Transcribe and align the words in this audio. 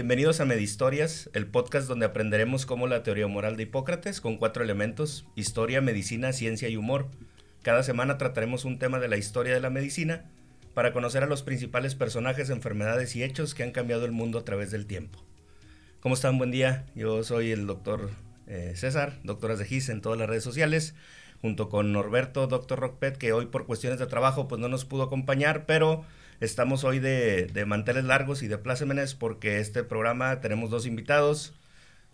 Bienvenidos 0.00 0.40
a 0.40 0.46
Medistorias, 0.46 1.28
el 1.34 1.46
podcast 1.46 1.86
donde 1.86 2.06
aprenderemos 2.06 2.64
cómo 2.64 2.86
la 2.86 3.02
teoría 3.02 3.26
moral 3.26 3.58
de 3.58 3.64
Hipócrates 3.64 4.22
con 4.22 4.38
cuatro 4.38 4.64
elementos, 4.64 5.26
historia, 5.34 5.82
medicina, 5.82 6.32
ciencia 6.32 6.70
y 6.70 6.78
humor. 6.78 7.08
Cada 7.60 7.82
semana 7.82 8.16
trataremos 8.16 8.64
un 8.64 8.78
tema 8.78 8.98
de 8.98 9.08
la 9.08 9.18
historia 9.18 9.52
de 9.52 9.60
la 9.60 9.68
medicina 9.68 10.24
para 10.72 10.94
conocer 10.94 11.22
a 11.22 11.26
los 11.26 11.42
principales 11.42 11.96
personajes, 11.96 12.48
enfermedades 12.48 13.14
y 13.14 13.22
hechos 13.22 13.54
que 13.54 13.62
han 13.62 13.72
cambiado 13.72 14.06
el 14.06 14.12
mundo 14.12 14.38
a 14.38 14.44
través 14.46 14.70
del 14.70 14.86
tiempo. 14.86 15.22
¿Cómo 16.00 16.14
están? 16.14 16.38
Buen 16.38 16.50
día. 16.50 16.86
Yo 16.94 17.22
soy 17.22 17.52
el 17.52 17.66
doctor 17.66 18.08
eh, 18.46 18.72
César, 18.76 19.18
doctoras 19.22 19.58
de 19.58 19.82
en 19.92 20.00
todas 20.00 20.18
las 20.18 20.30
redes 20.30 20.44
sociales, 20.44 20.94
junto 21.42 21.68
con 21.68 21.92
Norberto, 21.92 22.46
doctor 22.46 22.80
Rockpet, 22.80 23.18
que 23.18 23.34
hoy 23.34 23.44
por 23.44 23.66
cuestiones 23.66 23.98
de 23.98 24.06
trabajo 24.06 24.48
pues 24.48 24.62
no 24.62 24.68
nos 24.68 24.86
pudo 24.86 25.02
acompañar, 25.02 25.66
pero 25.66 26.06
Estamos 26.40 26.84
hoy 26.84 27.00
de, 27.00 27.46
de 27.52 27.66
manteles 27.66 28.04
largos 28.04 28.42
y 28.42 28.48
de 28.48 28.56
plácemenes 28.56 29.14
porque 29.14 29.58
este 29.60 29.84
programa 29.84 30.40
tenemos 30.40 30.70
dos 30.70 30.86
invitados. 30.86 31.52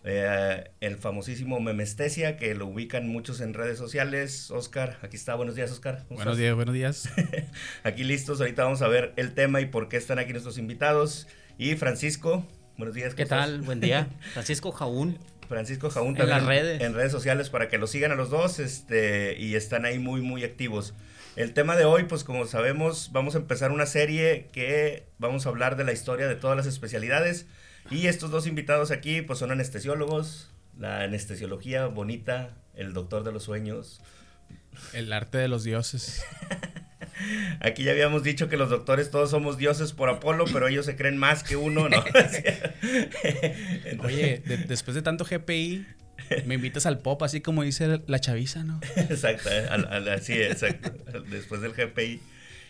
Eh, 0.03 0.69
el 0.81 0.97
famosísimo 0.97 1.61
Memestesia, 1.61 2.35
que 2.35 2.53
lo 2.53 2.67
ubican 2.67 3.07
muchos 3.07 3.39
en 3.39 3.53
redes 3.53 3.77
sociales. 3.77 4.51
Oscar, 4.51 4.99
aquí 5.01 5.15
está. 5.15 5.35
Buenos 5.35 5.55
días, 5.55 5.71
Oscar. 5.71 6.05
Buenos 6.09 6.37
días, 6.37 6.55
buenos 6.55 6.75
días. 6.75 7.09
aquí 7.83 8.03
listos. 8.03 8.41
Ahorita 8.41 8.65
vamos 8.65 8.81
a 8.81 8.89
ver 8.89 9.13
el 9.15 9.33
tema 9.33 9.61
y 9.61 9.65
por 9.65 9.87
qué 9.87 9.95
están 9.95 10.19
aquí 10.19 10.33
nuestros 10.33 10.57
invitados. 10.57 11.27
Y 11.57 11.75
Francisco, 11.75 12.45
buenos 12.77 12.95
días. 12.95 13.15
¿Qué 13.15 13.25
tal? 13.25 13.61
Buen 13.61 13.79
día. 13.79 14.09
Francisco 14.33 14.73
Jaún. 14.73 15.19
Francisco 15.47 15.89
Jaún 15.89 16.19
en 16.19 16.27
las 16.27 16.45
redes. 16.45 16.81
En 16.81 16.93
redes 16.93 17.13
sociales 17.13 17.49
para 17.49 17.69
que 17.69 17.77
lo 17.77 17.87
sigan 17.87 18.11
a 18.11 18.15
los 18.15 18.29
dos 18.29 18.59
este, 18.59 19.37
y 19.39 19.55
están 19.55 19.85
ahí 19.85 19.99
muy, 19.99 20.19
muy 20.19 20.43
activos. 20.43 20.93
El 21.37 21.53
tema 21.53 21.75
de 21.75 21.85
hoy, 21.85 22.05
pues 22.05 22.23
como 22.23 22.47
sabemos, 22.47 23.11
vamos 23.11 23.35
a 23.35 23.37
empezar 23.37 23.71
una 23.71 23.85
serie 23.85 24.47
que 24.51 25.05
vamos 25.19 25.45
a 25.45 25.49
hablar 25.49 25.75
de 25.75 25.83
la 25.83 25.93
historia 25.93 26.27
de 26.27 26.35
todas 26.35 26.57
las 26.57 26.65
especialidades. 26.65 27.45
Y 27.91 28.07
estos 28.07 28.31
dos 28.31 28.47
invitados 28.47 28.89
aquí, 28.89 29.21
pues 29.21 29.37
son 29.37 29.51
anestesiólogos, 29.51 30.49
la 30.79 31.01
anestesiología 31.01 31.85
bonita, 31.85 32.57
el 32.73 32.93
doctor 32.93 33.23
de 33.23 33.33
los 33.33 33.43
sueños. 33.43 34.01
El 34.93 35.13
arte 35.13 35.37
de 35.37 35.47
los 35.47 35.63
dioses. 35.63 36.25
Aquí 37.59 37.83
ya 37.83 37.91
habíamos 37.91 38.23
dicho 38.23 38.49
que 38.49 38.57
los 38.57 38.71
doctores 38.71 39.11
todos 39.11 39.29
somos 39.29 39.59
dioses 39.59 39.93
por 39.93 40.09
Apolo, 40.09 40.45
pero 40.51 40.67
ellos 40.67 40.87
se 40.87 40.95
creen 40.95 41.17
más 41.17 41.43
que 41.43 41.55
uno, 41.55 41.87
¿no? 41.87 41.97
Oye, 44.03 44.41
después 44.67 44.95
de 44.95 45.03
tanto 45.03 45.23
GPI, 45.23 45.85
me 46.45 46.55
invitas 46.55 46.85
al 46.85 46.99
pop, 46.99 47.21
así 47.23 47.41
como 47.41 47.63
dice 47.63 48.01
la 48.07 48.19
chaviza, 48.19 48.63
¿no? 48.63 48.79
Exacto, 48.95 49.49
así, 50.13 50.33
exacto. 50.33 50.91
Después 51.29 51.61
del 51.61 51.73
GPI. 51.73 52.21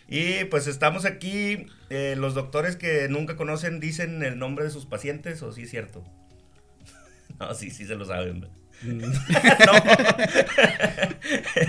Y 0.08 0.44
pues 0.44 0.66
estamos 0.66 1.04
aquí, 1.04 1.66
eh, 1.90 2.14
los 2.16 2.34
doctores 2.34 2.76
que 2.76 3.08
nunca 3.08 3.36
conocen 3.36 3.78
dicen 3.78 4.22
el 4.22 4.38
nombre 4.38 4.64
de 4.64 4.70
sus 4.70 4.86
pacientes, 4.86 5.42
¿o 5.42 5.52
sí 5.52 5.62
es 5.62 5.70
cierto? 5.70 6.04
No, 7.38 7.54
sí, 7.54 7.70
sí 7.70 7.84
se 7.84 7.94
lo 7.94 8.04
saben. 8.04 8.48
Mm. 8.82 8.98
no. 9.00 9.72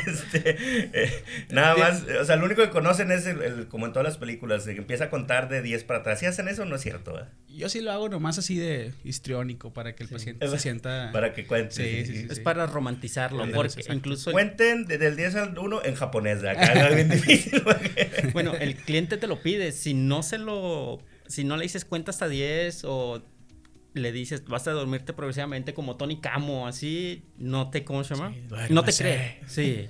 este, 0.08 0.58
eh, 0.93 1.23
nada 1.50 1.75
más, 1.75 2.03
o 2.03 2.25
sea, 2.25 2.36
lo 2.36 2.45
único 2.45 2.61
que 2.61 2.69
conocen 2.69 3.11
es 3.11 3.25
el, 3.25 3.67
como 3.67 3.86
en 3.86 3.94
todas 3.94 4.08
las 4.08 4.17
películas, 4.17 4.66
que 4.66 4.72
empieza 4.72 5.05
a 5.05 5.09
contar 5.09 5.50
de 5.50 5.61
10 5.61 5.83
para 5.83 6.00
atrás. 6.00 6.19
¿Sí 6.19 6.25
hacen 6.25 6.47
eso 6.47 6.66
no 6.66 6.75
es 6.75 6.81
cierto? 6.81 7.19
Yo 7.47 7.69
sí 7.69 7.81
lo 7.81 7.92
hago 7.92 8.09
nomás 8.09 8.38
así 8.38 8.58
de 8.58 8.94
histriónico 9.03 9.73
para 9.73 9.95
que 9.95 10.03
el 10.03 10.09
paciente 10.09 10.47
se 10.47 10.59
sienta. 10.59 11.09
Para 11.11 11.33
que 11.33 11.45
cuente. 11.47 11.73
Sí, 11.73 12.05
sí, 12.05 12.27
es 12.30 12.39
para 12.39 12.66
romantizarlo. 12.67 13.45
porque 13.52 13.83
incluso. 13.92 14.31
Cuenten 14.31 14.86
desde 14.86 15.08
el 15.08 15.16
10 15.16 15.36
al 15.36 15.58
1 15.58 15.81
en 15.86 15.95
japonés, 15.95 16.42
de 16.42 16.50
acá. 16.52 16.89
bien 16.89 17.09
difícil. 17.09 17.64
bueno, 18.33 18.54
el 18.55 18.76
cliente 18.76 19.17
te 19.17 19.27
lo 19.27 19.42
pide. 19.42 19.71
Si 19.71 19.93
no 19.93 20.23
se 20.23 20.38
lo. 20.38 20.99
Si 21.27 21.43
no 21.43 21.58
le 21.58 21.64
dices 21.64 21.86
cuenta 21.86 22.11
hasta 22.11 22.27
10 22.27 22.86
o 22.86 23.23
le 23.93 24.11
dices, 24.11 24.45
vas 24.45 24.67
a 24.67 24.71
dormirte 24.71 25.14
progresivamente 25.14 25.73
como 25.73 25.98
Tony 25.98 26.20
Camo, 26.20 26.67
así, 26.67 27.23
no 27.38 27.70
te, 27.70 27.83
¿cómo 27.83 28.04
se 28.04 28.15
llama? 28.15 28.36
no 28.70 28.83
te 28.83 28.93
cree. 28.93 29.42
Sí, 29.48 29.88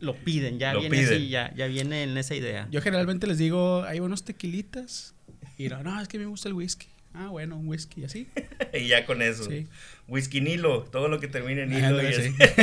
lo 0.00 0.14
piden, 0.14 0.58
ya 0.58 0.74
viene 0.74 1.04
así, 1.04 1.28
ya, 1.28 1.52
ya 1.54 1.66
viene 1.66 2.02
en 2.02 2.16
esa 2.16 2.34
idea. 2.34 2.68
Yo 2.70 2.80
generalmente 2.80 3.26
les 3.26 3.38
digo, 3.38 3.84
hay 3.84 4.00
unos 4.00 4.24
tequilitas. 4.24 5.14
Y 5.56 5.68
no, 5.68 5.82
no, 5.82 6.00
es 6.00 6.08
que 6.08 6.18
me 6.18 6.26
gusta 6.26 6.48
el 6.48 6.54
whisky. 6.54 6.86
Ah, 7.14 7.28
bueno, 7.28 7.56
un 7.56 7.66
whisky, 7.66 8.04
así. 8.04 8.28
y 8.72 8.86
ya 8.86 9.04
con 9.04 9.22
eso. 9.22 9.44
Sí. 9.44 9.66
Whisky 10.06 10.40
Nilo, 10.40 10.84
todo 10.84 11.08
lo 11.08 11.18
que 11.18 11.26
termine 11.26 11.62
en 11.62 11.70
Nilo. 11.70 12.00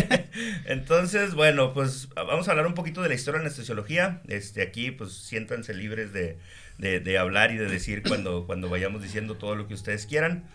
Entonces, 0.65 1.33
bueno, 1.33 1.73
pues 1.73 2.09
vamos 2.15 2.47
a 2.47 2.51
hablar 2.51 2.65
un 2.65 2.73
poquito 2.73 3.01
de 3.01 3.09
la 3.09 3.15
historia 3.15 3.39
de 3.39 3.43
la 3.43 3.47
anestesiología. 3.47 4.21
Este, 4.27 4.61
aquí, 4.61 4.91
pues 4.91 5.11
siéntanse 5.13 5.73
libres 5.73 6.13
de, 6.13 6.37
de, 6.77 6.99
de, 7.01 7.17
hablar 7.17 7.51
y 7.51 7.57
de 7.57 7.67
decir 7.67 8.01
cuando, 8.03 8.45
cuando 8.45 8.69
vayamos 8.69 9.03
diciendo 9.03 9.35
todo 9.35 9.55
lo 9.55 9.67
que 9.67 9.73
ustedes 9.73 10.05
quieran. 10.05 10.45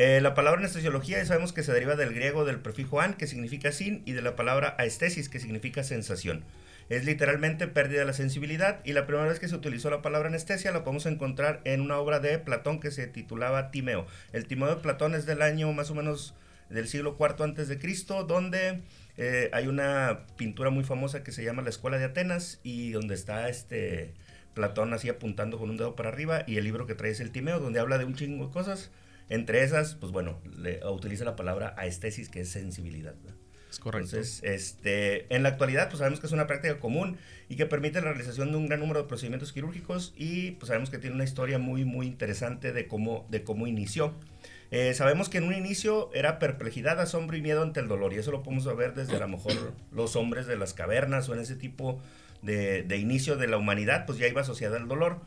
Eh, 0.00 0.20
la 0.20 0.32
palabra 0.32 0.60
anestesiología 0.60 1.24
sabemos 1.26 1.52
que 1.52 1.64
se 1.64 1.72
deriva 1.72 1.96
del 1.96 2.14
griego 2.14 2.44
del 2.44 2.60
prefijo 2.60 3.00
an, 3.00 3.14
que 3.14 3.26
significa 3.26 3.72
sin, 3.72 4.02
y 4.06 4.12
de 4.12 4.22
la 4.22 4.36
palabra 4.36 4.76
aestesis, 4.78 5.28
que 5.28 5.40
significa 5.40 5.82
sensación. 5.82 6.44
Es 6.88 7.04
literalmente 7.04 7.66
pérdida 7.66 7.98
de 7.98 8.06
la 8.06 8.12
sensibilidad 8.12 8.78
y 8.84 8.92
la 8.92 9.08
primera 9.08 9.26
vez 9.26 9.40
que 9.40 9.48
se 9.48 9.56
utilizó 9.56 9.90
la 9.90 10.00
palabra 10.00 10.28
anestesia 10.28 10.70
la 10.70 10.84
podemos 10.84 11.06
encontrar 11.06 11.62
en 11.64 11.80
una 11.80 11.98
obra 11.98 12.20
de 12.20 12.38
Platón 12.38 12.78
que 12.78 12.92
se 12.92 13.08
titulaba 13.08 13.72
Timeo. 13.72 14.06
El 14.32 14.46
Timeo 14.46 14.68
de 14.68 14.80
Platón 14.80 15.16
es 15.16 15.26
del 15.26 15.42
año 15.42 15.72
más 15.72 15.90
o 15.90 15.96
menos 15.96 16.32
del 16.70 16.86
siglo 16.86 17.16
IV 17.18 17.42
antes 17.42 17.66
de 17.66 17.80
Cristo, 17.80 18.22
donde 18.22 18.82
eh, 19.16 19.50
hay 19.52 19.66
una 19.66 20.26
pintura 20.36 20.70
muy 20.70 20.84
famosa 20.84 21.24
que 21.24 21.32
se 21.32 21.42
llama 21.42 21.62
la 21.62 21.70
Escuela 21.70 21.98
de 21.98 22.04
Atenas 22.04 22.60
y 22.62 22.92
donde 22.92 23.16
está 23.16 23.48
este 23.48 24.14
Platón 24.54 24.92
así 24.92 25.08
apuntando 25.08 25.58
con 25.58 25.70
un 25.70 25.76
dedo 25.76 25.96
para 25.96 26.10
arriba 26.10 26.44
y 26.46 26.56
el 26.56 26.62
libro 26.62 26.86
que 26.86 26.94
trae 26.94 27.10
es 27.10 27.18
el 27.18 27.32
Timeo, 27.32 27.58
donde 27.58 27.80
habla 27.80 27.98
de 27.98 28.04
un 28.04 28.14
chingo 28.14 28.46
de 28.46 28.52
cosas. 28.52 28.92
Entre 29.28 29.62
esas, 29.62 29.94
pues 29.94 30.12
bueno, 30.12 30.40
le, 30.56 30.80
utiliza 30.86 31.24
la 31.24 31.36
palabra 31.36 31.74
aestesis, 31.76 32.28
que 32.28 32.40
es 32.40 32.48
sensibilidad. 32.48 33.14
Es 33.70 33.78
correcto. 33.78 34.16
Entonces, 34.16 34.42
este, 34.44 35.32
en 35.34 35.42
la 35.42 35.50
actualidad, 35.50 35.88
pues 35.88 35.98
sabemos 35.98 36.20
que 36.20 36.26
es 36.26 36.32
una 36.32 36.46
práctica 36.46 36.78
común 36.78 37.18
y 37.48 37.56
que 37.56 37.66
permite 37.66 38.00
la 38.00 38.08
realización 38.08 38.50
de 38.50 38.56
un 38.56 38.66
gran 38.66 38.80
número 38.80 39.02
de 39.02 39.08
procedimientos 39.08 39.52
quirúrgicos 39.52 40.14
y 40.16 40.52
pues 40.52 40.68
sabemos 40.68 40.90
que 40.90 40.98
tiene 40.98 41.14
una 41.14 41.24
historia 41.24 41.58
muy, 41.58 41.84
muy 41.84 42.06
interesante 42.06 42.72
de 42.72 42.86
cómo, 42.86 43.26
de 43.30 43.44
cómo 43.44 43.66
inició. 43.66 44.14
Eh, 44.70 44.92
sabemos 44.94 45.28
que 45.28 45.38
en 45.38 45.44
un 45.44 45.54
inicio 45.54 46.10
era 46.14 46.38
perplejidad, 46.38 47.00
asombro 47.00 47.36
y 47.36 47.42
miedo 47.42 47.62
ante 47.62 47.80
el 47.80 47.88
dolor, 47.88 48.12
y 48.12 48.16
eso 48.16 48.30
lo 48.30 48.42
podemos 48.42 48.64
ver 48.76 48.94
desde 48.94 49.16
a 49.16 49.20
lo 49.20 49.28
mejor 49.28 49.72
los 49.92 50.14
hombres 50.14 50.46
de 50.46 50.56
las 50.56 50.74
cavernas 50.74 51.28
o 51.28 51.34
en 51.34 51.40
ese 51.40 51.56
tipo 51.56 52.00
de, 52.42 52.82
de 52.82 52.96
inicio 52.98 53.36
de 53.36 53.48
la 53.48 53.56
humanidad, 53.56 54.04
pues 54.04 54.18
ya 54.18 54.28
iba 54.28 54.42
asociada 54.42 54.76
al 54.76 54.88
dolor. 54.88 55.20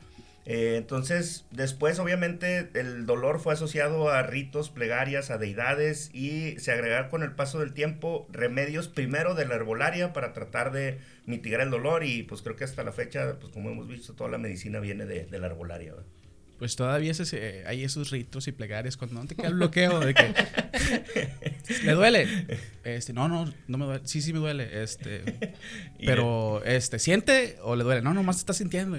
Eh, 0.45 0.75
entonces, 0.77 1.45
después 1.51 1.99
obviamente 1.99 2.69
el 2.73 3.05
dolor 3.05 3.39
fue 3.39 3.53
asociado 3.53 4.09
a 4.09 4.23
ritos, 4.23 4.69
plegarias, 4.69 5.29
a 5.29 5.37
deidades 5.37 6.09
y 6.13 6.59
se 6.59 6.71
agregaron 6.71 7.09
con 7.09 7.23
el 7.23 7.33
paso 7.33 7.59
del 7.59 7.73
tiempo 7.73 8.27
remedios 8.31 8.87
primero 8.87 9.35
de 9.35 9.45
la 9.45 9.55
herbolaria 9.55 10.13
para 10.13 10.33
tratar 10.33 10.71
de 10.71 10.99
mitigar 11.25 11.61
el 11.61 11.69
dolor 11.69 12.03
y 12.03 12.23
pues 12.23 12.41
creo 12.41 12.55
que 12.55 12.63
hasta 12.63 12.83
la 12.83 12.91
fecha, 12.91 13.37
pues 13.39 13.53
como 13.53 13.69
hemos 13.69 13.87
visto, 13.87 14.13
toda 14.13 14.29
la 14.29 14.37
medicina 14.39 14.79
viene 14.79 15.05
de, 15.05 15.25
de 15.25 15.39
la 15.39 15.47
herbolaria 15.47 15.93
pues 16.61 16.75
todavía 16.75 17.09
ese, 17.09 17.63
hay 17.65 17.83
esos 17.83 18.11
ritos 18.11 18.47
y 18.47 18.51
plegarias 18.51 18.95
cuando 18.95 19.19
no 19.19 19.25
te 19.25 19.33
queda 19.33 19.47
el 19.47 19.55
bloqueo 19.55 19.99
de 19.99 20.13
que 20.13 20.31
le 21.83 21.93
duele 21.93 22.27
este 22.83 23.13
no 23.13 23.27
no 23.27 23.51
no 23.67 23.77
me 23.79 23.85
duele 23.85 24.01
sí 24.05 24.21
sí 24.21 24.31
me 24.31 24.37
duele 24.37 24.83
este 24.83 25.55
pero 26.05 26.63
este 26.63 26.99
siente 26.99 27.57
o 27.63 27.75
le 27.75 27.83
duele 27.83 28.03
no 28.03 28.13
nomás 28.13 28.37
está 28.37 28.53
sintiendo 28.53 28.95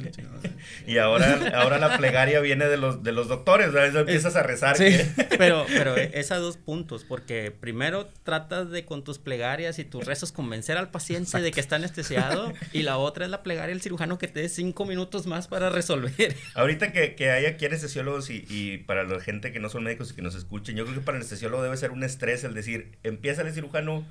y 0.89 0.99
ahora 0.99 1.53
ahora 1.55 1.78
la 1.78 1.97
plegaria 1.99 2.41
viene 2.41 2.65
de 2.65 2.78
los 2.78 3.05
de 3.05 3.12
los 3.12 3.28
doctores 3.28 3.73
¿verdad? 3.73 4.00
empiezas 4.00 4.34
a 4.34 4.43
rezar 4.43 4.77
sí. 4.77 4.97
pero 5.39 5.65
pero 5.69 5.97
es 5.97 6.33
a 6.33 6.39
dos 6.39 6.56
puntos 6.56 7.05
porque 7.05 7.53
primero 7.53 8.09
tratas 8.25 8.73
de 8.73 8.85
con 8.85 9.05
tus 9.05 9.20
plegarias 9.20 9.79
y 9.79 9.85
tus 9.85 10.05
rezos 10.05 10.32
convencer 10.32 10.79
al 10.79 10.91
paciente 10.91 11.41
de 11.41 11.53
que 11.53 11.61
está 11.61 11.76
anestesiado 11.76 12.53
y 12.73 12.82
la 12.82 12.99
otra 12.99 13.25
es 13.25 13.31
la 13.31 13.44
plegaria 13.44 13.73
del 13.73 13.82
cirujano 13.82 14.19
que 14.19 14.26
te 14.26 14.41
dé 14.41 14.49
cinco 14.49 14.85
minutos 14.85 15.29
más 15.29 15.47
para 15.47 15.70
resolver. 15.70 16.35
Ahorita 16.55 16.91
que, 16.91 17.14
que 17.14 17.31
haya 17.31 17.51
aquí 17.52 17.66
anestesiólogos 17.66 18.31
y, 18.31 18.44
y, 18.49 18.78
para 18.78 19.04
la 19.04 19.20
gente 19.20 19.52
que 19.52 19.60
no 19.60 19.69
son 19.69 19.84
médicos 19.84 20.12
y 20.12 20.14
que 20.14 20.22
nos 20.22 20.34
escuchen, 20.34 20.76
yo 20.76 20.84
creo 20.84 20.96
que 20.96 21.02
para 21.02 21.16
el 21.16 21.22
anestesiólogo 21.22 21.62
debe 21.62 21.76
ser 21.76 21.90
un 21.90 22.04
estrés 22.04 22.44
el 22.44 22.54
decir, 22.54 22.99
empieza 23.02 23.43
el 23.43 23.52
cirujano 23.52 24.04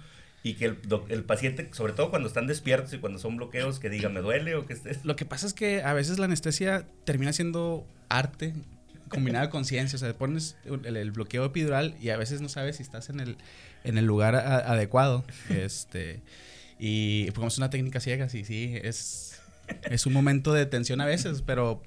y 0.43 0.55
que 0.55 0.65
el, 0.65 0.77
el, 1.09 1.23
paciente, 1.23 1.69
sobre 1.71 1.93
todo 1.93 2.09
cuando 2.09 2.27
están 2.27 2.47
despiertos 2.47 2.93
y 2.93 2.97
cuando 2.97 3.19
son 3.19 3.37
bloqueos, 3.37 3.79
que 3.79 3.89
diga, 3.89 4.09
me 4.09 4.21
duele 4.21 4.55
o 4.55 4.65
que 4.65 4.73
estés. 4.73 5.05
Lo 5.05 5.15
que 5.15 5.25
pasa 5.25 5.45
es 5.45 5.53
que 5.53 5.83
a 5.83 5.93
veces 5.93 6.17
la 6.17 6.25
anestesia 6.25 6.87
termina 7.05 7.31
siendo 7.31 7.85
arte 8.09 8.53
combinada 9.11 9.51
con 9.51 9.65
ciencia. 9.65 9.97
O 9.97 9.99
sea, 9.99 10.13
pones 10.13 10.55
el, 10.65 11.11
bloqueo 11.11 11.45
epidural 11.45 11.95
y 12.01 12.09
a 12.09 12.17
veces 12.17 12.41
no 12.41 12.49
sabes 12.49 12.77
si 12.77 12.83
estás 12.83 13.09
en 13.09 13.19
el, 13.19 13.37
en 13.83 13.97
el 13.99 14.05
lugar 14.05 14.35
adecuado. 14.35 15.23
Este, 15.49 16.21
y 16.79 17.27
es 17.27 17.57
una 17.59 17.69
técnica 17.69 17.99
ciega, 17.99 18.27
sí, 18.27 18.43
sí, 18.43 18.73
es, 18.81 19.39
es 19.83 20.07
un 20.07 20.13
momento 20.13 20.53
de 20.53 20.65
tensión 20.65 20.99
a 21.01 21.05
veces, 21.05 21.43
pero 21.43 21.83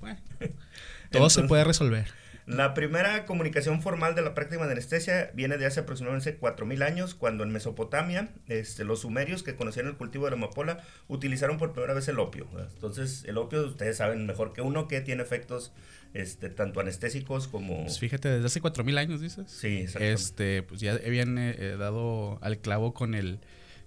todo 1.19 1.31
se 1.31 1.43
puede 1.45 1.65
resolver. 1.65 2.07
La 2.47 2.75
primera 2.75 3.25
comunicación 3.25 3.81
formal 3.81 4.15
de 4.15 4.21
la 4.21 4.35
práctica 4.35 4.67
de 4.67 4.73
anestesia 4.73 5.31
viene 5.33 5.57
de 5.57 5.65
hace 5.65 5.81
aproximadamente 5.81 6.39
4.000 6.39 6.85
años, 6.85 7.15
cuando 7.15 7.43
en 7.43 7.51
Mesopotamia 7.51 8.29
este, 8.49 8.85
los 8.85 9.01
sumerios 9.01 9.43
que 9.43 9.55
conocían 9.55 9.87
el 9.87 9.95
cultivo 9.95 10.27
de 10.27 10.33
la 10.33 10.37
amapola 10.37 10.85
utilizaron 11.09 11.57
por 11.57 11.73
primera 11.73 11.95
vez 11.95 12.07
el 12.09 12.19
opio. 12.19 12.47
Entonces, 12.75 13.25
el 13.27 13.39
opio, 13.39 13.65
ustedes 13.67 13.97
saben 13.97 14.27
mejor 14.27 14.53
que 14.53 14.61
uno 14.61 14.89
que 14.89 15.01
tiene 15.01 15.23
efectos 15.23 15.73
este, 16.13 16.51
tanto 16.51 16.81
anestésicos 16.81 17.49
como... 17.49 17.83
Pues 17.85 17.99
fíjate, 17.99 18.29
desde 18.29 18.47
hace 18.47 18.61
4.000 18.61 18.99
años, 18.99 19.21
dices. 19.23 19.51
Sí, 19.51 19.79
exactamente. 19.79 20.13
Este, 20.13 20.63
pues 20.65 20.81
ya 20.81 20.93
habían 20.93 21.39
eh, 21.39 21.57
eh, 21.59 21.77
dado 21.79 22.39
al 22.43 22.59
clavo 22.59 22.93
con 22.93 23.15
el 23.15 23.39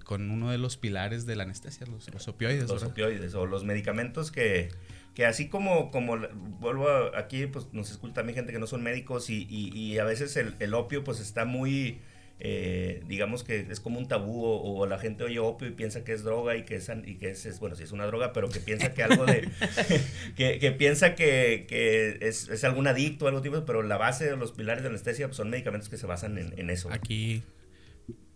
con 0.08 0.32
uno 0.32 0.50
de 0.52 0.58
los 0.58 0.78
pilares 0.78 1.26
de 1.26 1.36
la 1.36 1.44
anestesia, 1.44 1.86
los, 1.86 2.10
los 2.14 2.30
opioides. 2.30 2.70
Los 2.70 2.82
opioides 2.84 3.36
o 3.36 3.46
los 3.46 3.66
medicamentos 3.66 4.32
que 4.32 4.70
que 5.14 5.26
así 5.26 5.50
como, 5.50 5.90
como 5.90 6.16
vuelvo 6.60 6.88
aquí, 7.16 7.48
pues 7.48 7.66
nos 7.74 7.90
escucha 7.92 8.14
también 8.14 8.36
gente 8.36 8.54
que 8.54 8.60
no 8.60 8.68
son 8.68 8.84
médicos 8.84 9.32
y, 9.32 9.48
y, 9.50 9.98
a 9.98 10.04
veces 10.04 10.38
el, 10.38 10.54
el, 10.60 10.76
opio 10.76 11.04
pues 11.04 11.20
está 11.20 11.44
muy, 11.44 11.98
eh, 12.40 13.02
digamos 13.08 13.44
que 13.44 13.66
es 13.68 13.80
como 13.80 13.98
un 13.98 14.08
tabú 14.08 14.46
o, 14.46 14.86
la 14.86 15.00
gente 15.00 15.24
oye 15.24 15.40
opio 15.40 15.70
y 15.70 15.72
piensa 15.72 16.04
que 16.04 16.14
es 16.14 16.24
droga 16.24 16.56
y 16.56 16.66
que 16.66 16.76
es, 16.76 16.92
y 17.04 17.16
que 17.16 17.32
es, 17.32 17.60
bueno, 17.60 17.76
sí 17.76 17.82
es 17.82 17.92
una 17.92 18.06
droga, 18.06 18.32
pero 18.32 18.48
que 18.48 18.60
piensa 18.60 18.94
que 18.94 19.02
algo 19.02 19.26
de, 19.26 19.50
que, 20.38 20.60
que, 20.60 20.72
piensa 20.72 21.16
que, 21.16 21.66
que 21.68 22.20
es, 22.22 22.48
es, 22.48 22.64
algún 22.64 22.86
adicto 22.86 23.26
o 23.26 23.28
algo 23.28 23.42
tipo, 23.42 23.66
pero 23.66 23.82
la 23.82 23.98
base 23.98 24.30
de 24.30 24.38
los 24.38 24.52
pilares 24.52 24.84
de 24.84 24.90
anestesia 24.90 25.26
pues, 25.26 25.38
son 25.38 25.50
medicamentos 25.50 25.90
que 25.90 25.98
se 25.98 26.06
basan 26.06 26.38
en, 26.38 26.54
en 26.58 26.70
eso. 26.70 26.94
Aquí. 26.94 27.42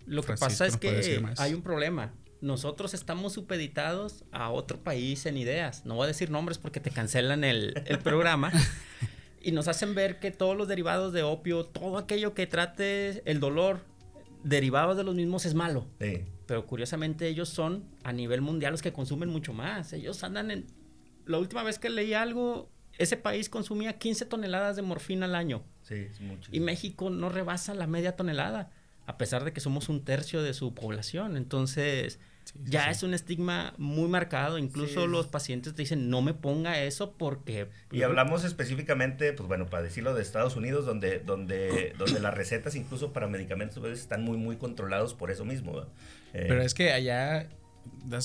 Lo 0.06 0.24
que 0.24 0.34
pasa 0.34 0.66
es 0.66 0.78
que 0.78 1.24
hay 1.38 1.54
un 1.54 1.62
problema 1.62 2.14
nosotros 2.42 2.96
estamos 2.96 3.34
supeditados 3.34 4.26
a 4.32 4.50
otro 4.50 4.84
país 4.84 5.26
en 5.28 5.38
ideas. 5.38 5.86
No 5.86 5.96
voy 5.96 6.06
a 6.06 6.08
decir 6.08 6.32
nombres 6.32 6.58
porque 6.58 6.80
te 6.80 6.90
cancelan 6.90 7.44
el, 7.44 7.74
programa. 8.04 8.52
y 9.42 9.52
nos 9.52 9.68
hacen 9.68 9.96
ver 9.96 10.20
que 10.20 10.32
todos 10.32 10.58
los 10.58 10.68
derivados 10.68 11.14
de 11.14 11.24
opio, 11.24 11.66
todo 11.66 11.98
aquello 11.98 12.34
que 12.34 12.48
trate 12.48 13.22
el 13.30 13.40
dolor 13.40 13.86
derivados 14.44 14.98
de 14.98 15.04
los 15.04 15.14
mismos 15.14 15.46
es 15.46 15.54
malo. 15.54 15.88
Pero 16.48 16.66
curiosamente 16.66 17.28
ellos 17.28 17.48
son 17.48 17.86
a 18.04 18.12
nivel 18.12 18.42
mundial 18.42 18.72
los 18.72 18.82
que 18.82 18.92
consumen 18.92 19.30
mucho 19.30 19.54
más. 19.54 19.94
Ellos 19.94 20.24
andan 20.24 20.50
en... 20.52 20.66
La 21.26 21.38
última 21.38 21.62
vez 21.62 21.78
que 21.78 21.92
leí 21.92 22.16
algo, 22.16 22.72
ese 22.98 23.18
país 23.18 23.50
consumía 23.50 24.00
15 24.00 24.26
toneladas 24.26 24.76
de 24.76 24.82
morfina 24.82 25.28
al 25.28 25.36
año. 25.36 25.64
Sí, 25.84 25.94
es 25.96 26.20
mucho. 26.20 26.50
Y 26.52 26.60
México 26.60 27.12
no 27.12 27.30
rebasa 27.30 27.76
la 27.76 27.86
media 27.86 28.16
tonelada, 28.16 28.72
a 29.12 29.18
pesar 29.18 29.44
de 29.44 29.52
que 29.52 29.60
somos 29.60 29.90
un 29.90 30.06
tercio 30.06 30.42
de 30.42 30.54
su 30.54 30.74
población. 30.74 31.36
Entonces, 31.36 32.18
ya 32.64 32.90
es 32.90 33.04
un 33.04 33.14
estigma 33.14 33.74
muy 33.78 34.08
marcado, 34.08 34.58
incluso 34.58 35.06
los 35.06 35.28
pacientes 35.28 35.74
te 35.74 35.82
dicen, 35.82 36.10
no 36.10 36.22
me 36.22 36.34
ponga 36.34 36.82
eso 36.82 37.12
porque... 37.18 37.68
Y 37.92 38.04
hablamos 38.04 38.46
específicamente, 38.46 39.34
pues 39.34 39.48
bueno, 39.50 39.70
para 39.70 39.84
decirlo 39.84 40.14
de 40.14 40.22
Estados 40.22 40.56
Unidos, 40.56 40.86
donde, 40.86 41.20
donde, 41.20 41.94
donde 41.98 42.22
las 42.22 42.34
recetas 42.34 42.76
incluso 42.76 43.12
para 43.12 43.28
medicamentos 43.28 43.84
están 43.86 44.24
muy, 44.24 44.38
muy 44.38 44.56
controlados 44.56 45.14
por 45.14 45.30
eso 45.30 45.44
mismo. 45.44 45.82
Eh, 46.34 46.46
Pero 46.48 46.62
es 46.62 46.74
que 46.74 46.94
allá 46.94 47.50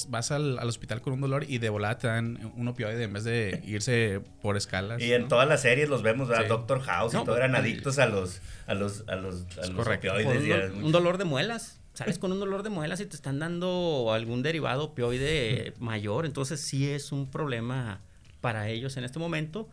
vas 0.08 0.30
al, 0.30 0.58
hospital 0.58 1.00
con 1.00 1.12
un 1.12 1.20
dolor 1.20 1.44
y 1.48 1.58
de 1.58 1.68
volada 1.68 1.98
te 1.98 2.06
dan 2.06 2.52
un 2.56 2.68
opioide 2.68 3.02
en 3.02 3.12
vez 3.12 3.24
de 3.24 3.62
irse 3.66 4.20
por 4.42 4.56
escalas. 4.56 5.02
Y 5.02 5.12
en 5.12 5.28
todas 5.28 5.48
las 5.48 5.62
series 5.62 5.88
los 5.88 6.02
vemos, 6.02 6.30
a 6.30 6.44
Doctor 6.44 6.80
House 6.82 7.14
y 7.14 7.24
todo 7.24 7.36
eran 7.36 7.54
adictos 7.54 7.98
a 7.98 8.06
los, 8.06 8.40
a 8.66 8.74
los, 8.74 9.04
a 9.08 9.16
los, 9.16 9.44
opioides. 9.86 10.72
un 10.72 10.92
dolor 10.92 11.18
de 11.18 11.24
muelas 11.24 11.80
sales 11.96 12.18
con 12.18 12.30
un 12.30 12.38
dolor 12.38 12.62
de 12.62 12.68
muelas 12.68 13.00
y 13.00 13.06
te 13.06 13.16
están 13.16 13.38
dando 13.38 14.12
algún 14.12 14.42
derivado 14.42 14.84
opioide 14.84 15.72
mayor, 15.80 16.26
entonces 16.26 16.60
sí 16.60 16.88
es 16.88 17.10
un 17.10 17.30
problema 17.30 18.02
para 18.42 18.68
ellos 18.68 18.96
en 18.98 19.04
este 19.04 19.18
momento. 19.18 19.68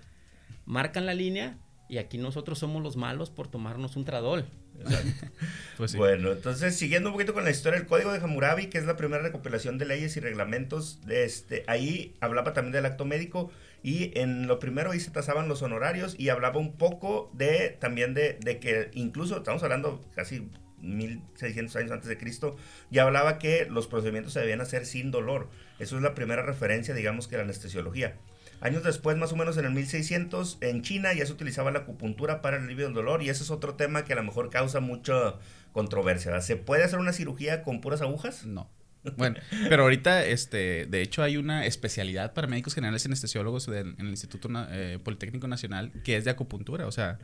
Marcan 0.66 1.06
la 1.06 1.14
línea 1.14 1.58
y 1.90 1.98
aquí 1.98 2.18
nosotros 2.18 2.60
somos 2.60 2.82
los 2.82 2.96
malos 2.96 3.30
por 3.30 3.50
tomarnos 3.50 3.98
un 3.98 4.06
tradol. 4.06 4.46
pues 5.78 5.96
Bueno, 5.96 6.32
entonces 6.32 6.76
siguiendo 6.76 7.10
un 7.10 7.14
poquito 7.14 7.34
con 7.34 7.44
la 7.44 7.52
historia, 7.52 7.80
el 7.80 7.86
Código 7.86 8.12
de 8.12 8.20
Hammurabi, 8.20 8.68
que 8.68 8.78
es 8.78 8.86
la 8.86 8.96
primera 8.96 9.24
recopilación 9.24 9.78
de 9.78 9.86
leyes 9.86 10.18
y 10.18 10.20
reglamentos, 10.20 11.00
este, 11.08 11.64
ahí 11.68 12.16
hablaba 12.20 12.54
también 12.54 12.74
del 12.74 12.86
acto 12.86 13.06
médico 13.06 13.52
y 13.82 14.18
en 14.18 14.48
lo 14.48 14.60
primero 14.60 14.92
ahí 14.92 15.00
se 15.00 15.12
tasaban 15.12 15.48
los 15.48 15.62
honorarios 15.62 16.16
y 16.18 16.30
hablaba 16.30 16.60
un 16.60 16.78
poco 16.78 17.32
de 17.34 17.78
también 17.80 18.14
de, 18.14 18.38
de 18.42 18.60
que 18.60 18.90
incluso 18.94 19.38
estamos 19.38 19.64
hablando 19.64 20.02
casi 20.16 20.50
1600 20.84 21.76
años 21.78 21.92
antes 21.92 22.10
de 22.10 22.18
Cristo, 22.18 22.56
ya 22.92 23.04
hablaba 23.04 23.40
que 23.40 23.66
los 23.70 23.88
procedimientos 23.88 24.34
se 24.34 24.42
debían 24.42 24.62
hacer 24.62 24.86
sin 24.86 25.12
dolor. 25.12 25.50
Eso 25.80 25.96
es 25.96 26.04
la 26.04 26.14
primera 26.14 26.44
referencia, 26.44 26.94
digamos, 26.94 27.28
que 27.28 27.38
la 27.38 27.44
anestesiología. 27.44 28.16
Años 28.62 28.84
después, 28.84 29.18
más 29.18 29.32
o 29.34 29.36
menos 29.36 29.58
en 29.58 29.66
el 29.66 29.72
1600, 29.72 30.58
en 30.62 30.82
China 30.82 31.14
ya 31.14 31.26
se 31.26 31.34
utilizaba 31.34 31.72
la 31.72 31.80
acupuntura 31.80 32.42
para 32.42 32.58
el 32.58 32.64
alivio 32.64 32.86
del 32.86 32.94
dolor 32.94 33.22
y 33.22 33.30
ese 33.30 33.44
es 33.44 33.52
otro 33.52 33.76
tema 33.76 34.06
que 34.06 34.14
a 34.14 34.16
lo 34.16 34.24
mejor 34.24 34.50
causa 34.50 34.80
mucha 34.80 35.36
controversia. 35.72 36.40
¿Se 36.42 36.56
puede 36.56 36.84
hacer 36.84 37.00
una 37.00 37.14
cirugía 37.14 37.64
con 37.64 37.82
puras 37.82 38.02
agujas? 38.02 38.46
No. 38.46 38.70
Bueno, 39.18 39.38
pero 39.68 39.84
ahorita, 39.84 40.26
este, 40.26 40.86
de 40.86 41.02
hecho, 41.02 41.24
hay 41.24 41.36
una 41.36 41.66
especialidad 41.66 42.34
para 42.34 42.48
médicos 42.48 42.74
generales 42.74 43.04
y 43.04 43.10
anestesiólogos 43.10 43.68
en 43.68 43.96
el 44.00 44.08
Instituto 44.08 44.50
eh, 44.70 44.98
Politécnico 45.04 45.48
Nacional 45.48 45.92
que 46.04 46.16
es 46.16 46.24
de 46.24 46.32
acupuntura. 46.32 46.88
O 46.88 46.92
sea, 46.92 47.20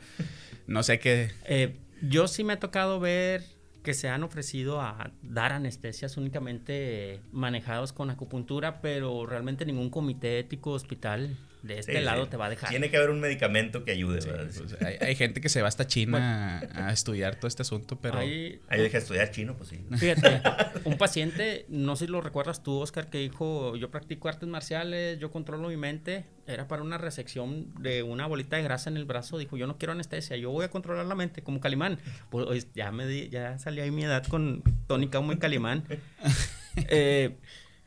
no 0.68 0.84
sé 0.84 1.00
qué. 1.00 1.32
Eh, 1.46 1.78
yo 2.02 2.28
sí 2.28 2.44
me 2.44 2.54
ha 2.54 2.60
tocado 2.60 3.00
ver 3.00 3.44
que 3.84 3.94
se 3.94 4.10
han 4.10 4.24
ofrecido 4.24 4.82
a 4.82 5.12
dar 5.22 5.54
anestesias 5.54 6.18
únicamente 6.18 7.22
manejados 7.32 7.94
con 7.94 8.10
acupuntura, 8.10 8.82
pero 8.82 9.26
realmente 9.26 9.66
ningún 9.66 9.90
comité 9.90 10.40
ético 10.40 10.72
hospital 10.72 11.38
de 11.62 11.80
este 11.80 12.02
lado 12.02 12.28
te 12.28 12.38
va 12.38 12.46
a 12.46 12.50
dejar. 12.50 12.70
Tiene 12.70 12.90
que 12.90 12.98
haber 12.98 13.10
un 13.10 13.20
medicamento 13.20 13.84
que 13.84 13.92
ayude. 13.92 14.20
Pues, 14.22 14.76
hay, 15.02 15.16
gente 15.16 15.42
que 15.42 15.50
se 15.50 15.62
va 15.62 15.68
hasta 15.68 15.88
China 15.88 16.62
a, 16.74 16.92
estudiar 16.92 17.36
todo 17.36 17.48
este 17.48 17.64
asunto, 17.64 18.00
pero... 18.00 18.18
Ahí, 18.18 18.62
ahí 18.70 18.82
deja 18.82 18.98
estudiar 18.98 19.32
chino, 19.32 19.56
pues 19.58 19.70
sí. 19.70 19.86
Fíjate, 19.98 20.42
un 20.86 20.98
paciente, 20.98 21.66
no 21.68 21.96
sé 21.96 22.06
si 22.06 22.12
lo 22.12 22.22
recuerdas 22.22 22.64
tú, 22.64 22.80
Oscar, 22.80 23.10
que 23.10 23.18
dijo, 23.18 23.76
yo 23.76 23.92
practico 23.92 24.30
artes 24.30 24.48
marciales, 24.48 25.20
yo 25.20 25.32
controlo 25.32 25.68
mi 25.68 25.78
mente, 25.78 26.26
era 26.48 26.68
para 26.68 26.82
una 26.82 26.98
resección 26.98 27.74
de 27.82 28.04
una 28.04 28.26
bolita 28.26 28.56
de 28.56 28.64
grasa 28.64 28.90
en 28.90 28.98
el 28.98 29.06
brazo, 29.06 29.38
dijo, 29.38 29.58
yo 29.58 29.68
no 29.68 29.78
quiero 29.78 29.92
anestesia, 29.92 30.38
yo 30.38 30.52
voy 30.52 30.66
a 30.66 30.70
controlar 30.70 31.06
la 31.06 31.16
mente, 31.16 31.44
como 31.44 31.60
Calimán. 31.60 32.00
Pues 32.30 32.68
ya, 32.74 32.92
me 32.92 33.30
ya 33.30 33.58
salió 33.60 33.84
ahí 33.84 33.92
mi 33.92 34.04
edad 34.04 34.26
con 34.26 34.64
tónica 34.88 35.20
muy 35.20 35.38
Calimán. 35.38 35.84
eh, 36.76 37.38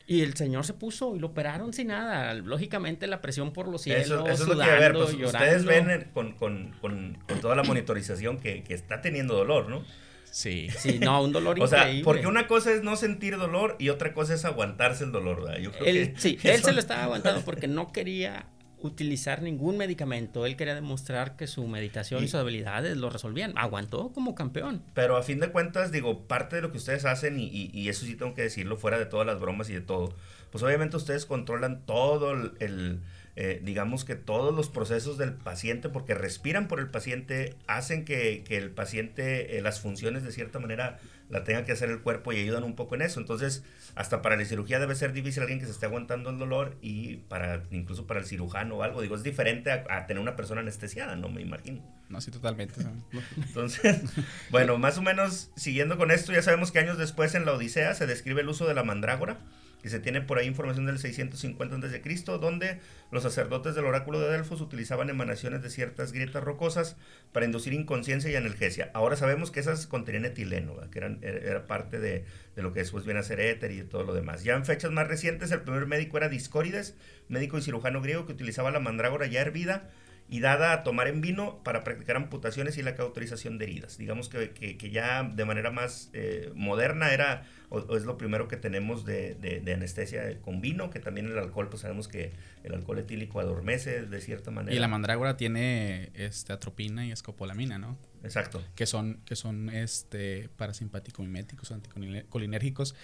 y 0.05 0.21
el 0.21 0.35
señor 0.35 0.65
se 0.65 0.73
puso 0.73 1.15
y 1.15 1.19
lo 1.19 1.27
operaron 1.27 1.73
sin 1.73 1.87
nada. 1.87 2.33
Lógicamente 2.33 3.07
la 3.07 3.21
presión 3.21 3.53
por 3.53 3.67
los 3.67 3.83
cielos, 3.83 4.05
eso, 4.05 4.27
eso 4.27 4.45
sudando, 4.45 4.53
es 4.53 4.57
lo 4.57 4.65
que, 4.65 4.71
a 4.71 4.79
ver, 4.79 4.93
pues, 4.93 5.13
ustedes 5.13 5.65
ven 5.65 6.09
con, 6.13 6.33
con, 6.33 6.73
con, 6.81 7.17
con, 7.27 7.39
toda 7.39 7.55
la 7.55 7.63
monitorización 7.63 8.37
que, 8.39 8.63
que, 8.63 8.73
está 8.73 9.01
teniendo 9.01 9.35
dolor, 9.35 9.69
¿no? 9.69 9.83
Sí. 10.29 10.67
Sí, 10.77 10.99
no, 10.99 11.23
un 11.23 11.31
dolor 11.31 11.57
o 11.61 11.67
sea, 11.67 11.87
porque 12.03 12.27
una 12.27 12.47
cosa 12.47 12.73
es 12.73 12.83
no 12.83 12.95
sentir 12.95 13.37
dolor 13.37 13.75
y 13.79 13.89
otra 13.89 14.13
cosa 14.13 14.33
es 14.33 14.43
aguantarse 14.45 15.05
el 15.05 15.11
dolor, 15.11 15.43
¿verdad? 15.43 15.59
Yo 15.59 15.71
creo 15.71 15.85
que 15.85 16.13
sí, 16.17 16.37
él 16.43 16.61
se 16.61 16.73
lo 16.73 16.79
estaba 16.79 17.03
aguantando 17.03 17.41
porque 17.45 17.67
no 17.67 17.91
quería 17.91 18.47
utilizar 18.83 19.41
ningún 19.41 19.77
medicamento. 19.77 20.45
Él 20.45 20.55
quería 20.55 20.75
demostrar 20.75 21.35
que 21.35 21.47
su 21.47 21.67
meditación 21.67 22.23
y, 22.23 22.27
sus 22.27 22.39
habilidades 22.39 22.97
lo 22.97 23.09
resolvían. 23.09 23.53
Aguantó 23.55 24.11
como 24.13 24.35
campeón. 24.35 24.83
Pero 24.93 25.17
a 25.17 25.23
fin 25.23 25.39
de 25.39 25.49
cuentas, 25.51 25.91
digo, 25.91 26.27
parte 26.27 26.57
de 26.57 26.61
lo 26.61 26.71
que 26.71 26.77
ustedes 26.77 27.05
hacen, 27.05 27.39
y, 27.39 27.71
y, 27.73 27.89
eso 27.89 28.05
sí 28.05 28.15
tengo 28.15 28.33
que 28.35 28.43
decirlo, 28.43 28.77
fuera 28.77 28.99
de 28.99 29.05
todas 29.05 29.25
las 29.25 29.39
bromas 29.39 29.69
y 29.69 29.73
de 29.73 29.81
todo, 29.81 30.13
pues 30.51 30.63
obviamente 30.63 30.97
ustedes 30.97 31.25
controlan 31.25 31.85
todo 31.85 32.31
el 32.31 32.99
eh, 33.35 33.59
digamos 33.63 34.05
que 34.05 34.15
todos 34.15 34.53
los 34.53 34.69
procesos 34.69 35.17
del 35.17 35.33
paciente, 35.33 35.89
porque 35.89 36.13
respiran 36.13 36.67
por 36.67 36.79
el 36.79 36.89
paciente, 36.89 37.55
hacen 37.65 38.05
que, 38.05 38.43
el 38.49 38.69
paciente 38.69 39.57
eh, 39.57 39.61
las 39.61 39.79
funciones 39.79 40.23
de 40.23 40.31
cierta 40.31 40.59
manera 40.59 40.99
la 41.29 41.43
tenga 41.43 41.65
que 41.65 41.71
hacer 41.71 41.89
el 41.89 42.01
cuerpo 42.01 42.31
y 42.31 42.37
ayudan 42.37 42.63
un 42.63 42.75
poco 42.75 42.93
en 42.93 43.01
eso. 43.01 43.19
Entonces, 43.19 43.63
hasta 43.95 44.21
para 44.21 44.37
la 44.37 44.45
cirugía 44.45 44.79
debe 44.79 44.93
ser 44.93 45.13
difícil 45.13 45.41
alguien 45.41 45.59
que 45.59 45.65
se 45.65 45.71
esté 45.71 45.87
aguantando 45.87 46.29
el 46.29 46.37
dolor 46.37 46.77
y 46.79 47.17
para 47.27 47.63
incluso 47.71 48.05
para 48.05 48.19
el 48.19 48.27
cirujano 48.27 48.75
o 48.75 48.83
algo. 48.83 49.01
Digo, 49.01 49.15
es 49.15 49.23
diferente 49.23 49.71
a, 49.71 50.05
tener 50.05 50.21
una 50.21 50.35
persona 50.35 50.61
anestesiada, 50.61 51.15
no 51.15 51.29
me 51.29 51.41
imagino. 51.41 51.81
No, 52.09 52.21
sí, 52.21 52.29
totalmente. 52.29 52.81
Entonces, 53.35 54.01
bueno, 54.51 54.77
más 54.77 54.99
o 54.99 55.01
menos 55.01 55.49
siguiendo 55.55 55.97
con 55.97 56.11
esto, 56.11 56.33
ya 56.33 56.43
sabemos 56.43 56.71
que 56.71 56.77
años 56.77 56.99
después 56.99 57.33
en 57.33 57.45
la 57.45 57.53
Odisea 57.53 57.95
se 57.95 58.05
describe 58.05 58.41
el 58.41 58.49
uso 58.49 58.67
de 58.67 58.75
la 58.75 58.83
mandrágora 58.83 59.39
que 59.83 59.89
se 59.89 59.99
tiene 59.99 60.21
por 60.21 60.39
ahí 60.39 60.47
información 60.47 60.85
del 60.85 60.97
650 60.97 61.75
a.C., 61.75 62.37
donde 62.39 62.79
los 63.11 63.21
sacerdotes 63.21 63.75
del 63.75 63.83
oráculo 63.83 64.21
de 64.21 64.31
Delfos 64.31 64.61
utilizaban 64.61 65.09
emanaciones 65.09 65.61
de 65.61 65.69
ciertas 65.69 66.13
grietas 66.13 66.41
rocosas 66.41 66.95
para 67.33 67.45
inducir 67.45 67.73
inconsciencia 67.73 68.31
y 68.31 68.35
analgesia. 68.35 68.91
Ahora 68.93 69.17
sabemos 69.17 69.51
que 69.51 69.59
esas 69.59 69.85
contenían 69.85 70.23
etileno, 70.23 70.75
que 70.89 70.99
eran, 70.99 71.19
era 71.21 71.67
parte 71.67 71.99
de, 71.99 72.23
lo 72.55 72.71
que 72.71 72.79
después 72.79 73.03
viene 73.03 73.19
a 73.19 73.23
ser 73.23 73.41
éter 73.41 73.71
y 73.71 73.83
todo 73.83 74.03
lo 74.03 74.13
demás. 74.13 74.45
Ya 74.45 74.55
en 74.55 74.63
fechas 74.65 74.89
más 74.91 75.09
recientes, 75.09 75.51
el 75.51 75.61
primer 75.61 75.85
médico 75.85 76.15
era 76.15 76.29
Discórides, 76.29 76.95
médico 77.27 77.57
y 77.57 77.61
cirujano 77.61 78.01
griego 78.01 78.25
que 78.25 78.31
utilizaba 78.31 78.71
la 78.71 78.79
mandrágora 78.79 79.27
ya 79.27 79.41
hervida 79.41 79.89
y 80.33 80.39
dada 80.39 80.73
a 80.73 80.81
tomar 80.81 81.07
en 81.07 81.21
vino 81.21 81.59
para 81.63 81.83
practicar 81.83 82.15
amputaciones 82.15 82.79
y 82.79 82.81
la 82.81 82.95
cauterización 82.95 83.59
de 83.59 83.65
heridas. 83.65 83.99
Digamos 83.99 84.29
que, 84.29 84.49
que, 84.49 84.89
ya 84.89 85.21
de 85.21 85.45
manera 85.45 85.69
más 85.69 86.09
eh, 86.13 86.51
moderna 86.55 87.13
era, 87.13 87.45
o, 87.69 87.95
es 87.95 88.03
lo 88.05 88.17
primero 88.17 88.47
que 88.47 88.57
tenemos 88.57 89.05
de, 89.05 89.35
de, 89.35 89.73
anestesia 89.73 90.41
con 90.41 90.59
vino, 90.59 90.89
que 90.89 90.99
también 90.99 91.27
el 91.27 91.37
alcohol, 91.37 91.69
pues 91.69 91.83
sabemos 91.83 92.07
que 92.07 92.31
el 92.63 92.73
alcohol 92.73 92.97
etílico 92.97 93.41
adormece 93.41 94.07
de 94.07 94.21
cierta 94.21 94.49
manera. 94.49 94.75
Y 94.75 94.79
la 94.79 94.87
mandrágora 94.87 95.37
tiene 95.37 96.09
este, 96.15 96.51
atropina 96.51 97.05
y 97.05 97.11
escopolamina, 97.11 97.77
¿no? 97.77 97.99
Exacto. 98.23 98.63
Que 98.73 98.87
son, 98.87 99.19
que 99.25 99.35
son 99.35 99.69
este, 99.69 100.49
parasimpático-miméticos, 100.57 101.71
anticolinérgicos 101.71 102.95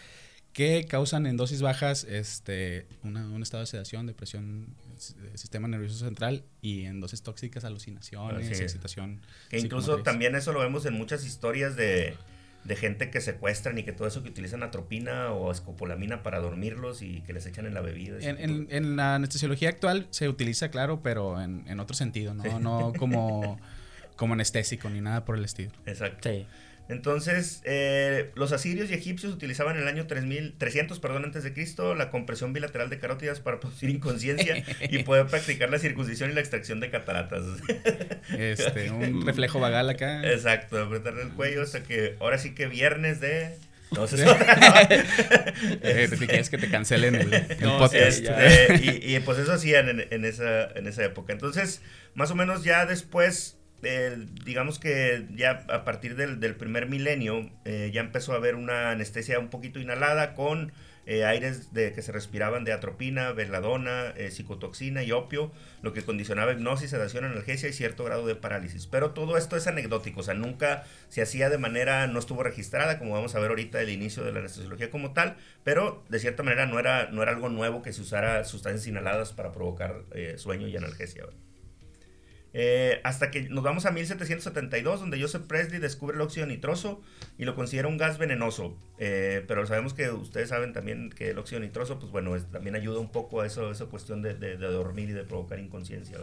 que 0.51 0.85
causan 0.85 1.27
en 1.27 1.37
dosis 1.37 1.61
bajas 1.61 2.05
este, 2.05 2.87
un 3.03 3.43
estado 3.43 3.61
de 3.61 3.67
sedación, 3.67 4.07
depresión 4.07 4.75
sistema 4.99 5.67
nervioso 5.67 6.05
central 6.05 6.43
y 6.61 6.85
en 6.85 6.99
dosis 6.99 7.21
tóxicas 7.21 7.63
alucinaciones, 7.63 8.59
excitación. 8.59 9.21
Que 9.49 9.59
incluso 9.59 10.03
también 10.03 10.35
eso 10.35 10.53
lo 10.53 10.59
vemos 10.59 10.85
en 10.85 10.93
muchas 10.93 11.25
historias 11.25 11.75
de, 11.75 12.15
de, 12.63 12.75
gente 12.75 13.09
que 13.09 13.21
secuestran 13.21 13.77
y 13.77 13.83
que 13.83 13.91
todo 13.91 14.07
eso 14.07 14.23
que 14.23 14.29
utilizan 14.29 14.63
atropina 14.63 15.31
o 15.31 15.51
escopolamina 15.51 16.23
para 16.23 16.39
dormirlos 16.39 17.01
y 17.01 17.21
que 17.21 17.33
les 17.33 17.45
echan 17.45 17.65
en 17.65 17.73
la 17.73 17.81
bebida. 17.81 18.17
En, 18.19 18.67
en, 18.69 18.95
la 18.95 19.15
anestesiología 19.15 19.69
actual 19.69 20.07
se 20.09 20.29
utiliza, 20.29 20.69
claro, 20.69 21.01
pero 21.01 21.41
en, 21.41 21.63
en 21.67 21.79
otro 21.79 21.95
sentido, 21.95 22.33
no, 22.33 22.59
no 22.59 22.93
como, 22.97 23.59
como 24.15 24.33
anestésico 24.33 24.89
ni 24.89 25.01
nada 25.01 25.25
por 25.25 25.37
el 25.37 25.45
estilo. 25.45 25.71
Exacto. 25.85 26.29
Sí. 26.29 26.45
Entonces, 26.89 27.61
eh, 27.65 28.31
los 28.33 28.51
asirios 28.51 28.89
y 28.89 28.95
egipcios 28.95 29.31
utilizaban 29.31 29.75
en 29.75 29.83
el 29.83 29.87
año 29.87 30.07
3300 30.07 30.99
perdón, 30.99 31.23
antes 31.25 31.43
de 31.43 31.53
Cristo 31.53 31.93
la 31.93 32.09
compresión 32.09 32.51
bilateral 32.51 32.89
de 32.89 32.97
carótidas 32.97 33.39
para 33.39 33.59
producir 33.59 33.91
inconsciencia 33.91 34.63
y 34.89 35.03
poder 35.03 35.27
practicar 35.27 35.69
la 35.69 35.77
circuncisión 35.77 36.31
y 36.31 36.33
la 36.33 36.39
extracción 36.39 36.79
de 36.79 36.89
cataratas. 36.89 37.43
Este, 38.37 38.89
un 38.89 39.21
reflejo 39.25 39.59
vagal 39.59 39.89
acá. 39.89 40.23
Exacto, 40.29 40.81
apretarle 40.81 41.23
el 41.23 41.29
cuello 41.29 41.61
hasta 41.61 41.83
que 41.83 42.15
ahora 42.19 42.37
sí 42.37 42.55
que 42.55 42.67
viernes 42.67 43.19
de... 43.19 43.55
No, 43.91 44.07
sé 44.07 44.23
eh, 45.81 46.09
si 46.17 46.27
quieres 46.27 46.49
que 46.49 46.57
te 46.57 46.69
cancelen 46.69 47.15
el, 47.15 47.29
podcast. 47.59 48.19
Este, 48.23 49.01
y, 49.03 49.19
pues 49.19 49.39
eso 49.39 49.53
hacían 49.53 49.89
en, 49.89 50.07
en, 50.09 50.25
esa, 50.25 50.69
en 50.71 50.87
esa 50.87 51.03
época. 51.03 51.33
Entonces, 51.33 51.81
más 52.13 52.29
o 52.31 52.35
menos 52.35 52.63
ya 52.63 52.85
después 52.85 53.58
digamos 53.81 54.79
que 54.79 55.27
ya 55.35 55.65
a 55.69 55.83
partir 55.85 56.15
del, 56.15 56.55
primer 56.55 56.87
milenio 56.87 57.49
eh, 57.65 57.91
ya 57.93 58.01
empezó 58.01 58.33
a 58.33 58.35
haber 58.35 58.55
una 58.55 58.91
anestesia 58.91 59.39
un 59.39 59.49
poquito 59.49 59.79
inhalada 59.79 60.33
con 60.33 60.71
eh, 61.05 61.25
aires 61.25 61.73
de, 61.73 61.93
que 61.93 62.01
se 62.01 62.11
respiraban 62.11 62.65
de 62.65 62.73
atropina, 62.73 63.31
veladona, 63.31 64.13
eh, 64.15 64.29
psicotoxina 64.31 65.01
y 65.01 65.11
opio, 65.11 65.51
lo 65.81 65.93
que 65.93 66.03
condicionaba 66.03 66.51
hipnosis, 66.51 66.91
sedación, 66.91 67.25
analgesia 67.25 67.69
y 67.69 67.73
cierto 67.73 68.03
grado 68.03 68.27
de 68.27 68.35
parálisis. 68.35 68.85
Pero 68.85 69.11
todo 69.11 69.37
esto 69.37 69.55
es 69.55 69.65
anecdótico, 69.65 70.19
o 70.19 70.23
sea, 70.23 70.35
nunca 70.35 70.83
se 71.07 71.21
hacía 71.21 71.49
de 71.49 71.57
manera, 71.57 72.05
no 72.07 72.19
estuvo 72.19 72.43
registrada, 72.43 72.99
como 72.99 73.13
vamos 73.13 73.33
a 73.33 73.39
ver 73.39 73.49
ahorita 73.49 73.81
el 73.81 73.89
inicio 73.89 74.23
de 74.23 74.33
la 74.33 74.39
anestesiología 74.39 74.91
como 74.91 75.13
tal, 75.13 75.37
pero 75.63 76.03
de 76.09 76.19
cierta 76.19 76.43
manera 76.43 76.67
no 76.67 76.77
era, 76.77 77.09
no 77.09 77.23
era 77.23 77.31
algo 77.31 77.49
nuevo 77.49 77.81
que 77.81 77.93
se 77.93 78.01
usara 78.01 78.43
sustancias 78.43 78.85
inhaladas 78.85 79.31
para 79.31 79.51
provocar 79.51 80.03
sueño 80.35 80.67
y 80.67 80.77
analgesia. 80.77 81.23
Eh, 82.53 82.99
hasta 83.03 83.29
que 83.29 83.47
nos 83.49 83.63
vamos 83.63 83.85
a 83.85 83.91
1772, 83.91 84.99
donde 84.99 85.21
Joseph 85.21 85.43
Presley 85.43 85.79
descubre 85.79 86.15
el 86.15 86.21
óxido 86.21 86.47
nitroso 86.47 87.01
y 87.37 87.45
lo 87.45 87.55
considera 87.55 87.87
un 87.87 87.97
gas 87.97 88.17
venenoso. 88.17 88.75
Eh, 88.97 89.43
pero 89.47 89.65
sabemos 89.67 89.93
que 89.93 90.09
ustedes 90.09 90.49
saben 90.49 90.73
también 90.73 91.11
que 91.11 91.29
el 91.29 91.37
óxido 91.37 91.61
nitroso, 91.61 91.99
pues 91.99 92.11
bueno, 92.11 92.35
también 92.51 92.75
ayuda 92.75 92.99
un 92.99 93.11
poco 93.11 93.41
a 93.41 93.45
eso, 93.45 93.71
esa 93.71 93.85
cuestión 93.85 94.21
de, 94.21 94.33
de, 94.33 94.57
dormir 94.57 95.09
y 95.09 95.13
de 95.13 95.23
provocar 95.23 95.59
inconsciencia. 95.59 96.17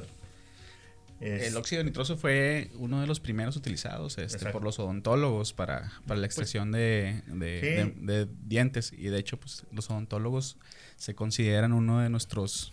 el 1.21 1.57
óxido 1.57 1.85
nitroso 1.85 2.17
fue 2.17 2.71
uno 2.75 3.01
de 3.01 3.07
los 3.07 3.21
primeros 3.21 3.57
utilizados 3.57 4.19
este, 4.19 4.51
por 4.51 4.65
los 4.65 4.81
odontólogos 4.81 5.53
para, 5.53 5.93
para 6.07 6.21
la 6.21 6.27
pues 6.27 6.39
extracción 6.39 6.73
de, 6.73 7.23
de, 7.29 8.29
dientes. 8.45 8.93
Y 8.93 9.07
de 9.07 9.19
hecho, 9.19 9.39
pues 9.39 9.65
los 9.71 9.89
odontólogos 9.91 10.57
se 10.97 11.15
consideran 11.15 11.73
uno 11.73 12.01
de 12.01 12.09
nuestros 12.11 12.73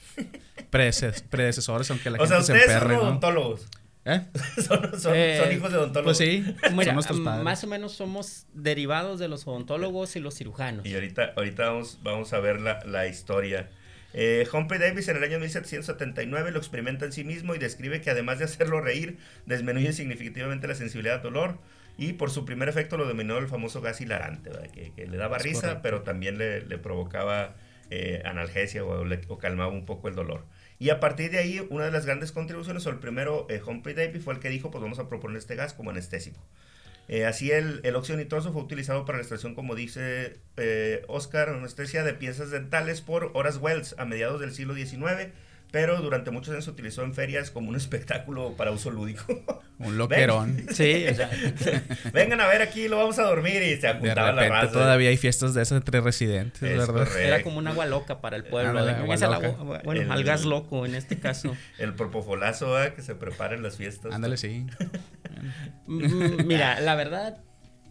predecesores, 0.70 1.92
aunque 1.92 2.10
la 2.10 2.20
gente 2.20 2.44
se 2.44 2.53
emperre. 2.53 2.96
Son 2.96 3.06
odontólogos. 3.06 3.68
¿Eh? 4.06 4.22
son, 4.68 5.00
son, 5.00 5.13
eh, 5.15 5.53
hijos 5.56 5.72
de 5.72 5.77
odontólogos. 5.77 6.18
Pues 6.18 6.30
sí, 6.30 6.44
son 6.63 6.94
nuestros 6.96 7.20
padres. 7.22 7.44
Más 7.44 7.63
o 7.63 7.68
menos 7.68 7.94
somos 7.94 8.46
derivados 8.53 9.20
de 9.20 9.27
los 9.27 9.48
odontólogos 9.48 10.15
y 10.15 10.20
los 10.20 10.36
cirujanos. 10.36 10.86
Y 10.86 10.94
ahorita, 10.94 11.34
ahorita 11.38 11.70
vamos, 11.70 12.00
vamos 12.03 12.34
a 12.34 12.39
ver 12.39 12.60
la, 12.60 12.80
la 12.86 13.08
historia. 13.08 13.70
Eh, 14.13 14.48
Humphrey 14.51 14.80
Davis 14.80 15.08
en 15.08 15.18
el 15.18 15.24
año 15.24 15.39
1779 15.39 16.51
lo 16.51 16.60
experimenta 16.60 17.06
en 17.06 17.12
sí 17.12 17.24
mismo 17.24 17.56
y 17.56 17.58
describe 17.58 18.01
que 18.01 18.12
además 18.12 18.39
de 18.39 18.46
hacerlo 18.46 18.80
reír, 18.80 19.18
disminuye 19.46 19.92
significativamente 19.92 20.68
la 20.68 20.75
sensibilidad 20.75 21.18
al 21.18 21.24
dolor 21.24 21.58
y 21.98 22.13
por 22.13 22.30
su 22.30 22.46
primer 22.46 22.70
efecto 22.70 22.98
lo 22.98 23.06
denominó 23.06 23.38
el 23.39 23.48
famoso 23.48 23.82
gas 23.82 24.01
hilarante, 24.01 24.51
que, 24.96 25.08
le 25.08 25.18
daba 25.18 25.39
risa, 25.39 25.82
pero 25.82 26.01
también 26.01 26.38
le, 26.38 26.62
le 26.62 26.77
provocaba 26.77 27.56
eh, 27.96 28.24
analgesia 28.26 28.84
o, 28.84 29.38
calmaba 29.38 29.72
un 29.72 29.86
poco 29.86 30.08
el 30.08 30.16
dolor. 30.16 30.46
Y 30.80 30.90
a 30.90 31.00
partir 31.00 31.30
de 31.30 31.38
ahí, 31.38 31.64
una 31.70 31.86
de 31.86 31.92
las 31.92 32.08
grandes 32.08 32.32
contribuciones, 32.32 32.88
o 32.88 32.90
el 32.90 32.98
primero, 32.98 33.46
eh, 33.52 33.62
Humphrey 33.64 33.94
Davy, 33.94 34.20
fue 34.20 34.34
el 34.34 34.40
que 34.40 34.50
dijo, 34.50 34.72
pues 34.72 34.82
vamos 34.82 34.98
a 34.98 35.08
proponer 35.08 35.38
este 35.38 35.56
gas 35.56 35.76
como 35.76 35.92
anestésico. 35.92 36.44
Eh, 37.08 37.26
así 37.26 37.52
el, 37.52 37.82
el, 37.84 37.96
óxido 37.96 38.18
nitroso 38.18 38.52
fue 38.52 38.64
utilizado 38.64 39.06
para 39.06 39.20
la 39.20 39.22
extracción, 39.22 39.54
como 39.54 39.76
dice 39.76 40.40
Oscar, 41.08 41.50
anestesia 41.50 42.04
de 42.04 42.16
piezas 42.16 42.50
dentales 42.50 43.02
por 43.02 43.30
Horace 43.36 43.60
Wells 43.60 43.94
a 44.00 44.06
mediados 44.06 44.42
del 44.42 44.54
siglo 44.54 44.74
XIX 44.74 45.32
pero 45.74 46.00
durante 46.04 46.30
muchos 46.30 46.52
años 46.52 46.66
se 46.66 46.70
utilizó 46.70 47.02
en 47.02 47.16
ferias 47.16 47.50
como 47.50 47.70
un 47.70 47.76
espectáculo 47.84 48.56
para 48.56 48.70
uso 48.70 48.92
lúdico. 48.92 49.26
Un 49.86 49.98
loquerón. 49.98 50.66
sí, 50.72 51.06
Vengan 52.13 52.42
a 52.42 52.48
ver 52.48 52.62
aquí, 52.62 52.88
lo 52.88 52.98
vamos 52.98 53.20
a 53.20 53.24
dormir 53.24 53.62
y 53.62 53.80
se 53.80 53.88
apuntaba 53.88 54.32
la 54.32 54.48
raza. 54.48 54.72
todavía 54.72 55.10
hay 55.10 55.18
fiestas 55.18 55.54
de 55.54 55.62
esas 55.62 55.78
entre 55.78 56.02
residentes, 56.02 56.62
¿verdad? 56.62 57.08
Era 57.18 57.44
como 57.44 57.58
un 57.58 57.68
agua 57.68 57.86
loca 57.86 58.22
para 58.22 58.36
el 58.36 58.44
pueblo. 58.44 58.80
Agua 58.80 59.82
bueno, 59.84 60.13
al 60.13 60.24
gas 60.24 60.46
loco 60.46 60.86
en 60.86 60.96
este 60.96 61.20
caso. 61.20 61.56
El 61.78 61.94
propofolazo 61.96 62.82
¿eh? 62.82 62.94
que 62.94 63.02
se 63.02 63.16
prepara 63.16 63.56
en 63.56 63.63
las 63.63 63.78
fiestas. 63.78 64.13
Ándale, 64.13 64.38
sí. 64.38 64.66
Mm, 65.88 66.46
mira, 66.46 66.80
la 66.80 66.96
verdad 66.96 67.38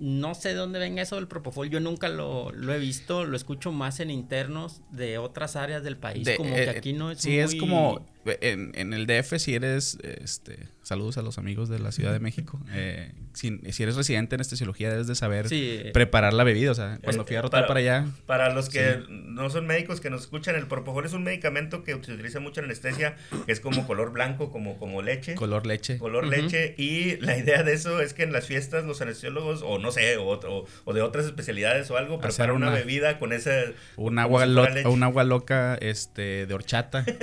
no 0.02 0.34
sé 0.34 0.49
de 0.49 0.54
dónde 0.56 0.80
venga 0.80 1.00
eso 1.02 1.14
del 1.16 1.28
propofol. 1.28 1.70
Yo 1.70 1.78
nunca 1.78 2.08
lo, 2.08 2.50
he 2.50 2.78
visto. 2.78 3.25
Lo 3.25 3.37
escucho 3.37 3.70
más 3.70 4.00
en 4.00 4.11
internos 4.11 4.82
de 4.90 5.18
otras 5.18 5.54
áreas 5.54 5.84
del 5.84 5.96
país. 5.96 6.28
como 6.37 6.54
que 6.54 6.64
eh, 6.64 6.70
aquí 6.70 6.92
no 6.92 7.12
es 7.12 7.20
Sí, 7.20 7.38
es 7.38 7.54
como 7.54 8.04
en, 8.24 8.72
en, 8.74 8.92
el 8.92 9.06
DF, 9.06 9.38
si 9.38 9.54
eres, 9.54 9.98
este, 10.02 10.68
saludos 10.82 11.18
a 11.18 11.22
los 11.22 11.38
amigos 11.38 11.68
de 11.68 11.78
la 11.78 11.92
Ciudad 11.92 12.12
de 12.12 12.20
México, 12.20 12.60
eh, 12.72 13.12
si, 13.32 13.58
si, 13.70 13.82
eres 13.82 13.96
residente 13.96 14.34
en 14.34 14.40
anestesiología 14.40 14.90
debes 14.90 15.06
de 15.06 15.14
saber 15.14 15.46
preparar 15.92 16.32
la 16.32 16.44
bebida, 16.44 16.70
o 16.70 16.74
sea, 16.74 16.98
cuando 17.02 17.24
fui 17.24 17.36
a 17.36 17.42
rotar 17.42 17.66
para, 17.66 17.80
allá. 17.80 18.06
Para 18.26 18.52
los 18.52 18.68
que 18.68 19.02
no 19.08 19.50
son 19.50 19.66
médicos 19.66 20.00
que 20.00 20.10
nos 20.10 20.22
escuchan, 20.22 20.54
el 20.54 20.66
propofol 20.66 21.04
es 21.04 21.12
un 21.12 21.24
medicamento 21.24 21.82
que 21.82 21.92
se 21.92 22.12
utiliza 22.12 22.40
mucho 22.40 22.60
en 22.60 22.66
anestesia, 22.66 23.16
que 23.46 23.52
es 23.52 23.60
como 23.60 23.86
color 23.86 24.12
blanco, 24.12 24.50
como, 24.50 24.78
como 24.78 25.02
leche. 25.02 25.34
Color 25.34 25.66
leche. 25.66 25.98
Color 25.98 26.26
leche, 26.26 26.74
y 26.78 27.16
la 27.16 27.36
idea 27.36 27.62
de 27.62 27.72
eso 27.72 28.00
es 28.00 28.14
que 28.14 28.22
en 28.22 28.32
las 28.32 28.46
fiestas 28.46 28.84
los 28.84 29.00
anestesiólogos, 29.00 29.62
o 29.62 29.78
no 29.78 29.90
sé, 29.90 30.16
o, 30.16 30.66
o, 30.84 30.92
de 30.92 31.02
otras 31.02 31.26
especialidades 31.26 31.90
o 31.90 31.96
algo, 31.96 32.20
preparan 32.20 32.56
una, 32.56 32.70
bebida 32.70 33.18
con 33.18 33.32
ese... 33.32 33.74
Un 33.96 34.18
agua, 34.18 34.46
un 34.84 35.02
agua 35.02 35.24
loca 35.24 35.76
este, 35.80 36.46
de 36.46 36.54
horchata. 36.54 37.04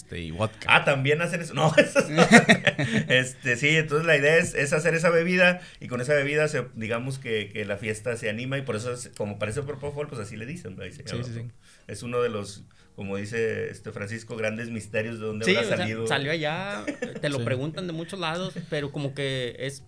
este, 0.00 0.20
y 0.20 0.30
vodka. 0.30 0.66
Ah, 0.66 0.84
también 0.84 1.20
hacer 1.22 1.40
eso. 1.40 1.54
No, 1.60 1.72
eso 1.76 2.00
este, 3.08 3.56
sí, 3.56 3.68
entonces 3.68 4.06
la 4.06 4.16
idea 4.16 4.36
es, 4.36 4.54
es, 4.54 4.72
hacer 4.72 4.94
esa 4.94 5.10
bebida 5.10 5.60
y 5.78 5.88
con 5.88 6.00
esa 6.00 6.14
bebida 6.14 6.48
se, 6.48 6.66
digamos 6.74 7.18
que, 7.18 7.50
que 7.52 7.64
la 7.64 7.76
fiesta 7.76 8.16
se 8.16 8.30
anima 8.30 8.56
y 8.56 8.62
por 8.62 8.76
eso, 8.76 8.92
es, 8.92 9.10
como 9.16 9.38
parece 9.38 9.62
Propofol, 9.62 10.08
pues 10.08 10.20
así 10.20 10.36
le 10.36 10.46
dicen. 10.46 10.76
sí, 10.90 11.02
sí, 11.04 11.32
sí. 11.34 11.42
Es 11.86 12.02
uno 12.02 12.22
de 12.22 12.30
los, 12.30 12.64
como 12.96 13.16
dice 13.16 13.68
este 13.70 13.92
Francisco, 13.92 14.36
grandes 14.36 14.70
misterios 14.70 15.20
de 15.20 15.26
dónde 15.26 15.58
habrá 15.58 15.76
salido. 15.76 16.06
salió 16.06 16.32
allá, 16.32 16.84
te 17.20 17.28
lo 17.28 17.44
preguntan 17.44 17.86
de 17.86 17.92
muchos 17.92 18.18
lados, 18.18 18.54
pero 18.70 18.92
como 18.92 19.14
que 19.14 19.56
es 19.58 19.84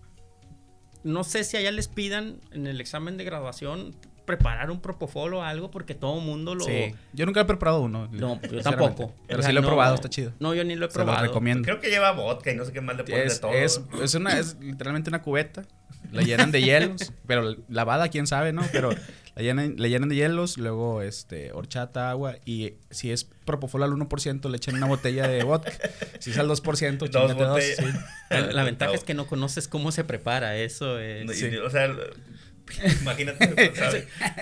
no 1.03 1.23
sé 1.23 1.43
si 1.43 1.57
allá 1.57 1.71
les 1.71 1.87
pidan 1.87 2.39
en 2.51 2.67
el 2.67 2.79
examen 2.79 3.17
de 3.17 3.25
graduación 3.25 3.95
preparar 4.25 4.71
un 4.71 4.79
propofol 4.79 5.33
o 5.35 5.43
algo 5.43 5.71
porque 5.71 5.95
todo 5.95 6.19
el 6.19 6.25
mundo 6.25 6.55
lo... 6.55 6.65
Sí, 6.65 6.93
yo 7.13 7.25
nunca 7.25 7.41
he 7.41 7.45
preparado 7.45 7.81
uno. 7.81 8.07
No, 8.11 8.41
yo 8.41 8.61
tampoco. 8.61 9.13
Pero 9.27 9.43
sí 9.43 9.51
lo 9.51 9.59
he 9.59 9.63
probado, 9.63 9.95
está 9.95 10.09
chido. 10.09 10.33
No, 10.39 10.53
yo 10.53 10.63
ni 10.63 10.75
lo 10.75 10.85
he 10.85 10.89
probado. 10.89 11.21
Lo 11.21 11.27
recomiendo. 11.27 11.63
Creo 11.65 11.79
que 11.79 11.89
lleva 11.89 12.11
vodka 12.11 12.51
y 12.51 12.55
no 12.55 12.65
sé 12.65 12.71
qué 12.71 12.81
más 12.81 12.95
le 12.97 13.03
ponen 13.03 13.27
de 13.27 13.35
todo. 13.35 13.51
Es, 13.51 13.81
es, 14.01 14.15
una, 14.15 14.39
es 14.39 14.57
literalmente 14.59 15.09
una 15.09 15.21
cubeta, 15.21 15.63
la 16.11 16.21
llenan 16.21 16.51
de 16.51 16.61
hielos, 16.61 17.11
pero 17.27 17.55
lavada 17.69 18.09
quién 18.09 18.27
sabe, 18.27 18.53
¿no? 18.53 18.63
Pero 18.71 18.91
la 19.35 19.41
llenan, 19.41 19.75
le 19.77 19.89
llenan 19.89 20.09
de 20.09 20.15
hielos, 20.15 20.57
luego 20.57 21.01
este, 21.01 21.51
horchata, 21.53 22.11
agua 22.11 22.35
y 22.45 22.75
si 22.91 23.11
es 23.11 23.25
propofol 23.45 23.83
al 23.83 23.91
1% 23.91 24.49
le 24.49 24.57
echan 24.57 24.75
una 24.75 24.85
botella 24.85 25.27
de 25.27 25.43
vodka. 25.43 25.71
Si 26.19 26.31
es 26.31 26.37
al 26.37 26.47
2%, 26.47 27.09
dos, 27.09 27.37
dos 27.37 27.63
sí. 27.63 27.83
La, 28.29 28.63
ventaja 28.63 28.93
es 28.93 29.03
que 29.03 29.13
no 29.13 29.25
conoces 29.25 29.67
cómo 29.67 29.91
se 29.91 30.03
prepara 30.03 30.55
eso. 30.57 30.99
Es... 30.99 31.29
O 31.65 31.69
sea 31.69 31.93
Imagínate, 33.01 33.71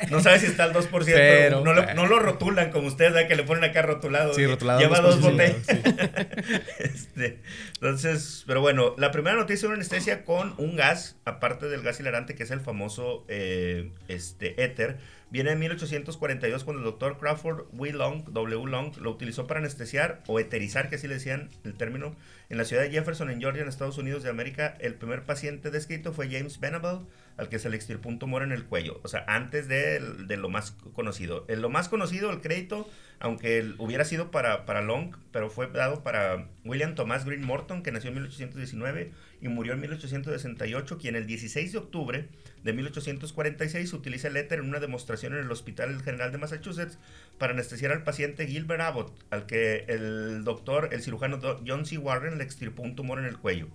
no 0.10 0.20
sabes, 0.22 0.42
si 0.42 0.48
está 0.48 0.63
al 0.66 0.74
2%, 0.74 1.50
no, 1.63 1.74
lo, 1.74 1.94
no, 1.94 2.06
lo, 2.08 2.20
rotulan 2.20 2.72
como 2.72 2.88
ustedes, 2.88 3.28
que 3.28 3.36
le 3.36 3.44
ponen 3.44 3.63
acá 3.63 3.82
rotulado. 3.82 4.34
Sí, 4.34 4.46
rotulado. 4.46 4.80
Lleva 4.80 5.01
dos 5.01 5.22
botellas. 5.22 5.68
este, 6.80 7.40
entonces, 7.75 8.44
pero 8.48 8.62
bueno, 8.62 8.96
la 8.98 9.12
primera 9.12 9.36
noticia 9.36 9.56
es 9.56 9.63
una 9.63 9.75
anestesia 9.75 10.24
con 10.24 10.54
un 10.58 10.75
gas, 10.75 11.18
aparte 11.25 11.68
del 11.68 11.82
gas 11.82 12.00
hilarante, 12.00 12.36
que 12.36 12.44
es 12.44 12.51
el 12.51 12.62
famoso 12.62 13.25
eh, 13.28 13.92
este, 14.08 14.63
éter 14.63 15.00
Viene 15.32 15.51
en 15.51 15.60
1842 15.60 16.66
cuando 16.66 16.82
el 16.82 16.86
doctor 16.86 17.18
Crawford 17.18 17.70
W. 17.72 17.94
Long, 17.94 18.25
W. 18.25 18.70
Long 18.70 18.98
lo 18.98 19.12
utilizó 19.12 19.48
para 19.48 19.62
anestesiar 19.62 20.22
o 20.28 20.42
eterizar, 20.42 20.90
que 20.90 20.98
así 20.98 21.08
le 21.08 21.13
decían 21.13 21.50
el 21.63 21.74
término, 21.74 22.18
en 22.50 22.58
la 22.58 22.66
ciudad 22.66 22.84
de 22.84 22.92
Jefferson, 22.92 23.30
en 23.30 23.40
Georgia, 23.40 23.62
en 23.62 23.70
Estados 23.70 23.98
Unidos 23.98 24.24
de 24.24 24.30
América. 24.30 24.75
El 24.82 24.96
primer 24.96 25.24
paciente 25.24 25.72
descrito 25.72 26.12
fue 26.12 26.30
James 26.30 26.60
Venable, 26.60 27.06
al 27.38 27.50
que 27.50 27.59
se 27.59 27.69
le 27.69 27.75
extirpó 27.75 28.09
un 28.09 28.19
tumor 28.19 28.43
en 28.43 28.51
el 28.51 28.65
cuello. 28.65 29.00
O 29.03 29.07
sea, 29.07 29.25
antes 29.27 29.67
de, 29.67 30.00
de 30.00 30.38
lo 30.38 30.50
más 30.50 30.71
conocido. 30.93 31.45
En 31.47 31.61
lo 31.61 31.69
más 31.69 31.89
conocido, 31.89 32.31
el 32.31 32.41
crédito, 32.41 32.89
aunque 33.19 33.73
hubiera 33.77 34.03
sido 34.05 34.31
para, 34.31 34.65
para 34.65 34.81
Long, 34.81 35.15
pero 35.31 35.50
fue 35.50 35.67
dado 35.67 36.03
para 36.03 36.47
William 36.65 36.95
Thomas 36.95 37.25
Green 37.25 37.43
Morton, 37.43 37.83
que 37.83 37.91
nació 37.91 38.09
en 38.09 38.15
1819 38.15 39.11
y 39.41 39.47
murió 39.47 39.73
en 39.73 39.79
1868, 39.81 40.97
quien 40.97 41.15
el 41.15 41.25
16 41.25 41.71
de 41.71 41.77
octubre 41.77 42.27
de 42.63 42.73
1846 42.73 43.93
utiliza 43.93 44.27
el 44.27 44.38
éter 44.38 44.59
en 44.59 44.69
una 44.69 44.79
demostración 44.79 45.33
en 45.33 45.39
el 45.39 45.51
Hospital 45.51 46.01
General 46.03 46.31
de 46.31 46.38
Massachusetts 46.38 47.00
para 47.38 47.53
anestesiar 47.53 47.91
al 47.91 48.03
paciente 48.03 48.47
Gilbert 48.47 48.81
Abbott, 48.81 49.13
al 49.31 49.45
que 49.45 49.85
el 49.88 50.43
doctor, 50.43 50.89
el 50.91 51.01
cirujano 51.01 51.39
John 51.65 51.85
C. 51.85 51.97
Warren 51.97 52.38
le 52.38 52.43
extirpó 52.43 52.83
un 52.83 52.95
tumor 52.95 53.19
en 53.19 53.25
el 53.25 53.38
cuello. 53.38 53.67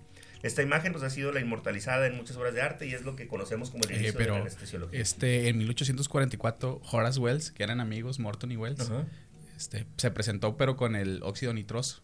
Esta 0.43 0.61
imagen 0.61 0.91
pues, 0.91 1.03
ha 1.03 1.09
sido 1.09 1.31
la 1.31 1.39
inmortalizada 1.39 2.07
en 2.07 2.15
muchas 2.15 2.37
obras 2.37 2.53
de 2.53 2.61
arte 2.61 2.87
y 2.87 2.93
es 2.93 3.03
lo 3.03 3.15
que 3.15 3.27
conocemos 3.27 3.69
como 3.69 3.83
el 3.85 3.91
eh, 3.91 3.95
inicio 3.95 4.19
de 4.19 4.27
la 4.27 4.37
anestesiología. 4.37 4.99
Este, 4.99 5.49
en 5.49 5.57
1844, 5.57 6.81
Horace 6.91 7.19
Wells, 7.19 7.51
que 7.51 7.63
eran 7.63 7.79
amigos, 7.79 8.19
Morton 8.19 8.51
y 8.51 8.57
Wells, 8.57 8.91
este, 9.55 9.85
se 9.97 10.11
presentó 10.11 10.57
pero 10.57 10.75
con 10.75 10.95
el 10.95 11.21
óxido 11.23 11.53
nitroso. 11.53 12.01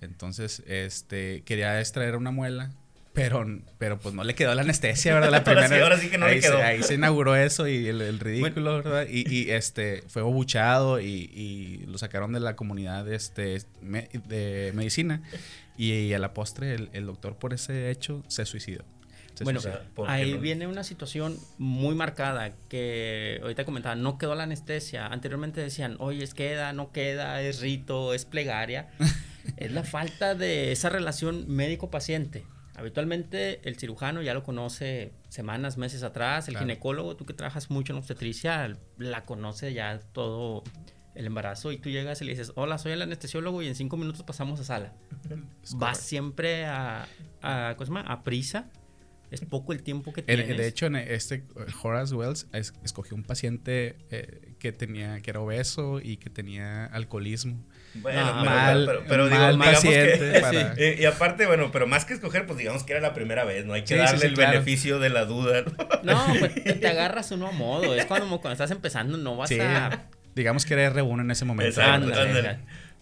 Entonces, 0.00 0.62
este, 0.66 1.42
quería 1.42 1.78
extraer 1.80 2.16
una 2.16 2.32
muela 2.32 2.72
pero, 3.18 3.46
pero 3.78 3.98
pues 3.98 4.14
no 4.14 4.22
le 4.22 4.34
quedó 4.34 4.54
la 4.54 4.62
anestesia, 4.62 5.14
¿verdad? 5.14 5.30
La 5.30 5.44
primera. 5.44 5.82
ahora 5.82 5.98
sí, 5.98 6.08
que 6.08 6.18
no 6.18 6.26
ahí 6.26 6.36
le 6.36 6.40
quedó. 6.40 6.56
Se, 6.56 6.62
ahí 6.62 6.82
se 6.84 6.94
inauguró 6.94 7.34
eso 7.34 7.66
y 7.66 7.88
el, 7.88 8.20
ridículo, 8.20 8.76
¿verdad? 8.76 9.06
Y, 9.10 9.28
y, 9.28 9.50
este 9.50 10.04
fue 10.06 10.22
obuchado 10.22 11.00
y, 11.00 11.30
y, 11.34 11.84
lo 11.86 11.98
sacaron 11.98 12.32
de 12.32 12.40
la 12.40 12.54
comunidad 12.54 13.10
este, 13.12 13.60
de 13.82 14.72
medicina. 14.74 15.22
Y, 15.76 16.12
a 16.12 16.18
la 16.18 16.32
postre, 16.32 16.74
el, 16.92 17.06
doctor 17.06 17.36
por 17.36 17.54
ese 17.54 17.90
hecho 17.90 18.22
se 18.28 18.44
suicidó. 18.44 18.84
bueno, 19.42 19.60
ahí 20.06 20.36
viene 20.36 20.66
una 20.66 20.84
situación 20.84 21.38
muy 21.58 21.94
marcada 21.94 22.52
que 22.68 23.40
ahorita 23.42 23.64
comentaba, 23.64 23.96
no 23.96 24.16
quedó 24.18 24.36
la 24.36 24.44
anestesia. 24.44 25.06
Anteriormente 25.06 25.60
decían, 25.60 25.96
oye, 25.98 26.22
es 26.22 26.34
queda, 26.34 26.72
no 26.72 26.92
queda, 26.92 27.42
es 27.42 27.60
rito, 27.60 28.14
es 28.14 28.24
plegaria. 28.24 28.90
es 29.56 29.72
la 29.72 29.82
falta 29.82 30.34
de 30.34 30.72
esa 30.72 30.88
relación 30.88 31.48
médico-paciente. 31.48 32.44
Habitualmente 32.78 33.60
el 33.68 33.76
cirujano 33.76 34.22
ya 34.22 34.34
lo 34.34 34.44
conoce 34.44 35.12
semanas, 35.28 35.76
meses 35.76 36.04
atrás, 36.04 36.48
el 36.48 36.56
ginecólogo, 36.56 37.16
tú 37.16 37.26
que 37.26 37.34
trabajas 37.34 37.70
mucho 37.70 37.92
en 37.92 37.98
obstetricia, 37.98 38.72
la 38.98 39.24
conoce 39.24 39.72
ya 39.72 39.98
todo 40.12 40.62
el 41.16 41.26
embarazo 41.26 41.72
y 41.72 41.78
tú 41.78 41.90
llegas 41.90 42.22
y 42.22 42.24
le 42.24 42.30
dices, 42.30 42.52
hola, 42.54 42.78
soy 42.78 42.92
el 42.92 43.02
anestesiólogo 43.02 43.62
y 43.62 43.66
en 43.66 43.74
cinco 43.74 43.96
minutos 43.96 44.22
pasamos 44.22 44.60
a 44.60 44.64
sala. 44.64 44.92
Vas 45.74 45.98
siempre 45.98 46.66
a, 46.66 47.08
a, 47.42 47.70
a 47.70 48.22
prisa 48.22 48.70
es 49.30 49.40
poco 49.42 49.72
el 49.72 49.82
tiempo 49.82 50.12
que 50.12 50.22
tienes. 50.22 50.56
de 50.56 50.66
hecho, 50.66 50.86
este 50.86 51.44
Horace 51.82 52.14
Wells 52.14 52.46
escogió 52.52 53.14
un 53.14 53.24
paciente 53.24 53.96
eh, 54.10 54.54
que 54.58 54.72
tenía 54.72 55.20
que 55.20 55.30
era 55.30 55.40
obeso 55.40 56.00
y 56.02 56.16
que 56.16 56.30
tenía 56.30 56.86
alcoholismo. 56.86 57.62
Bueno, 57.94 58.20
ah, 58.22 58.44
mal, 58.44 59.02
pero, 59.08 59.28
mal 59.28 59.58
paciente 59.58 60.96
y, 61.00 61.04
aparte, 61.04 61.46
bueno, 61.46 61.70
pero 61.72 61.86
más 61.86 62.04
que 62.04 62.14
escoger, 62.14 62.46
pues 62.46 62.58
digamos 62.58 62.84
que 62.84 62.92
era 62.92 63.00
la 63.00 63.14
primera 63.14 63.44
vez, 63.44 63.64
¿no? 63.64 63.72
Hay 63.72 63.82
que 63.82 63.96
darle 63.96 64.26
el 64.26 64.36
beneficio 64.36 64.98
de 64.98 65.10
la 65.10 65.24
duda. 65.24 65.64
No, 66.02 66.26
pues 66.38 66.80
te, 66.80 66.88
agarras 66.88 67.30
uno 67.32 67.48
a 67.48 67.52
modo. 67.52 67.94
Es 67.94 68.06
cuando, 68.06 68.28
cuando 68.28 68.52
estás 68.52 68.70
empezando, 68.70 69.16
no 69.16 69.36
vas 69.36 69.50
a... 69.52 70.04
Digamos 70.34 70.64
que 70.64 70.74
era 70.74 70.92
R1 70.92 71.20
en 71.20 71.30
ese 71.30 71.44
momento. 71.44 71.80
Exacto, 71.80 72.08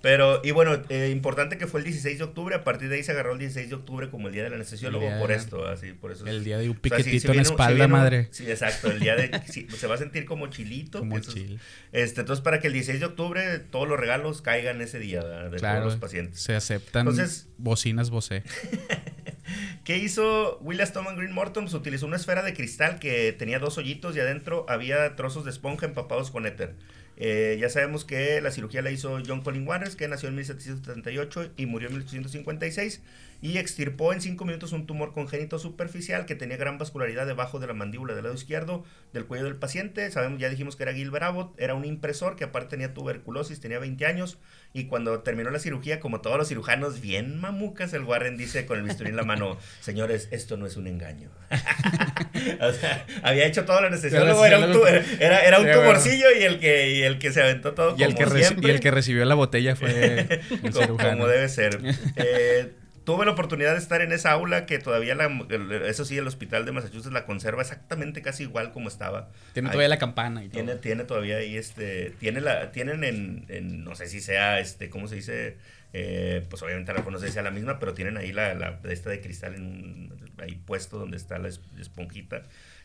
pero, 0.03 0.41
y 0.45 0.51
bueno, 0.51 0.83
eh, 0.89 1.09
importante 1.11 1.59
que 1.59 1.67
fue 1.67 1.81
el 1.81 1.85
16 1.85 2.19
de 2.19 2.25
octubre, 2.25 2.55
a 2.55 2.65
partir 2.65 2.89
de 2.89 2.97
ahí 2.97 3.03
se 3.03 3.13
agarró 3.13 3.33
el 3.33 3.39
16 3.39 3.69
de 3.69 3.75
octubre 3.75 4.11
como 4.11 4.29
el 4.29 4.35
día 4.35 4.45
del 4.45 4.55
anestesiólogo 4.55 5.09
por 5.19 5.33
esto, 5.33 5.67
así, 5.67 5.93
por 5.93 6.13
eso. 6.13 6.27
El 6.27 6.45
día 6.45 6.59
de 6.59 6.71
un 6.71 6.77
piquetito 6.77 7.31
en 7.33 7.37
la 7.37 7.43
espalda, 7.43 7.89
madre. 7.89 8.29
Sí, 8.31 8.49
exacto, 8.49 8.91
el 8.91 9.01
día 9.01 9.17
de, 9.17 9.43
se 9.47 9.87
va 9.87 9.95
a 9.95 9.99
sentir 9.99 10.25
como 10.27 10.47
chilito. 10.49 11.01
Como 11.01 11.19
chil. 11.21 11.59
Este, 11.93 12.21
entonces, 12.21 12.43
para 12.43 12.61
que 12.61 12.69
el 12.69 12.75
16 12.75 13.01
de 13.01 13.07
octubre 13.07 13.59
todos 13.59 13.89
los 13.89 13.99
regalos 13.99 14.43
caigan 14.43 14.81
ese 14.81 14.99
día 14.99 15.23
de 15.23 15.59
todos 15.59 15.85
los 15.85 15.97
pacientes. 15.97 16.41
Se 16.41 16.55
aceptan 16.55 17.09
entonces, 17.09 17.49
bocinas 17.59 18.11
Bose. 18.11 18.43
¿Qué 19.85 19.99
hizo 19.99 20.59
William 20.59 20.89
Thomas 20.93 21.17
Green 21.17 21.33
Morton? 21.33 21.73
Utilizó 21.73 22.07
una 22.07 22.17
esfera 22.17 22.43
de 22.43 22.55
cristal 22.55 22.99
que 22.99 23.33
tenía 23.33 23.59
dos 23.59 23.79
hoyitos 23.79 24.17
y 24.17 24.21
adentro 24.21 24.67
había 24.69 25.15
trozos 25.17 25.45
de 25.45 25.51
esponja 25.51 25.87
empapados 25.87 26.31
con 26.31 26.47
éter. 26.47 26.75
Eh, 27.17 27.57
ya 27.61 27.71
sabemos 27.71 28.05
que 28.05 28.41
la 28.41 28.51
cirugía 28.51 28.83
la 28.83 28.91
hizo 28.91 29.19
John 29.27 29.43
Colin 29.43 29.67
Waters, 29.67 29.97
que 29.97 30.07
nació 30.07 30.29
en 30.29 30.37
1778 30.37 31.53
y 31.57 31.67
murió 31.67 31.89
en 31.89 31.95
1856 31.95 33.01
y 33.41 33.59
extirpó 33.59 34.13
en 34.13 34.21
5 34.21 34.45
minutos 34.45 34.73
un 34.73 34.87
tumor 34.87 35.13
congénito 35.13 35.59
superficial 35.59 36.27
que 36.27 36.35
tenía 36.35 36.57
gran 36.57 36.79
vascularidad 36.79 37.27
debajo 37.27 37.59
de 37.59 37.67
la 37.67 37.75
mandíbula 37.75 38.15
del 38.15 38.25
lado 38.25 38.35
izquierdo 38.35 38.85
del 39.13 39.27
cuello 39.27 39.45
del 39.45 39.57
paciente. 39.57 40.11
Sabemos, 40.11 40.41
ya 40.41 40.49
dijimos 40.49 40.77
que 40.77 40.83
era 40.83 40.93
Gilbert 40.93 41.25
Abbott, 41.25 41.61
era 41.61 41.75
un 41.75 41.85
impresor 41.85 42.37
que 42.37 42.45
aparte 42.45 42.71
tenía 42.71 42.95
tuberculosis, 42.95 43.61
tenía 43.61 43.79
20 43.79 44.07
años 44.07 44.39
y 44.73 44.85
cuando 44.85 45.21
terminó 45.21 45.51
la 45.51 45.59
cirugía, 45.59 46.01
como 46.01 46.21
todos 46.21 46.37
los 46.37 46.49
cirujanos 46.49 47.01
bien 47.01 47.41
mamucas, 47.41 47.93
el 47.95 48.03
Warren 48.03 48.37
dice 48.37 48.67
con 48.67 48.79
el 48.79 48.85
bisturí 48.85 49.11
en 49.11 49.17
la 49.17 49.23
mano, 49.23 49.57
señores, 49.81 50.29
esto 50.33 50.57
no 50.57 50.67
es 50.67 50.77
un 50.77 50.87
engaño. 50.87 51.31
o 52.61 52.73
sea, 52.73 53.07
había 53.23 53.47
hecho 53.47 53.65
toda 53.65 53.81
la 53.81 53.91
necesidad. 53.91 54.23
Era, 54.23 54.59
un, 54.59 54.77
era, 55.19 55.41
era 55.41 55.61
un 55.61 55.71
tumorcillo 55.71 56.27
y 56.39 56.43
el 56.43 56.59
que, 56.59 56.95
y 56.95 57.03
el 57.03 57.19
que 57.19 57.33
se 57.33 57.43
aventó 57.43 57.73
todo 57.73 57.95
y 57.97 58.05
como 58.05 58.05
el 58.05 58.15
que 58.15 58.67
Y 58.67 58.71
el 58.71 58.81
que 58.81 58.91
recibió 58.91 59.25
la 59.25 59.35
botella 59.35 59.77
fue 59.77 60.41
el 60.63 60.73
cirujano. 60.73 61.11
Como 61.13 61.29
debe 61.29 61.49
ser. 61.49 61.81
Eh, 62.17 62.73
tuve 63.07 63.25
la 63.25 63.31
oportunidad 63.31 63.73
de 63.73 63.79
estar 63.79 64.03
en 64.03 64.11
esa 64.11 64.33
aula 64.33 64.67
que 64.67 64.81
todavía, 64.81 65.15
la, 65.15 65.29
eso 65.87 66.05
sí, 66.05 66.19
el 66.19 66.27
hospital 66.27 66.67
de 66.67 66.73
Massachusetts 66.73 67.13
la 67.13 67.25
conserva 67.25 67.63
exactamente 67.63 68.21
casi 68.21 68.43
igual 68.43 68.73
como 68.73 68.89
estaba. 68.89 69.31
Tiene 69.55 69.69
todavía 69.69 69.89
la 69.89 69.99
campana 69.99 70.43
y 70.45 70.49
tiene, 70.49 70.73
todo. 70.73 70.81
Tiene 70.81 71.05
todavía 71.05 71.37
ahí, 71.37 71.57
este, 71.57 72.11
tiene 72.19 72.41
la, 72.41 72.73
tienen 72.73 73.05
en, 73.05 73.85
no 73.85 73.95
sé 73.95 74.09
si 74.09 74.21
sea, 74.21 74.59
este, 74.59 74.91
¿cómo 74.91 75.07
se 75.07 75.15
dice? 75.15 75.57
Eh, 75.93 76.45
pues 76.51 76.61
obviamente 76.63 76.93
la 76.93 77.01
no 77.01 77.19
sé 77.19 77.29
si 77.29 77.35
sea 77.35 77.43
la 77.43 77.53
misma, 77.53 77.79
pero 77.79 77.95
tienen 77.95 78.17
ahí 78.17 78.33
la, 78.33 78.55
la 78.55 78.81
esta 78.91 79.09
de 79.09 79.21
cristal 79.21 79.55
en 79.55 80.13
ahí 80.39 80.57
puesto 80.57 80.99
donde 80.99 81.17
está 81.17 81.39
la 81.39 81.49
esponjita. 81.49 82.43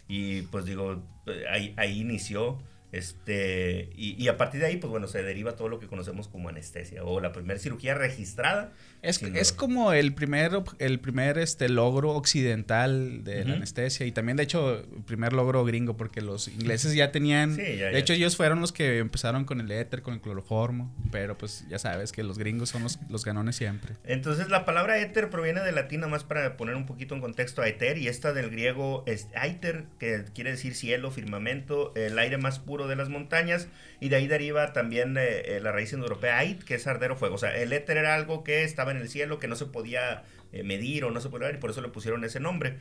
Y 0.07 0.43
pues 0.43 0.65
digo, 0.65 1.03
ahí, 1.49 1.73
ahí 1.77 1.99
inició 1.99 2.61
este, 2.91 3.89
y, 3.95 4.27
a 4.27 4.35
partir 4.35 4.59
de 4.59 4.67
ahí, 4.67 4.77
pues 4.77 4.91
bueno, 4.91 5.07
se 5.07 5.23
deriva 5.23 5.55
todo 5.55 5.69
lo 5.69 5.79
que 5.79 5.87
conocemos 5.87 6.27
como 6.27 6.49
anestesia 6.49 7.03
o 7.05 7.21
la 7.21 7.31
primera 7.31 7.57
cirugía 7.57 7.93
registrada. 7.93 8.73
Es, 9.01 9.23
es 9.23 9.53
como 9.53 9.93
el 9.93 10.13
primer, 10.13 10.51
el 10.77 10.99
primer 10.99 11.37
este, 11.37 11.69
logro 11.69 12.11
occidental 12.11 13.23
de 13.23 13.45
la 13.45 13.55
anestesia 13.55 14.05
y 14.05 14.11
también, 14.11 14.35
de 14.37 14.43
hecho, 14.43 14.79
el 14.79 15.03
primer 15.05 15.31
logro 15.31 15.63
gringo, 15.63 15.95
porque 15.95 16.21
los 16.21 16.49
ingleses 16.49 16.93
ya 16.93 17.11
tenían. 17.11 17.55
de 17.55 17.97
hecho, 17.97 18.13
ellos 18.13 18.35
fueron 18.35 18.59
los 18.59 18.73
que 18.73 18.97
empezaron 18.97 19.45
con 19.45 19.61
el 19.61 19.71
éter, 19.71 20.01
con 20.01 20.15
el 20.15 20.21
cloroformo, 20.21 20.93
pero 21.11 21.37
pues 21.37 21.65
ya 21.69 21.79
sabes 21.79 22.11
que 22.11 22.23
los 22.23 22.37
gringos 22.37 22.69
son 22.69 22.83
los, 22.83 22.99
los 23.09 23.23
ganones 23.23 23.55
siempre. 23.55 23.95
Entonces, 24.03 24.49
la 24.49 24.65
palabra 24.65 24.99
éter 24.99 25.29
proviene 25.29 25.61
del 25.61 25.75
latín, 25.75 26.01
más 26.01 26.23
para 26.23 26.57
poner 26.57 26.75
un 26.75 26.85
poquito 26.85 27.15
en 27.15 27.21
contexto 27.21 27.61
a 27.61 27.67
éter, 27.67 27.97
y 27.97 28.07
esta 28.07 28.33
del 28.33 28.49
griego 28.49 29.03
es 29.07 29.27
aiter, 29.33 29.85
que 29.97 30.25
quiere 30.35 30.51
decir 30.51 30.75
cielo, 30.75 31.09
firmamento, 31.09 31.93
el 31.95 32.19
aire 32.19 32.37
más 32.37 32.59
puro 32.59 32.80
de 32.87 32.95
las 32.95 33.09
montañas 33.09 33.67
y 33.99 34.09
de 34.09 34.15
ahí 34.15 34.27
deriva 34.27 34.73
también 34.73 35.17
eh, 35.17 35.57
eh, 35.57 35.59
la 35.61 35.71
raíz 35.71 35.93
indoeuropea 35.93 36.37
ait, 36.37 36.63
que 36.63 36.75
es 36.75 36.87
ardero 36.87 37.15
fuego. 37.15 37.35
O 37.35 37.37
sea, 37.37 37.55
el 37.55 37.73
éter 37.73 37.97
era 37.97 38.15
algo 38.15 38.43
que 38.43 38.63
estaba 38.63 38.91
en 38.91 38.97
el 38.97 39.09
cielo, 39.09 39.39
que 39.39 39.47
no 39.47 39.55
se 39.55 39.65
podía 39.65 40.23
eh, 40.51 40.63
medir 40.63 41.05
o 41.05 41.11
no 41.11 41.21
se 41.21 41.29
podía 41.29 41.47
ver 41.47 41.55
y 41.55 41.59
por 41.59 41.69
eso 41.69 41.81
le 41.81 41.89
pusieron 41.89 42.23
ese 42.23 42.39
nombre. 42.39 42.77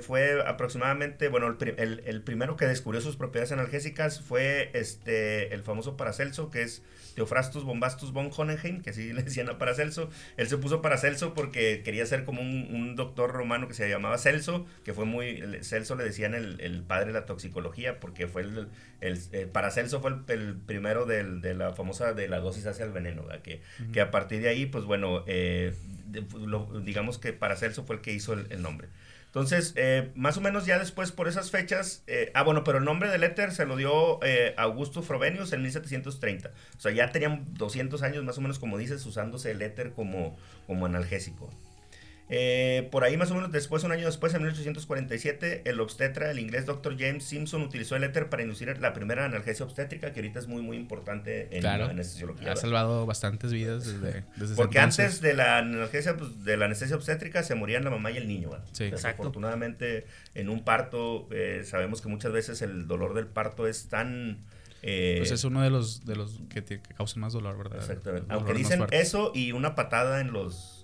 fue 0.00 0.42
aproximadamente, 0.46 1.28
bueno, 1.28 1.56
el, 1.60 2.02
el, 2.04 2.22
primero 2.22 2.56
que 2.56 2.66
descubrió 2.66 3.00
sus 3.00 3.16
propiedades 3.16 3.52
analgésicas 3.52 4.20
fue 4.20 4.70
este, 4.74 5.52
el 5.54 5.62
famoso 5.62 5.96
Paracelso, 5.96 6.50
que 6.50 6.62
es 6.62 6.82
Theophrastus 7.16 7.64
Bombastus 7.64 8.12
von 8.12 8.30
Hohenheim, 8.30 8.82
que 8.82 8.90
así 8.90 9.12
le 9.12 9.22
decían 9.22 9.48
a 9.48 9.58
Paracelso. 9.58 10.10
Él 10.36 10.46
se 10.46 10.58
puso 10.58 10.82
Paracelso 10.82 11.34
porque 11.34 11.82
quería 11.82 12.06
ser 12.06 12.24
como 12.24 12.42
un, 12.42 12.94
doctor 12.94 13.32
romano 13.32 13.66
que 13.68 13.74
se 13.74 13.88
llamaba 13.88 14.16
Celso, 14.16 14.64
que 14.84 14.94
fue 14.94 15.04
muy, 15.04 15.42
Celso 15.62 15.96
le 15.96 16.04
decían 16.04 16.34
el, 16.34 16.82
padre 16.86 17.06
de 17.06 17.12
la 17.14 17.26
toxicología, 17.26 17.98
porque 17.98 18.26
fue 18.28 18.42
el, 18.42 18.68
el 19.00 19.18
eh, 19.32 19.46
Paracelso 19.50 20.00
fue 20.00 20.12
el, 20.28 20.54
primero 20.54 21.04
de 21.04 21.54
la 21.54 21.72
famosa 21.72 22.12
de 22.12 22.28
la 22.28 22.38
dosis 22.38 22.66
hacia 22.66 22.84
el 22.84 22.92
veneno, 22.92 23.24
que, 23.42 23.60
que 23.92 24.00
a 24.00 24.10
partir 24.10 24.40
de 24.40 24.48
ahí, 24.48 24.66
pues 24.66 24.84
bueno, 24.84 25.24
eh, 25.26 25.74
digamos 26.84 27.18
que 27.18 27.32
Paracelso 27.32 27.84
fue 27.84 27.96
el 27.96 28.02
que 28.02 28.12
hizo 28.12 28.34
el 28.34 28.62
nombre. 28.62 28.88
Entonces, 29.36 29.74
eh, 29.76 30.12
más 30.14 30.38
o 30.38 30.40
menos 30.40 30.64
ya 30.64 30.78
después 30.78 31.12
por 31.12 31.28
esas 31.28 31.50
fechas, 31.50 32.02
eh, 32.06 32.30
ah, 32.32 32.42
bueno, 32.42 32.64
pero 32.64 32.78
el 32.78 32.86
nombre 32.86 33.10
del 33.10 33.22
éter 33.22 33.52
se 33.52 33.66
lo 33.66 33.76
dio 33.76 34.18
eh, 34.24 34.54
Augusto 34.56 35.02
Frobenius 35.02 35.52
en 35.52 35.60
1730. 35.60 36.48
O 36.48 36.80
sea, 36.80 36.90
ya 36.90 37.12
tenían 37.12 37.44
200 37.50 38.02
años 38.02 38.24
más 38.24 38.38
o 38.38 38.40
menos, 38.40 38.58
como 38.58 38.78
dices, 38.78 39.04
usándose 39.04 39.50
el 39.50 39.60
éter 39.60 39.92
como, 39.92 40.38
como 40.66 40.86
analgésico. 40.86 41.50
Eh, 42.28 42.88
por 42.90 43.04
ahí 43.04 43.16
más 43.16 43.30
o 43.30 43.34
menos 43.34 43.52
después, 43.52 43.84
un 43.84 43.92
año 43.92 44.06
después, 44.06 44.34
en 44.34 44.42
1847, 44.42 45.62
el 45.64 45.80
obstetra, 45.80 46.30
el 46.30 46.40
inglés 46.40 46.66
Dr. 46.66 46.96
James 46.98 47.24
Simpson, 47.24 47.62
utilizó 47.62 47.94
el 47.94 48.02
éter 48.02 48.28
para 48.28 48.42
inducir 48.42 48.76
la 48.80 48.92
primera 48.92 49.24
analgesia 49.24 49.64
obstétrica, 49.64 50.12
que 50.12 50.20
ahorita 50.20 50.40
es 50.40 50.48
muy, 50.48 50.60
muy 50.60 50.76
importante 50.76 51.48
en 51.56 51.62
la 51.62 51.74
anestesiología. 51.74 52.52
Ha 52.52 52.56
salvado 52.56 53.06
bastantes 53.06 53.52
vidas 53.52 53.86
desde, 53.86 54.24
desde 54.36 54.56
Porque 54.56 54.80
antes 54.80 55.20
de 55.20 55.34
la 55.34 55.58
analgesia, 55.58 56.16
pues, 56.16 56.44
de 56.44 56.56
la 56.56 56.64
anestesia 56.64 56.96
obstétrica, 56.96 57.44
se 57.44 57.54
morían 57.54 57.84
la 57.84 57.90
mamá 57.90 58.10
y 58.10 58.16
el 58.16 58.26
niño. 58.26 58.50
Sí. 58.72 58.90
Desafortunadamente, 58.90 60.06
en 60.34 60.48
un 60.48 60.64
parto, 60.64 61.28
eh, 61.30 61.62
sabemos 61.64 62.00
que 62.00 62.08
muchas 62.08 62.32
veces 62.32 62.60
el 62.62 62.88
dolor 62.88 63.14
del 63.14 63.26
parto 63.28 63.68
es 63.68 63.88
tan... 63.88 64.44
Eh, 64.82 65.16
pues 65.18 65.30
es 65.30 65.44
uno 65.44 65.62
de 65.62 65.70
los, 65.70 66.04
de 66.04 66.16
los 66.16 66.40
que, 66.48 66.62
que 66.64 66.80
causan 66.80 67.20
más 67.20 67.32
dolor, 67.32 67.56
¿verdad? 67.56 67.78
Exactamente. 67.78 68.26
Aunque 68.30 68.52
dicen 68.52 68.84
eso 68.90 69.32
y 69.34 69.52
una 69.52 69.74
patada 69.74 70.20
en 70.20 70.32
los 70.32 70.75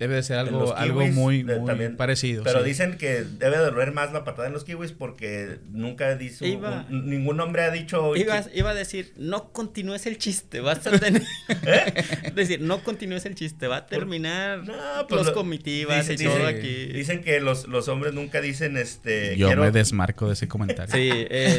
Debe 0.00 0.14
de 0.14 0.22
ser 0.22 0.38
algo, 0.38 0.74
algo 0.74 1.06
muy, 1.08 1.44
muy 1.44 1.88
parecido. 1.90 2.42
Pero 2.42 2.62
dicen 2.62 2.96
que 2.96 3.22
debe 3.22 3.58
de 3.58 3.64
doler 3.64 3.92
más 3.92 4.14
la 4.14 4.24
patada 4.24 4.48
en 4.48 4.54
los 4.54 4.64
kiwis 4.64 4.92
porque 4.92 5.58
nunca 5.70 6.16
dice 6.16 6.58
ningún 6.88 7.38
hombre 7.38 7.64
ha 7.64 7.70
dicho 7.70 8.16
iba, 8.16 8.42
iba, 8.54 8.70
a 8.70 8.74
decir 8.74 9.12
no 9.18 9.52
continúes 9.52 10.06
el 10.06 10.16
chiste 10.16 10.60
vas 10.60 10.86
a 10.86 10.98
tener 10.98 11.22
¿Eh? 11.66 12.04
decir 12.34 12.62
no 12.62 12.82
continúes 12.82 13.26
el 13.26 13.34
chiste 13.34 13.66
va 13.66 13.76
a 13.76 13.86
terminar 13.86 14.62
pues 15.06 15.26
los 15.26 15.34
comitivas 15.34 16.08
y 16.08 16.16
todo 16.16 16.46
aquí 16.46 16.86
dicen 16.86 17.22
que 17.22 17.40
los, 17.40 17.68
los 17.68 17.88
hombres 17.88 18.14
nunca 18.14 18.40
dicen 18.40 18.78
este 18.78 19.36
yo 19.36 19.54
me 19.54 19.70
desmarco 19.70 20.28
de 20.28 20.32
ese 20.32 20.48
comentario. 20.48 20.94
Sí 20.94 21.10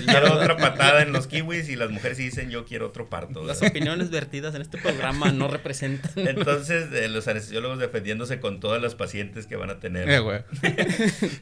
quiero 0.06 0.34
otra 0.34 0.58
patada 0.58 1.04
en 1.04 1.12
los 1.12 1.28
kiwis 1.28 1.70
y 1.70 1.76
las 1.76 1.92
mujeres 1.92 2.18
dicen 2.18 2.50
yo 2.50 2.66
quiero 2.66 2.88
otro 2.88 3.08
parto 3.08 3.44
las 3.44 3.62
opiniones 3.62 4.10
vertidas 4.10 4.56
en 4.56 4.64
este 4.64 4.80
programa 4.80 5.32
no 5.32 5.48
representan. 5.48 6.12
Entonces 6.16 6.92
eh, 6.94 7.08
los 7.08 7.28
anestesiólogos 7.28 7.80
defendiéndose 7.80 8.31
con 8.40 8.60
todas 8.60 8.82
las 8.82 8.96
pacientes 8.96 9.48
que 9.48 9.56
van 9.56 9.70
a 9.70 9.80
tener. 9.80 10.10
Eh, 10.10 10.46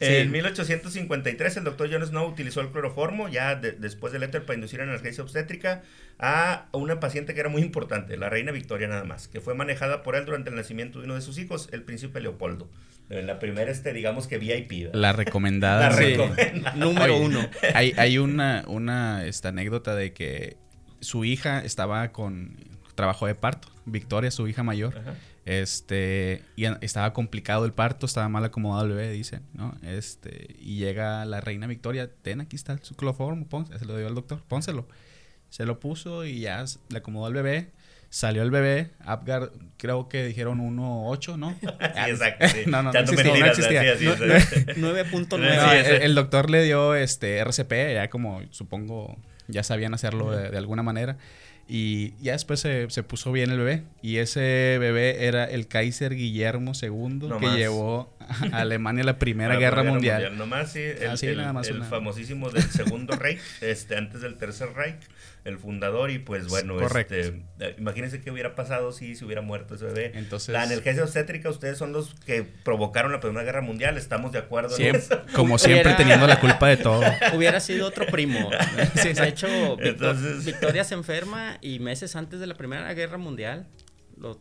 en 0.00 0.30
1853 0.30 1.56
el 1.56 1.64
doctor 1.64 1.88
John 1.90 2.04
Snow 2.04 2.28
utilizó 2.28 2.60
el 2.60 2.68
cloroformo, 2.68 3.28
ya 3.28 3.54
después 3.54 4.12
del 4.12 4.22
éter 4.22 4.44
para 4.44 4.54
inducir 4.54 4.80
analgesia 4.80 5.22
obstétrica, 5.22 5.82
a 6.18 6.66
una 6.72 7.00
paciente 7.00 7.34
que 7.34 7.40
era 7.40 7.48
muy 7.48 7.62
importante, 7.62 8.16
la 8.16 8.28
reina 8.28 8.52
Victoria 8.52 8.88
nada 8.88 9.04
más, 9.04 9.28
que 9.28 9.40
fue 9.40 9.54
manejada 9.54 10.02
por 10.02 10.16
él 10.16 10.24
durante 10.24 10.50
el 10.50 10.56
nacimiento 10.56 10.98
de 10.98 11.06
uno 11.06 11.14
de 11.14 11.22
sus 11.22 11.38
hijos, 11.38 11.68
el 11.72 11.82
príncipe 11.82 12.20
Leopoldo. 12.20 12.68
En 13.08 13.26
la 13.26 13.40
primera, 13.40 13.72
este, 13.72 13.92
digamos 13.92 14.28
que 14.28 14.38
VIP. 14.38 14.94
La 15.90 16.00
recomendada. 16.00 16.76
Número 16.76 17.16
uno. 17.16 17.40
Hay, 17.74 17.92
hay 17.96 18.18
una, 18.18 18.64
una 18.68 19.26
esta 19.26 19.48
anécdota 19.48 19.96
de 19.96 20.12
que 20.12 20.56
su 21.00 21.24
hija 21.24 21.58
estaba 21.64 22.12
con 22.12 22.54
trabajo 22.94 23.26
de 23.26 23.34
parto. 23.34 23.68
Victoria, 23.84 24.30
su 24.30 24.46
hija 24.46 24.62
mayor. 24.62 24.94
Este, 25.46 26.42
y 26.54 26.66
estaba 26.82 27.12
complicado 27.12 27.64
el 27.64 27.72
parto, 27.72 28.06
estaba 28.06 28.28
mal 28.28 28.44
acomodado 28.44 28.86
el 28.86 28.92
bebé, 28.92 29.10
dice, 29.10 29.40
¿no? 29.54 29.74
Este, 29.82 30.54
y 30.58 30.76
llega 30.76 31.24
la 31.24 31.40
reina 31.40 31.66
Victoria, 31.66 32.10
ten, 32.22 32.40
aquí 32.40 32.56
está 32.56 32.78
su 32.82 32.94
cloroformo, 32.94 33.46
se 33.78 33.84
lo 33.84 33.96
dio 33.96 34.06
al 34.06 34.14
doctor, 34.14 34.42
pónselo. 34.46 34.86
Se 35.48 35.66
lo 35.66 35.80
puso 35.80 36.24
y 36.24 36.40
ya 36.40 36.64
le 36.90 36.98
acomodó 36.98 37.26
al 37.26 37.34
bebé. 37.34 37.70
Salió 38.08 38.42
el 38.42 38.50
bebé, 38.50 38.90
Apgar, 39.04 39.52
creo 39.76 40.08
que 40.08 40.24
dijeron 40.24 40.58
1.8, 40.58 41.38
¿no? 41.38 41.50
sí, 41.60 41.66
exacto. 42.08 42.46
no, 42.66 42.82
no, 42.82 42.92
no, 42.92 42.98
existía, 42.98 43.38
no 43.38 43.46
existía. 43.46 43.96
9.9. 43.96 45.98
el, 46.02 46.14
doctor 46.14 46.50
le 46.50 46.64
dio 46.64 46.94
este 46.94 47.38
RCP, 47.38 47.72
ya 47.94 48.10
como 48.10 48.42
supongo 48.50 49.16
ya 49.46 49.62
sabían 49.62 49.94
hacerlo 49.94 50.30
de 50.30 50.56
alguna 50.56 50.82
manera. 50.82 51.18
Y 51.72 52.14
ya 52.20 52.32
después 52.32 52.58
se, 52.58 53.02
puso 53.04 53.30
bien 53.30 53.52
el 53.52 53.58
bebé. 53.58 53.84
Y 54.02 54.16
ese 54.16 54.76
bebé 54.80 55.26
era 55.26 55.44
el 55.44 55.68
Kaiser 55.68 56.16
Guillermo 56.16 56.72
II, 56.74 57.28
que 57.38 57.46
llevó 57.56 58.12
a 58.52 58.60
Alemania 58.60 59.04
la 59.04 59.18
Primera, 59.18 59.56
Guerra 59.56 59.82
Mundial. 59.82 60.36
Nomás, 60.36 60.72
sí, 60.72 60.80
el, 60.80 61.18
el, 61.22 61.84
famosísimo 61.84 62.50
del 62.50 62.62
Segundo 62.62 63.16
Reich, 63.16 63.40
este, 63.60 63.96
antes 63.96 64.20
del 64.20 64.36
Tercer 64.36 64.72
Reich 64.74 65.00
el 65.44 65.58
fundador 65.58 66.10
y 66.10 66.18
pues 66.18 66.48
bueno, 66.48 66.80
este, 66.80 67.42
eh, 67.60 67.74
imagínense 67.78 68.20
qué 68.20 68.30
hubiera 68.30 68.54
pasado 68.54 68.92
si 68.92 69.16
se 69.16 69.24
hubiera 69.24 69.40
muerto 69.40 69.74
ese 69.74 69.86
bebé. 69.86 70.12
Entonces, 70.14 70.50
la 70.50 70.62
analgesia 70.62 71.02
obstétrica, 71.02 71.48
ustedes 71.48 71.78
son 71.78 71.92
los 71.92 72.14
que 72.26 72.42
provocaron 72.42 73.12
la 73.12 73.20
Primera 73.20 73.44
Guerra 73.44 73.62
Mundial, 73.62 73.96
estamos 73.96 74.32
de 74.32 74.38
acuerdo 74.38 74.76
Como 75.34 75.58
siempre 75.58 75.94
teniendo 75.94 76.26
la 76.26 76.40
culpa 76.40 76.68
de 76.68 76.76
todo. 76.76 77.02
Hubiera 77.34 77.60
sido 77.60 77.86
otro 77.86 78.06
primo. 78.06 78.50
sí, 78.94 79.12
de 79.12 79.28
hecho, 79.28 79.76
Victoria 80.44 80.84
se 80.84 80.94
enferma 80.94 81.58
y 81.60 81.78
meses 81.78 82.16
antes 82.16 82.40
de 82.40 82.46
la 82.46 82.54
Primera 82.54 82.92
Guerra 82.92 83.18
Mundial, 83.18 83.66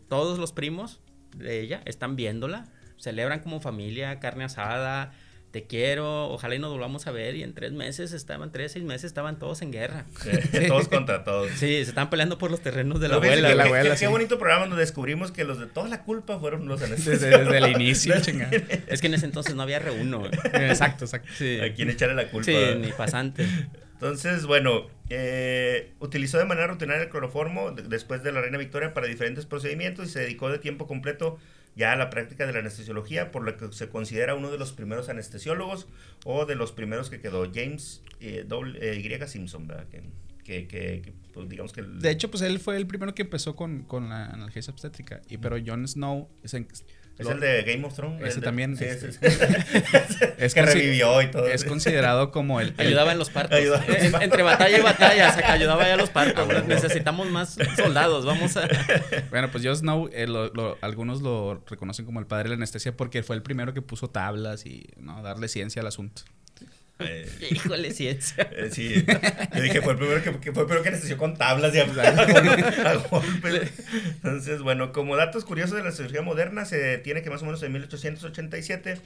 todos 0.10 0.38
los 0.38 0.52
primos 0.52 1.00
de 1.36 1.62
ella 1.62 1.82
están 1.86 2.16
viéndola, 2.16 2.66
celebran 3.00 3.40
como 3.40 3.60
familia, 3.62 4.20
carne 4.20 4.44
asada, 4.44 5.14
te 5.52 5.66
quiero, 5.66 6.30
ojalá 6.30 6.56
y 6.56 6.60
nos 6.60 6.72
volvamos 6.72 7.08
a 7.08 7.12
ver. 7.12 7.36
Y 7.36 7.44
en 7.44 7.54
tres 7.54 7.72
meses 7.72 8.14
estaban, 8.14 8.52
tres, 8.52 8.74
seis 8.74 8.86
meses 8.86 9.06
estaban 9.06 9.40
todos 9.40 9.62
en 9.62 9.72
guerra. 9.72 10.06
todos 10.68 10.88
contra 10.88 11.24
todos. 11.24 11.50
Sí, 11.52 11.68
se 11.68 11.82
estaban 11.82 12.10
peleando 12.10 12.38
por 12.38 12.52
los 12.52 12.62
terrenos 12.62 13.00
de 13.00 13.08
la 13.08 13.16
abuela. 13.16 13.56
la 13.56 13.64
abuela 13.64 13.96
qué, 13.96 14.08
bonito 14.08 14.38
programa 14.38 14.68
donde 14.68 14.82
descubrimos 14.82 15.32
que 15.32 15.44
los 15.44 15.60
de 15.60 15.66
toda 15.66 15.90
la 15.90 16.04
culpa 16.04 16.40
fueron 16.40 16.68
los 16.68 16.80
desde, 16.80 17.18
desde 17.18 17.58
el 17.58 17.72
inicio, 17.72 18.14
chingada. 18.22 18.52
Es 18.88 19.02
que 19.02 19.08
en 19.08 19.16
ese 19.16 19.26
entonces 19.26 19.56
no 19.56 19.64
había 19.64 19.80
reuno. 19.80 20.26
Exacto, 20.54 21.06
exacto. 21.06 21.30
Sí. 21.36 21.60
¿A 21.60 21.74
quién 21.74 21.90
echarle 21.90 22.16
la 22.16 22.30
culpa? 22.30 22.46
Sí, 22.46 22.58
ni 22.80 22.92
pasante. 22.92 23.46
Entonces, 23.94 24.46
bueno, 24.46 24.88
eh, 25.10 25.92
utilizó 26.00 26.38
de 26.38 26.46
manera 26.46 26.68
rutinaria 26.68 27.04
el 27.04 27.10
cloroformo 27.10 27.72
después 27.72 28.24
de 28.24 28.32
la 28.32 28.40
Reina 28.40 28.58
Victoria 28.58 28.94
para 28.94 29.08
diferentes 29.08 29.46
procedimientos 29.46 30.08
y 30.08 30.12
se 30.12 30.20
dedicó 30.22 30.50
de 30.50 30.60
tiempo 30.60 30.88
completo 30.88 31.38
ya 31.80 31.96
la 31.96 32.10
práctica 32.10 32.46
de 32.46 32.52
la 32.52 32.60
anestesiología, 32.60 33.32
por 33.32 33.44
lo 33.44 33.56
que 33.56 33.72
se 33.72 33.88
considera 33.88 34.36
uno 34.36 34.52
de 34.52 34.58
los 34.58 34.74
primeros 34.74 35.08
anestesiólogos 35.08 35.88
o 36.26 36.46
de 36.46 36.56
los 36.56 36.74
primeros 36.74 37.10
que 37.10 37.22
quedó, 37.22 37.50
James 37.52 38.04
eh, 38.20 38.46
eh 38.50 39.02
Y. 39.02 39.28
Simpson, 39.28 39.66
¿verdad? 39.66 39.88
Que, 40.44 40.68
que, 40.68 41.14
pues 41.34 41.48
digamos 41.48 41.72
que... 41.72 41.84
De 41.84 42.10
hecho, 42.10 42.30
pues 42.30 42.42
él 42.42 42.60
fue 42.60 42.76
el 42.76 42.86
primero 42.86 43.16
que 43.16 43.22
empezó 43.22 43.56
con, 43.56 43.84
con 43.84 44.10
la 44.10 44.26
analgesia 44.26 44.74
obstétrica, 44.74 45.22
y, 45.30 45.38
pero 45.38 45.56
John 45.66 45.88
Snow 45.88 46.28
es, 47.20 47.28
el 47.28 47.40
de 47.40 47.64
Game 47.64 47.86
of 47.86 47.94
Thrones. 47.94 48.26
Ese 48.26 48.40
también. 48.40 48.78
Sí, 48.78 48.86
es, 48.86 49.04
es, 50.38 50.54
que 50.54 50.62
revivió 50.62 51.22
y 51.22 51.30
todo. 51.30 51.48
Es 51.48 51.66
considerado 51.66 52.32
como 52.32 52.62
el. 52.62 52.74
Ayudaba 52.78 53.12
en 53.12 53.20
los 53.20 53.30
partos. 53.30 53.60
entre 54.22 54.42
batalla 54.42 54.78
y 54.78 54.82
batalla, 54.82 55.36
o 55.38 55.52
ayudaba 55.52 55.86
ya 55.86 55.96
a 55.96 55.98
los 55.98 56.10
partos. 56.10 56.48
Ah, 56.50 56.64
Necesitamos 56.66 57.30
más 57.30 57.58
soldados, 57.76 58.26
vamos 58.26 58.56
a. 58.58 58.68
Bueno, 59.30 59.50
pues 59.52 59.64
Jon 59.66 59.76
Snow, 59.76 60.10
eh, 60.14 60.28
algunos 60.82 61.22
lo 61.22 61.62
reconocen 61.68 62.06
como 62.06 62.20
el 62.20 62.26
padre 62.26 62.44
de 62.44 62.50
la 62.50 62.56
anestesia 62.56 62.96
porque 62.96 63.22
fue 63.22 63.36
el 63.36 63.42
primero 63.42 63.74
que 63.74 63.82
puso 63.82 64.10
tablas 64.10 64.66
y 64.66 64.88
¿no? 64.98 65.22
darle 65.22 65.48
ciencia 65.48 65.82
al 65.82 65.88
asunto. 65.88 66.24
Eh, 67.00 67.30
Híjole, 67.52 67.92
ciencia. 67.92 68.50
Eh, 68.52 68.70
sí, 68.72 69.06
yo 69.56 69.62
dije, 69.62 69.82
fue 69.82 69.94
el 69.94 70.00
primero 70.00 70.22
que, 70.22 70.32
fue 70.52 70.64
el 70.64 70.68
primero 70.68 70.84
que 70.84 70.92
nació 70.92 71.18
con 71.18 71.38
tablas 71.38 71.74
y 71.74 71.80
a, 71.80 71.86
golpe. 73.10 73.70
Entonces, 74.06 74.62
bueno, 74.62 74.92
como 74.92 75.16
datos 75.16 75.46
curiosos 75.46 75.78
de 75.78 75.84
la 75.84 75.92
cirugía 75.92 76.22
moderna, 76.22 76.66
se 76.66 76.98
tiene 76.98 77.22
que 77.22 77.30
más 77.30 77.42
o 77.42 77.46
menos 77.46 77.64
en 77.64 77.72
1887 77.72 79.00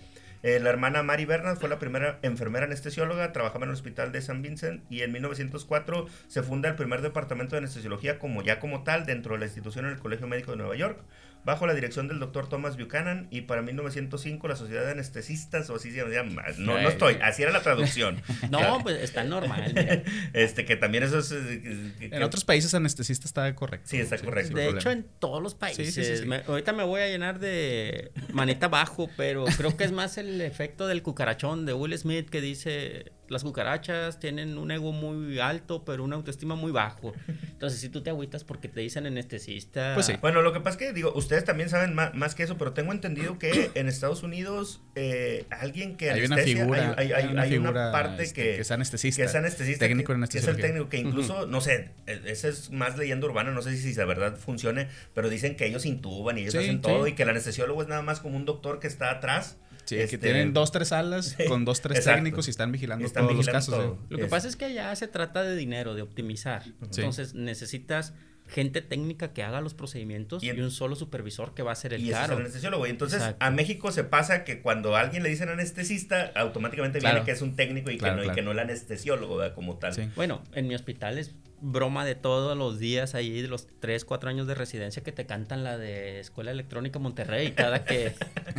eh, 0.43 0.59
la 0.59 0.69
hermana 0.69 1.03
Mary 1.03 1.25
Bernard 1.25 1.57
fue 1.57 1.69
la 1.69 1.79
primera 1.79 2.19
enfermera 2.21 2.65
anestesióloga, 2.65 3.31
trabajaba 3.31 3.63
en 3.63 3.69
el 3.69 3.75
hospital 3.75 4.11
de 4.11 4.21
San 4.21 4.41
Vincent 4.41 4.83
y 4.89 5.01
en 5.01 5.11
1904 5.13 6.07
se 6.27 6.43
funda 6.43 6.69
el 6.69 6.75
primer 6.75 7.01
departamento 7.01 7.55
de 7.55 7.59
anestesiología 7.59 8.19
como 8.19 8.43
ya 8.43 8.59
como 8.59 8.83
tal 8.83 9.05
dentro 9.05 9.33
de 9.33 9.39
la 9.39 9.45
institución 9.45 9.85
en 9.85 9.91
el 9.91 9.99
Colegio 9.99 10.27
Médico 10.27 10.51
de 10.51 10.57
Nueva 10.57 10.75
York 10.75 10.99
bajo 11.45 11.67
la 11.67 11.73
dirección 11.73 12.07
del 12.07 12.19
doctor 12.19 12.47
Thomas 12.47 12.77
Buchanan 12.77 13.27
y 13.29 13.41
para 13.41 13.61
1905 13.61 14.47
la 14.47 14.55
Sociedad 14.55 14.85
de 14.85 14.91
Anestesistas 14.91 15.69
o 15.69 15.75
así 15.75 15.91
se 15.91 15.97
llama, 15.97 16.43
no, 16.57 16.79
no 16.79 16.89
estoy, 16.89 17.17
así 17.21 17.43
era 17.43 17.51
la 17.51 17.61
traducción. 17.61 18.21
no, 18.49 18.79
pues 18.81 19.01
está 19.01 19.23
normal. 19.23 19.73
Este, 20.33 20.65
que 20.65 20.75
también 20.75 21.03
eso 21.03 21.19
es... 21.19 21.31
Eh, 21.31 21.91
en 21.99 22.23
otros 22.23 22.43
países 22.45 22.73
anestesista 22.73 23.27
está 23.27 23.53
correcto. 23.55 23.87
Sí, 23.89 23.97
está 23.97 24.17
correcto. 24.17 24.55
De 24.55 24.69
hecho, 24.69 24.89
en 24.89 25.05
todos 25.19 25.41
los 25.41 25.55
países. 25.55 26.23
ahorita 26.47 26.73
me 26.73 26.83
voy 26.83 27.01
a 27.01 27.07
llenar 27.07 27.39
de 27.39 28.11
manita 28.31 28.67
abajo, 28.67 29.09
pero 29.17 29.45
creo 29.57 29.75
que 29.75 29.83
es 29.83 29.91
más 29.91 30.17
el 30.17 30.32
efecto 30.41 30.87
del 30.87 31.01
cucarachón 31.03 31.65
de 31.65 31.73
Will 31.73 31.97
Smith 31.97 32.29
que 32.29 32.41
dice 32.41 33.11
las 33.33 33.43
cucarachas 33.43 34.19
tienen 34.19 34.57
un 34.57 34.71
ego 34.71 34.91
muy 34.91 35.39
alto, 35.39 35.83
pero 35.83 36.03
una 36.03 36.15
autoestima 36.15 36.55
muy 36.55 36.71
bajo. 36.71 37.13
Entonces, 37.27 37.79
si 37.79 37.89
tú 37.89 38.03
te 38.03 38.09
agüitas 38.09 38.43
porque 38.43 38.67
te 38.67 38.81
dicen 38.81 39.05
anestesista. 39.05 39.93
Pues 39.95 40.05
sí. 40.05 40.13
Bueno, 40.21 40.41
lo 40.41 40.53
que 40.53 40.59
pasa 40.59 40.71
es 40.71 40.77
que, 40.77 40.93
digo, 40.93 41.11
ustedes 41.15 41.43
también 41.43 41.69
saben 41.69 41.93
más, 41.93 42.35
que 42.35 42.43
eso, 42.43 42.57
pero 42.57 42.73
tengo 42.73 42.91
entendido 42.91 43.39
que 43.39 43.71
en 43.75 43.87
Estados 43.87 44.23
Unidos, 44.23 44.81
eh, 44.95 45.45
alguien 45.49 45.97
que 45.97 46.11
hay 46.11 46.23
una 46.23 46.37
figura, 46.37 46.95
hay, 46.97 47.11
hay, 47.11 47.57
una, 47.57 47.91
parte 47.91 48.23
este, 48.23 48.41
que, 48.41 48.59
es 48.59 48.71
anestesista. 48.71 49.21
Que 49.21 49.25
es 49.25 49.35
anestesista. 49.35 49.85
Técnico 49.85 50.13
que, 50.13 50.37
es 50.37 50.47
el 50.47 50.57
técnico, 50.57 50.89
que 50.89 50.97
incluso, 50.97 51.47
no 51.47 51.61
sé, 51.61 51.91
e, 52.05 52.21
esa 52.25 52.49
es 52.49 52.71
más 52.71 52.97
leyenda 52.97 53.25
urbana, 53.25 53.51
no 53.51 53.61
sé 53.61 53.75
si 53.77 53.93
de 53.93 54.05
verdad 54.05 54.37
funcione, 54.37 54.89
pero 55.13 55.29
dicen 55.29 55.55
que 55.55 55.65
ellos 55.65 55.85
intuban 55.85 56.37
y 56.37 56.41
ellos 56.41 56.55
hacen 56.55 56.81
todo 56.81 57.07
y 57.07 57.13
que 57.13 57.23
el 57.23 57.29
anestesiólogo 57.29 57.81
es 57.81 57.87
nada 57.87 58.01
más 58.01 58.19
como 58.19 58.37
un 58.37 58.45
doctor 58.45 58.79
que 58.79 58.87
está 58.87 59.11
atrás 59.11 59.57
Sí, 59.85 59.95
que 59.95 60.03
este, 60.03 60.17
tienen 60.17 60.53
dos, 60.53 60.71
tres 60.71 60.89
salas 60.89 61.35
con 61.47 61.65
dos, 61.65 61.81
tres 61.81 62.03
técnicos 62.05 62.47
y 62.47 62.51
están 62.51 62.71
vigilando 62.71 63.09
todos 63.09 63.35
los 63.35 63.47
casos. 63.47 63.97
Lo 64.09 64.17
que 64.17 64.25
pasa 64.25 64.47
es 64.47 64.55
que 64.55 64.73
ya 64.73 64.95
se 64.95 65.07
trata 65.07 65.43
de 65.43 65.55
dinero, 65.55 65.95
de 65.95 66.01
optimizar. 66.01 66.63
Entonces 66.81 67.33
necesitas 67.33 68.13
gente 68.47 68.81
técnica 68.81 69.33
que 69.33 69.41
haga 69.41 69.61
los 69.61 69.73
procedimientos 69.73 70.43
y, 70.43 70.51
un 70.51 70.71
solo 70.71 70.95
supervisor 70.95 71.53
que 71.53 71.63
va 71.63 71.71
a 71.71 71.75
ser 71.75 71.93
el 71.93 72.05
y 72.05 72.11
caro. 72.11 72.25
es 72.25 72.31
el 72.31 72.37
anestesiólogo. 72.37 72.87
Y 72.87 72.89
entonces 72.89 73.21
a 73.39 73.51
México 73.51 73.91
se 73.91 74.03
pasa 74.03 74.43
que 74.43 74.61
cuando 74.61 74.95
a 74.95 75.01
alguien 75.01 75.23
le 75.23 75.29
dicen 75.29 75.49
anestesista, 75.49 76.31
automáticamente 76.35 76.99
viene 76.99 77.23
que 77.23 77.31
es 77.31 77.41
un 77.41 77.55
técnico 77.55 77.89
y, 77.89 77.97
que, 77.97 78.11
no, 78.11 78.23
y 78.23 78.29
que 78.31 78.41
no 78.41 78.51
el 78.51 78.59
anestesiólogo 78.59 79.41
como 79.55 79.77
tal. 79.77 80.11
Bueno, 80.15 80.43
en 80.53 80.67
mi 80.67 80.75
hospital 80.75 81.17
es 81.17 81.33
broma 81.63 82.03
de 82.03 82.15
todos 82.15 82.57
los 82.57 82.77
días 82.77 83.15
ahí, 83.15 83.41
de 83.41 83.47
los 83.47 83.67
3, 83.79 84.03
4 84.03 84.29
años 84.29 84.47
de 84.47 84.53
residencia 84.53 85.01
que 85.01 85.13
te 85.13 85.25
cantan 85.25 85.63
la 85.63 85.77
de 85.77 86.19
Escuela 86.19 86.51
Electrónica 86.51 86.99
Monterrey, 86.99 87.53
cada 87.53 87.85
que... 87.85 88.13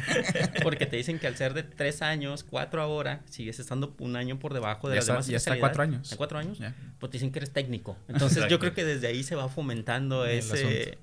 porque 0.62 0.87
te 0.87 0.97
dicen 0.97 1.19
que 1.19 1.27
al 1.27 1.37
ser 1.37 1.53
de 1.53 1.62
3 1.62 2.03
años, 2.03 2.45
4 2.45 2.83
ahora, 2.83 3.21
sigues 3.29 3.61
estando 3.61 3.95
un 3.99 4.17
año 4.17 4.38
por 4.38 4.55
debajo 4.55 4.88
de 4.88 4.97
las 4.97 5.07
demás 5.07 5.27
Ya 5.27 5.37
está 5.37 5.59
4 5.59 5.83
años. 5.83 6.14
4 6.17 6.38
años? 6.38 6.59
Pues 6.99 7.11
te 7.11 7.19
dicen 7.19 7.31
que 7.31 7.40
eres 7.40 7.53
técnico. 7.53 7.97
Entonces 8.09 8.49
yo 8.49 8.59
creo 8.59 8.73
que 8.73 8.85
desde 8.85 9.07
ahí 9.07 9.23
se 9.23 9.35
va 9.35 9.49
fomentando 9.49 10.25
ese 10.25 10.99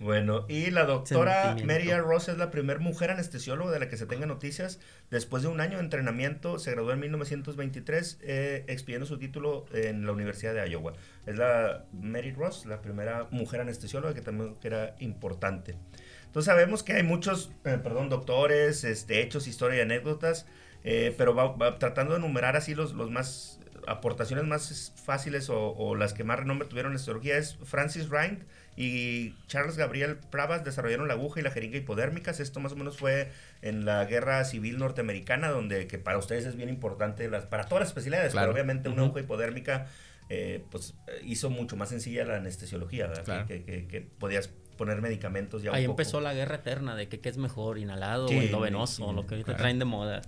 bueno, 0.00 0.46
y 0.48 0.70
la 0.70 0.86
doctora 0.86 1.54
Mary 1.62 1.90
Ross 1.92 2.30
es 2.30 2.38
la 2.38 2.50
primera 2.50 2.80
mujer 2.80 3.10
anestesióloga 3.10 3.70
de 3.70 3.80
la 3.80 3.88
que 3.90 3.98
se 3.98 4.06
tenga 4.06 4.24
noticias. 4.24 4.80
Después 5.10 5.42
de 5.42 5.50
un 5.50 5.60
año 5.60 5.76
de 5.76 5.84
entrenamiento, 5.84 6.58
se 6.58 6.70
graduó 6.70 6.92
en 6.92 7.00
1923, 7.00 8.18
eh, 8.22 8.64
expidiendo 8.66 9.06
su 9.06 9.18
título 9.18 9.66
en 9.74 10.06
la 10.06 10.12
Universidad 10.12 10.54
de 10.54 10.70
Iowa. 10.70 10.94
Es 11.26 11.36
la 11.36 11.84
Mary 11.92 12.32
Ross, 12.32 12.64
la 12.64 12.80
primera 12.80 13.28
mujer 13.30 13.60
anestesióloga 13.60 14.14
que 14.14 14.22
también 14.22 14.56
era 14.62 14.96
importante. 15.00 15.76
Entonces 16.24 16.46
sabemos 16.46 16.82
que 16.82 16.94
hay 16.94 17.02
muchos, 17.02 17.52
eh, 17.64 17.78
perdón, 17.82 18.08
doctores, 18.08 18.84
este, 18.84 19.20
hechos, 19.20 19.46
historia 19.48 19.78
y 19.78 19.80
anécdotas, 19.82 20.46
eh, 20.82 21.14
pero 21.18 21.34
va, 21.34 21.78
tratando 21.78 22.14
de 22.14 22.20
enumerar 22.20 22.56
así 22.56 22.74
los, 22.74 22.94
los 22.94 23.10
más 23.10 23.60
aportaciones 23.86 24.46
más 24.46 24.92
fáciles 25.04 25.50
o, 25.50 25.72
o, 25.72 25.94
las 25.94 26.14
que 26.14 26.24
más 26.24 26.38
renombre 26.38 26.68
tuvieron 26.68 26.92
en 26.96 26.98
la 26.98 27.36
es 27.36 27.58
Francis 27.64 28.08
Rind, 28.08 28.44
y 28.76 29.34
Charles 29.46 29.76
Gabriel 29.76 30.16
Pravas 30.30 30.64
desarrollaron 30.64 31.08
la 31.08 31.14
aguja 31.14 31.40
y 31.40 31.42
la 31.42 31.50
jeringa 31.50 31.76
hipodérmicas. 31.76 32.40
Esto 32.40 32.60
más 32.60 32.72
o 32.72 32.76
menos 32.76 32.96
fue 32.96 33.30
en 33.62 33.84
la 33.84 34.04
guerra 34.04 34.44
civil 34.44 34.78
norteamericana, 34.78 35.48
donde 35.50 35.86
que 35.86 35.98
para 35.98 36.18
ustedes 36.18 36.46
es 36.46 36.56
bien 36.56 36.68
importante, 36.68 37.28
las, 37.28 37.46
para 37.46 37.64
todas 37.64 37.80
las 37.80 37.88
especialidades, 37.88 38.32
pero 38.34 38.50
obviamente 38.50 38.88
una 38.88 39.02
aguja 39.02 39.20
hipodérmica 39.20 39.86
eh, 40.32 40.62
pues 40.70 40.94
hizo 41.24 41.50
mucho 41.50 41.76
más 41.76 41.88
sencilla 41.88 42.24
la 42.24 42.36
anestesiología, 42.36 43.12
que, 43.48 43.64
que, 43.64 44.00
podías 44.00 44.50
poner 44.80 45.02
medicamentos 45.02 45.62
ya 45.62 45.72
Ahí 45.74 45.84
empezó 45.84 46.22
la 46.22 46.32
guerra 46.32 46.54
eterna 46.54 46.96
de 46.96 47.06
que 47.06 47.20
qué 47.20 47.28
es 47.28 47.36
mejor, 47.36 47.76
inhalado 47.76 48.28
o 48.28 48.30
endovenoso, 48.30 49.12
lo 49.12 49.26
que 49.26 49.34
ahorita 49.34 49.54
traen 49.54 49.78
de 49.78 49.84
moda. 49.84 50.22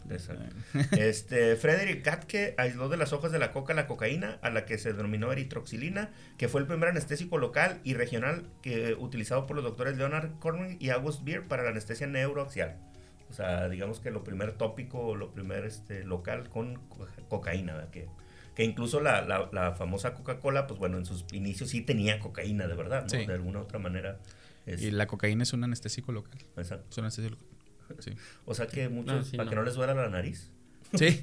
este, 0.91 1.57
Frederick 1.57 2.03
Katke 2.03 2.55
aisló 2.59 2.91
de 2.91 2.99
las 2.99 3.15
hojas 3.15 3.33
de 3.33 3.39
la 3.39 3.51
coca 3.51 3.73
la 3.73 3.87
cocaína, 3.87 4.39
a 4.43 4.51
la 4.51 4.67
que 4.67 4.77
se 4.77 4.93
denominó 4.93 5.33
eritroxilina, 5.33 6.11
que 6.37 6.49
fue 6.49 6.61
el 6.61 6.67
primer 6.67 6.91
anestésico 6.91 7.39
local 7.39 7.81
y 7.83 7.95
regional 7.95 8.45
que 8.61 8.93
utilizado 8.93 9.47
por 9.47 9.57
los 9.57 9.65
doctores 9.65 9.97
Leonard 9.97 10.39
Cornwell 10.39 10.77
y 10.79 10.91
August 10.91 11.25
Beer 11.25 11.49
para 11.49 11.63
la 11.63 11.71
anestesia 11.71 12.07
neuroaxial. 12.07 12.77
O 13.31 13.33
sea, 13.33 13.71
digamos 13.71 14.01
que 14.01 14.11
lo 14.11 14.23
primer 14.23 14.53
tópico, 14.53 15.17
lo 15.17 15.33
primer 15.33 15.65
este, 15.65 16.05
local 16.05 16.51
con 16.51 16.79
cocaína, 17.31 17.87
que 17.91 18.07
que 18.55 18.65
incluso 18.65 19.01
la, 19.01 19.49
la, 19.51 19.73
famosa 19.73 20.15
Coca-Cola, 20.15 20.67
pues 20.67 20.79
bueno, 20.79 20.99
en 20.99 21.07
sus 21.07 21.25
inicios 21.33 21.71
sí 21.71 21.81
tenía 21.81 22.19
cocaína 22.19 22.67
de 22.67 22.75
verdad, 22.75 23.07
¿no? 23.11 23.19
De 23.19 23.33
alguna 23.33 23.61
otra 23.61 23.79
manera. 23.79 24.19
Y 24.67 24.91
la 24.91 25.07
cocaína 25.07 25.43
es 25.43 25.53
un 25.53 25.65
anestésico 25.65 26.13
local. 26.13 26.39
Exacto. 26.57 26.87
Es 26.91 26.99
un 26.99 27.05
anestésico 27.05 27.37
local. 27.37 27.97
Sí. 27.99 28.13
O 28.45 28.55
sea 28.55 28.67
que 28.67 28.89
muchos, 28.89 29.31
para 29.31 29.49
que 29.49 29.57
no 29.57 29.63
les 29.63 29.75
duela 29.75 29.95
la 29.95 30.09
nariz. 30.09 30.51
Sí, 30.95 31.23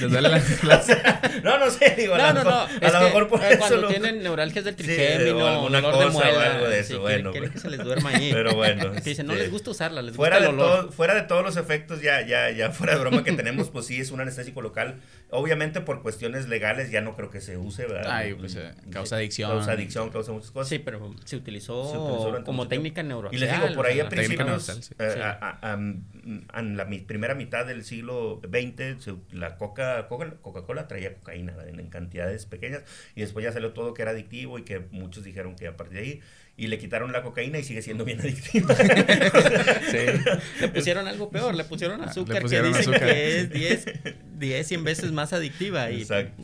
les 0.00 0.10
duele 0.10 0.28
la, 0.28 0.42
No, 1.44 1.58
no 1.58 1.70
sé, 1.70 1.94
digo, 1.96 2.16
no, 2.16 2.32
no, 2.32 2.42
no. 2.42 2.50
a 2.50 2.90
lo 2.92 3.00
mejor 3.00 3.28
por 3.28 3.44
eso 3.44 3.58
cuando 3.58 3.88
tienen 3.88 4.22
neuralgias 4.22 4.64
del 4.64 4.74
trigémino, 4.74 5.44
o 5.44 5.46
alguna 5.46 5.82
cosa 5.82 6.04
de 6.04 6.10
muela, 6.10 6.38
o 6.38 6.40
algo 6.40 6.68
de 6.68 6.80
eso, 6.80 7.00
bueno. 7.00 7.30
Quieren, 7.30 7.50
que 7.50 7.58
se 7.58 7.70
les 7.70 7.82
duerma 7.82 8.10
ahí. 8.10 8.30
Pero 8.32 8.54
bueno. 8.54 8.92
Que 9.04 9.10
dicen, 9.10 9.26
no 9.26 9.34
les 9.34 9.50
gusta 9.50 9.70
usarla, 9.70 10.02
les 10.02 10.16
fuera 10.16 10.36
gusta 10.38 10.50
el 10.50 10.56
de 10.56 10.62
Todo, 10.62 10.92
fuera 10.92 11.14
de 11.14 11.22
todos 11.22 11.44
los 11.44 11.56
efectos, 11.56 12.00
ya, 12.00 12.26
ya, 12.26 12.50
ya 12.50 12.70
fuera 12.70 12.94
de 12.94 13.00
broma 13.00 13.22
que 13.22 13.32
tenemos, 13.36 13.70
pues 13.70 13.86
sí, 13.86 14.00
es 14.00 14.10
un 14.10 14.20
anestésico 14.20 14.62
local. 14.62 15.00
Obviamente 15.30 15.80
por 15.80 16.02
cuestiones 16.02 16.48
legales 16.48 16.90
ya 16.90 17.00
no 17.00 17.14
creo 17.16 17.30
que 17.30 17.40
se 17.40 17.56
use, 17.56 17.86
¿verdad? 17.86 18.10
Ay, 18.10 18.34
pues 18.34 18.56
eh, 18.56 18.72
causa 18.90 19.16
adicción. 19.16 19.50
Causa 19.50 19.72
adicción, 19.72 20.10
causa 20.10 20.32
muchas 20.32 20.50
cosas. 20.50 20.68
Sí, 20.68 20.78
pero 20.78 21.14
se 21.24 21.36
utilizó, 21.36 22.42
como 22.44 22.66
técnica 22.68 23.02
neuroaxial. 23.02 23.42
Y 23.42 23.46
les 23.46 23.60
digo, 23.60 23.74
por 23.74 23.86
ahí 23.86 24.00
a 24.00 24.08
principios, 24.08 24.90
en 24.98 26.76
la 26.76 26.88
primera 27.06 27.34
mitad 27.34 27.66
del 27.66 27.84
siglo 27.84 28.40
XX, 28.42 29.03
la 29.32 29.56
coca, 29.56 30.08
Coca-Cola 30.08 30.88
traía 30.88 31.14
cocaína 31.14 31.54
en, 31.66 31.88
cantidades 31.88 32.46
pequeñas 32.46 32.82
y 33.14 33.20
después 33.20 33.44
ya 33.44 33.52
salió 33.52 33.72
todo 33.72 33.94
que 33.94 34.02
era 34.02 34.12
adictivo 34.12 34.58
y 34.58 34.62
que 34.62 34.80
muchos 34.90 35.24
dijeron 35.24 35.56
que 35.56 35.68
a 35.68 35.76
partir 35.76 35.98
de 35.98 36.04
ahí 36.04 36.20
y 36.56 36.68
le 36.68 36.78
quitaron 36.78 37.12
la 37.12 37.22
cocaína 37.22 37.58
y 37.58 37.64
sigue 37.64 37.82
siendo 37.82 38.04
bien 38.04 38.20
adictiva. 38.20 38.74
Le 40.60 40.68
pusieron 40.68 41.08
algo 41.08 41.28
peor, 41.30 41.54
le 41.54 41.64
pusieron 41.64 42.00
ah, 42.00 42.04
azúcar 42.04 42.44
que 42.44 42.62
dicen 42.62 42.92
que 42.92 43.38
es 43.40 43.50
10, 43.50 43.86
10, 44.38 44.66
100 44.66 44.84
veces 44.84 45.12
más 45.12 45.32
adictiva. 45.32 45.90
Y... 45.90 46.02
Exacto. 46.02 46.42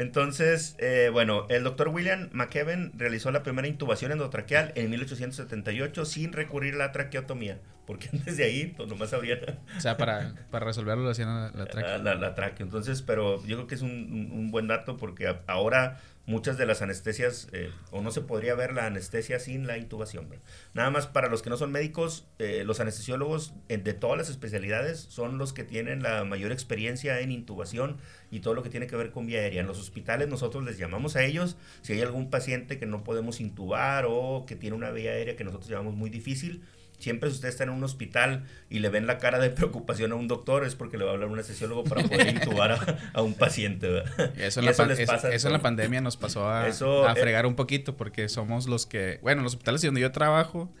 Entonces, 0.00 0.76
eh, 0.78 1.10
bueno, 1.12 1.46
el 1.50 1.62
doctor 1.62 1.88
William 1.88 2.30
McKeven 2.32 2.92
realizó 2.96 3.30
la 3.32 3.42
primera 3.42 3.68
intubación 3.68 4.12
endotraqueal 4.12 4.72
en 4.74 4.88
1878 4.88 6.06
sin 6.06 6.32
recurrir 6.32 6.76
a 6.76 6.78
la 6.78 6.92
traqueotomía, 6.92 7.58
porque 7.86 8.08
antes 8.14 8.38
de 8.38 8.44
ahí, 8.44 8.72
pues 8.74 8.88
nomás 8.88 9.12
habría... 9.12 9.38
O 9.76 9.80
sea, 9.80 9.98
para, 9.98 10.34
para 10.50 10.64
resolverlo 10.64 11.04
lo 11.04 11.10
hacían 11.10 11.28
la, 11.28 11.50
la 11.54 11.66
tráqueo. 11.66 11.98
La, 11.98 12.14
la, 12.14 12.54
Entonces, 12.60 13.02
pero 13.02 13.44
yo 13.44 13.56
creo 13.56 13.66
que 13.66 13.74
es 13.74 13.82
un, 13.82 14.30
un 14.32 14.50
buen 14.50 14.68
dato 14.68 14.96
porque 14.96 15.36
ahora 15.46 16.00
muchas 16.26 16.56
de 16.58 16.66
las 16.66 16.82
anestesias, 16.82 17.48
eh, 17.52 17.70
o 17.90 18.02
no 18.02 18.10
se 18.10 18.20
podría 18.20 18.54
ver 18.54 18.72
la 18.72 18.86
anestesia 18.86 19.40
sin 19.40 19.66
la 19.66 19.78
intubación. 19.78 20.28
Nada 20.74 20.90
más 20.90 21.06
para 21.06 21.28
los 21.28 21.42
que 21.42 21.50
no 21.50 21.56
son 21.56 21.72
médicos, 21.72 22.26
eh, 22.38 22.62
los 22.64 22.78
anestesiólogos 22.80 23.54
de 23.68 23.94
todas 23.94 24.18
las 24.18 24.30
especialidades 24.30 25.00
son 25.00 25.38
los 25.38 25.52
que 25.52 25.64
tienen 25.64 26.02
la 26.02 26.24
mayor 26.24 26.52
experiencia 26.52 27.20
en 27.20 27.32
intubación 27.32 27.98
y 28.30 28.40
todo 28.40 28.54
lo 28.54 28.62
que 28.62 28.70
tiene 28.70 28.86
que 28.86 28.96
ver 28.96 29.10
con 29.10 29.26
vía 29.26 29.40
aérea. 29.40 29.60
En 29.60 29.66
los 29.66 29.78
hospitales 29.78 30.28
nosotros 30.28 30.64
les 30.64 30.78
llamamos 30.78 31.16
a 31.16 31.24
ellos 31.24 31.56
si 31.82 31.94
hay 31.94 32.02
algún 32.02 32.30
paciente 32.30 32.78
que 32.78 32.86
no 32.86 33.02
podemos 33.02 33.40
intubar 33.40 34.04
o 34.08 34.44
que 34.46 34.56
tiene 34.56 34.76
una 34.76 34.90
vía 34.90 35.12
aérea 35.12 35.36
que 35.36 35.44
nosotros 35.44 35.68
llamamos 35.68 35.94
muy 35.94 36.10
difícil 36.10 36.62
Siempre 37.00 37.30
si 37.30 37.36
usted 37.36 37.48
está 37.48 37.64
en 37.64 37.70
un 37.70 37.82
hospital 37.82 38.44
y 38.68 38.78
le 38.78 38.88
ven 38.90 39.06
la 39.06 39.18
cara 39.18 39.38
de 39.38 39.50
preocupación 39.50 40.12
a 40.12 40.14
un 40.14 40.28
doctor 40.28 40.64
es 40.64 40.74
porque 40.74 40.98
le 40.98 41.04
va 41.04 41.10
a 41.10 41.14
hablar 41.14 41.28
un 41.28 41.34
anestesiólogo 41.34 41.84
para 41.84 42.02
poder 42.02 42.28
intubar 42.36 42.98
a, 43.12 43.22
un 43.22 43.34
paciente. 43.34 44.04
Eso, 44.36 44.60
en, 44.60 44.66
la 44.66 44.72
eso, 44.72 45.48
en 45.48 45.52
la 45.52 45.62
pandemia 45.62 46.00
nos 46.00 46.16
pasó 46.16 46.48
a, 46.48 46.64
a 46.64 46.68
eh, 46.68 47.14
fregar 47.20 47.46
un 47.46 47.56
poquito 47.56 47.96
porque 47.96 48.28
somos 48.28 48.68
los 48.68 48.86
que, 48.86 49.18
bueno, 49.22 49.42
los 49.42 49.54
hospitales 49.54 49.82
donde 49.82 50.02
yo 50.02 50.12
trabajo, 50.12 50.72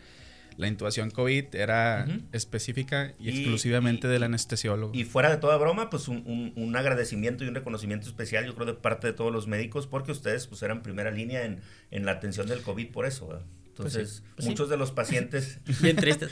la 0.56 0.68
intubación 0.68 1.10
COVID 1.10 1.54
era 1.54 2.06
específica 2.32 3.14
y, 3.18 3.30
exclusivamente 3.30 4.08
del 4.08 4.22
anestesiólogo. 4.24 4.92
Y 4.94 5.04
fuera 5.04 5.30
de 5.30 5.38
toda 5.38 5.56
broma, 5.56 5.88
pues 5.88 6.06
un, 6.08 6.52
un, 6.54 6.76
agradecimiento 6.76 7.44
y 7.44 7.48
un 7.48 7.54
reconocimiento 7.54 8.06
especial, 8.06 8.44
yo 8.44 8.54
creo, 8.54 8.66
de 8.66 8.74
parte 8.74 9.06
de 9.06 9.14
todos 9.14 9.32
los 9.32 9.46
médicos, 9.46 9.86
porque 9.86 10.12
ustedes 10.12 10.46
pues 10.46 10.62
eran 10.62 10.82
primera 10.82 11.10
línea 11.10 11.44
en, 11.44 11.60
en 11.90 12.04
la 12.04 12.12
atención 12.12 12.46
del 12.46 12.60
COVID 12.62 12.90
por 12.90 13.06
eso. 13.06 13.28
¿verdad? 13.28 13.44
Pues 13.80 13.94
Entonces, 13.94 14.22
pues 14.36 14.48
muchos 14.48 14.68
de 14.68 14.76
los 14.76 14.90
pacientes... 14.90 15.58
Bien 15.82 15.96
tristes. 15.96 16.30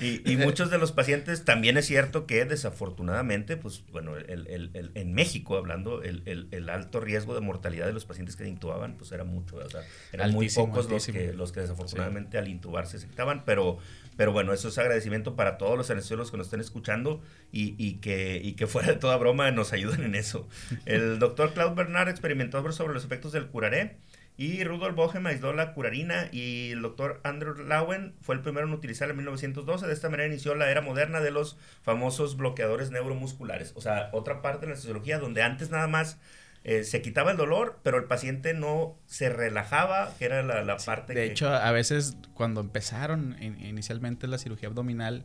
y, 0.00 0.36
muchos 0.36 0.70
de 0.70 0.78
los 0.78 0.92
pacientes 0.92 1.44
también 1.44 1.76
es 1.76 1.86
cierto 1.86 2.26
que 2.26 2.44
desafortunadamente, 2.44 3.56
pues 3.56 3.84
bueno, 3.92 4.16
el, 4.16 4.46
el, 4.46 4.90
en 4.94 5.14
México 5.14 5.56
hablando, 5.56 6.02
el, 6.02 6.68
alto 6.70 7.00
riesgo 7.00 7.34
de 7.34 7.40
mortalidad 7.40 7.86
de 7.86 7.92
los 7.92 8.04
pacientes 8.04 8.36
que 8.36 8.46
intubaban, 8.46 8.96
pues 8.96 9.12
era 9.12 9.24
mucho, 9.24 9.56
o 9.56 9.68
sea, 9.68 9.82
eran 10.12 10.32
muy 10.32 10.48
pocos 10.48 10.88
los 10.88 11.06
que, 11.06 11.32
los 11.32 11.52
que 11.52 11.60
desafortunadamente 11.60 12.38
al 12.38 12.48
intubarse 12.48 12.98
se 12.98 13.08
quitaban, 13.08 13.44
pero, 13.44 13.78
pero 14.16 14.32
bueno, 14.32 14.52
eso 14.52 14.68
es 14.68 14.78
agradecimiento 14.78 15.36
para 15.36 15.58
todos 15.58 15.76
los 15.76 15.90
anestesiólogos 15.90 16.30
que 16.30 16.36
nos 16.38 16.46
estén 16.46 16.60
escuchando 16.60 17.22
y, 17.50 17.74
y, 17.78 17.94
que, 17.94 18.40
y 18.42 18.54
que 18.54 18.66
fuera 18.66 18.88
de 18.88 18.96
toda 18.96 19.16
broma 19.16 19.50
nos 19.50 19.72
ayuden 19.72 20.02
en 20.04 20.14
eso. 20.14 20.48
El 20.86 21.18
doctor 21.18 21.52
Claude 21.52 21.74
Bernard 21.74 22.08
experimentó 22.08 22.62
sobre 22.72 22.94
los 22.94 23.04
efectos 23.04 23.32
del 23.32 23.46
curaré 23.48 23.96
y 24.36 24.64
Rudolf 24.64 24.96
Bohem 24.96 25.26
aisló 25.26 25.52
la 25.52 25.74
curarina 25.74 26.28
y 26.32 26.70
el 26.72 26.82
doctor 26.82 27.20
Andrew 27.22 27.54
Lowen 27.54 28.14
fue 28.22 28.34
el 28.34 28.40
primero 28.40 28.66
en 28.66 28.72
utilizar 28.72 29.10
en 29.10 29.16
1912. 29.16 29.86
De 29.86 29.92
esta 29.92 30.08
manera 30.08 30.26
inició 30.26 30.54
la 30.54 30.70
era 30.70 30.80
moderna 30.80 31.20
de 31.20 31.30
los 31.30 31.58
famosos 31.82 32.36
bloqueadores 32.36 32.90
neuromusculares. 32.90 33.72
O 33.76 33.80
sea, 33.80 34.08
otra 34.12 34.40
parte 34.40 34.60
de 34.60 34.66
la 34.68 34.72
anestesiología 34.72 35.18
donde 35.18 35.42
antes 35.42 35.70
nada 35.70 35.86
más 35.86 36.18
eh, 36.64 36.84
se 36.84 37.02
quitaba 37.02 37.32
el 37.32 37.36
dolor, 37.36 37.80
pero 37.82 37.98
el 37.98 38.04
paciente 38.04 38.54
no 38.54 38.96
se 39.06 39.28
relajaba, 39.28 40.14
que 40.18 40.24
era 40.24 40.42
la, 40.42 40.76
parte 40.78 41.12
de 41.12 41.24
hecho, 41.26 41.48
a 41.48 41.72
veces 41.72 42.16
cuando 42.34 42.60
empezaron 42.60 43.36
inicialmente 43.42 44.28
la 44.28 44.38
cirugía 44.38 44.68
abdominal, 44.68 45.24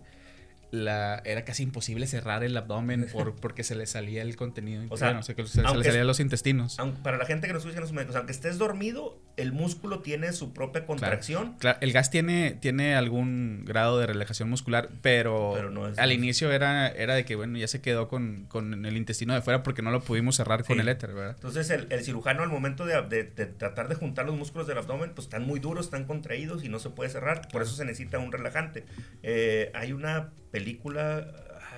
la, 0.71 1.21
era 1.25 1.45
casi 1.45 1.63
imposible 1.63 2.07
cerrar 2.07 2.43
el 2.43 2.55
abdomen 2.55 3.07
por, 3.11 3.35
porque 3.35 3.63
se 3.63 3.75
le 3.75 3.85
salía 3.85 4.21
el 4.21 4.35
contenido. 4.35 4.83
O 4.89 4.97
sea, 4.97 5.21
se, 5.23 5.35
le 5.35 5.47
salían 5.47 6.07
los 6.07 6.19
intestinos. 6.19 6.77
para 7.03 7.17
la 7.17 7.25
gente 7.25 7.47
que 7.47 7.53
nos 7.53 7.65
escucha, 7.65 7.81
aunque 8.15 8.31
estés 8.31 8.57
dormido, 8.57 9.21
el 9.37 9.51
músculo 9.53 9.99
tiene 9.99 10.33
su 10.33 10.51
propia 10.51 10.85
contracción. 10.85 11.55
Claro, 11.59 11.77
el 11.81 11.93
gas 11.93 12.09
tiene, 12.09 12.57
tiene 12.59 12.95
algún 12.95 13.63
grado 13.65 13.99
de 13.99 14.07
relajación 14.07 14.49
muscular, 14.49 14.89
pero, 15.01 15.55
al 15.95 16.11
inicio 16.11 16.51
era, 16.51 16.87
era 16.87 17.13
de 17.13 17.23
que, 17.23 17.35
bueno, 17.35 17.57
ya 17.57 17.67
se 17.67 17.79
quedó 17.79 18.07
con, 18.07 18.45
con, 18.49 18.85
el 18.85 18.97
intestino 18.97 19.35
de 19.35 19.41
fuera 19.41 19.63
porque 19.63 19.81
no 19.81 19.91
lo 19.91 20.01
pudimos 20.01 20.35
cerrar 20.35 20.63
con 20.63 20.79
el 20.79 20.89
éter, 20.89 21.13
¿verdad? 21.13 21.35
Entonces, 21.35 21.69
el, 21.69 21.87
el 21.91 22.03
cirujano 22.03 22.41
al 22.41 22.49
momento 22.49 22.85
de, 22.85 23.01
de, 23.03 23.23
tratar 23.23 23.87
de 23.87 23.95
juntar 23.95 24.25
los 24.25 24.35
músculos 24.35 24.67
del 24.67 24.79
abdomen, 24.79 25.11
pues 25.13 25.27
están 25.27 25.45
muy 25.45 25.59
duros, 25.59 25.85
están 25.85 26.05
contraídos 26.05 26.63
y 26.63 26.69
no 26.69 26.79
se 26.79 26.89
puede 26.89 27.09
cerrar. 27.11 27.47
Por 27.49 27.61
eso 27.61 27.75
se 27.75 27.85
necesita 27.85 28.17
un 28.17 28.31
relajante. 28.31 28.85
Eh, 29.21 29.71
hay 29.75 29.93
una 29.93 30.31
película 30.51 31.27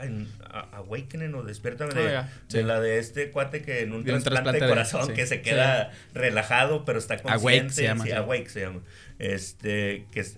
en 0.04 0.28
Awakening 0.74 1.34
o 1.36 1.44
Despiértame 1.44 1.94
de, 1.94 2.18
oh, 2.18 2.26
de, 2.50 2.64
la 2.64 2.80
de 2.80 3.00
este 3.00 3.32
cuate 3.32 3.62
que 3.62 3.82
en 3.82 3.94
un 3.94 4.04
trasplante, 4.04 4.60
de 4.60 4.68
corazón 4.68 5.14
que 5.14 5.26
se 5.26 5.42
queda 5.42 5.92
relajado 6.14 6.86
pero 6.86 7.00
está 7.00 7.18
consciente. 7.18 7.48
Awake 7.50 7.70
se 7.72 7.84
llama. 7.84 8.06
Awake 8.06 8.50
se 8.50 8.62
llama. 8.62 8.82
Este, 9.20 10.06
que 10.12 10.20
es, 10.22 10.36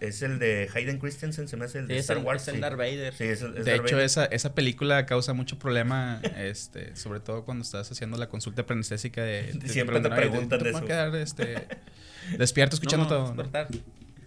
es, 0.00 0.22
el 0.22 0.38
de 0.38 0.68
Hayden 0.72 0.98
Christensen, 0.98 1.48
se 1.48 1.56
me 1.56 1.64
hace 1.64 1.80
el 1.80 1.88
de 1.88 1.98
Star 1.98 2.18
Wars. 2.18 2.42
Es 2.46 2.54
el 2.54 2.60
Darth 2.60 2.76
Vader. 2.76 3.14
de 3.14 3.74
hecho, 3.74 4.00
Esa, 4.00 4.26
esa 4.26 4.54
película 4.54 5.06
causa 5.06 5.32
mucho 5.32 5.58
problema, 5.58 6.20
este, 6.36 6.94
sobre 6.96 7.20
todo 7.20 7.44
cuando 7.44 7.62
estás 7.62 7.90
haciendo 7.90 8.16
la 8.16 8.28
consulta 8.28 8.64
preanestésica 8.64 9.22
de, 9.22 9.52
de 9.52 9.68
Siempre 9.68 10.00
te 10.00 10.10
preguntan 10.10 10.62
de 10.62 10.70
eso. 10.70 10.84
quedar 10.84 11.14
este, 11.16 11.66
despierto 12.38 12.76
escuchando 12.76 13.06
todo. 13.06 13.34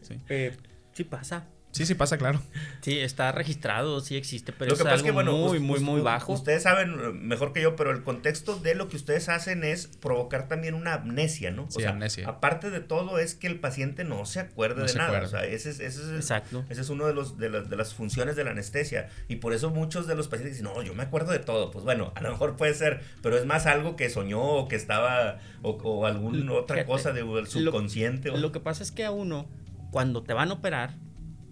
Sí. 0.01 0.19
Eh, 0.27 0.53
sí 0.93 1.03
pasa. 1.03 1.45
Sí, 1.71 1.85
sí 1.85 1.93
pasa, 1.93 2.17
claro. 2.17 2.41
Sí, 2.81 2.97
está 2.99 3.31
registrado, 3.31 4.01
sí 4.01 4.15
existe, 4.17 4.51
pero 4.51 4.73
es 4.73 4.81
algo 4.81 5.23
muy, 5.23 5.59
muy, 5.59 5.79
muy 5.79 6.01
bajo. 6.01 6.33
Ustedes 6.33 6.63
saben 6.63 6.93
eh, 6.93 7.11
mejor 7.13 7.53
que 7.53 7.61
yo, 7.61 7.75
pero 7.75 7.91
el 7.91 8.03
contexto 8.03 8.57
de 8.57 8.73
lo 8.73 8.89
que 8.89 8.97
ustedes 8.97 9.29
hacen 9.29 9.63
es 9.63 9.87
provocar 9.87 10.47
también 10.47 10.73
una 10.73 10.95
amnesia, 10.95 11.51
¿no? 11.51 11.69
Sí, 11.69 11.83
amnesia. 11.83 12.27
Aparte 12.27 12.71
de 12.71 12.79
todo, 12.79 13.19
es 13.19 13.35
que 13.35 13.47
el 13.47 13.59
paciente 13.59 14.03
no 14.03 14.25
se 14.25 14.39
acuerde 14.39 14.83
de 14.83 14.93
nada. 14.95 15.21
O 15.21 15.27
sea, 15.27 15.45
ese 15.45 15.69
es, 15.69 15.79
ese 15.79 16.01
es, 16.01 16.09
Exacto. 16.09 16.65
ese 16.69 16.81
es 16.81 16.89
uno 16.89 17.05
de, 17.05 17.13
los, 17.13 17.37
de, 17.37 17.49
las, 17.49 17.69
de 17.69 17.75
las 17.75 17.93
funciones 17.93 18.35
de 18.35 18.43
la 18.43 18.51
anestesia. 18.51 19.09
Y 19.27 19.35
por 19.35 19.53
eso 19.53 19.69
muchos 19.69 20.07
de 20.07 20.15
los 20.15 20.27
pacientes 20.27 20.57
dicen, 20.57 20.73
no, 20.73 20.81
yo 20.81 20.95
me 20.95 21.03
acuerdo 21.03 21.31
de 21.31 21.39
todo. 21.39 21.69
Pues 21.69 21.85
bueno, 21.85 22.11
a 22.15 22.21
lo 22.21 22.31
mejor 22.31 22.57
puede 22.57 22.73
ser, 22.73 23.01
pero 23.21 23.37
es 23.37 23.45
más 23.45 23.67
algo 23.67 23.95
que 23.95 24.09
soñó 24.09 24.41
o 24.41 24.67
que 24.67 24.75
estaba, 24.75 25.37
o, 25.61 25.71
o 25.71 26.05
alguna 26.07 26.53
otra 26.53 26.85
cosa 26.85 27.13
del 27.13 27.47
subconsciente. 27.47 28.29
Lo, 28.29 28.37
lo 28.37 28.51
que 28.51 28.59
pasa 28.59 28.81
es 28.81 28.91
que 28.91 29.05
a 29.05 29.11
uno, 29.11 29.47
cuando 29.91 30.23
te 30.23 30.33
van 30.33 30.49
a 30.49 30.53
operar, 30.53 30.95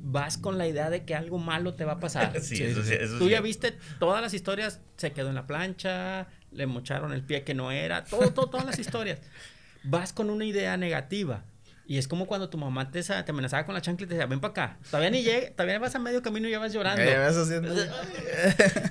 vas 0.09 0.37
con 0.37 0.57
la 0.57 0.67
idea 0.67 0.89
de 0.89 1.03
que 1.03 1.15
algo 1.15 1.37
malo 1.37 1.73
te 1.73 1.85
va 1.85 1.93
a 1.93 1.99
pasar. 1.99 2.39
sí, 2.41 2.63
eso 2.63 2.83
sí, 2.83 2.95
Tú 3.19 3.29
ya 3.29 3.41
viste 3.41 3.77
todas 3.99 4.21
las 4.21 4.33
historias, 4.33 4.79
se 4.95 5.11
quedó 5.11 5.29
en 5.29 5.35
la 5.35 5.45
plancha, 5.47 6.27
le 6.51 6.65
mocharon 6.65 7.13
el 7.13 7.23
pie 7.23 7.43
que 7.43 7.53
no 7.53 7.71
era, 7.71 8.05
todo, 8.05 8.31
todo, 8.31 8.49
todas 8.49 8.65
las 8.65 8.79
historias. 8.79 9.19
Vas 9.83 10.13
con 10.13 10.29
una 10.29 10.45
idea 10.45 10.77
negativa. 10.77 11.43
Y 11.89 11.97
es 11.97 12.07
como 12.09 12.25
cuando 12.25 12.49
tu 12.49 12.57
mamá 12.57 12.91
te, 12.91 13.01
te 13.01 13.31
amenazaba 13.31 13.65
con 13.65 13.73
la 13.73 13.81
chancla 13.81 14.05
y 14.05 14.07
te 14.09 14.15
decía, 14.15 14.27
ven 14.27 14.41
para 14.41 14.51
acá. 14.51 14.77
Todavía 14.91 15.09
ni 15.09 15.23
llega, 15.23 15.51
todavía 15.51 15.79
vas 15.79 15.95
a 15.95 15.99
medio 15.99 16.21
camino 16.21 16.49
y 16.49 16.51
ya 16.51 16.59
vas 16.59 16.73
llorando. 16.73 17.01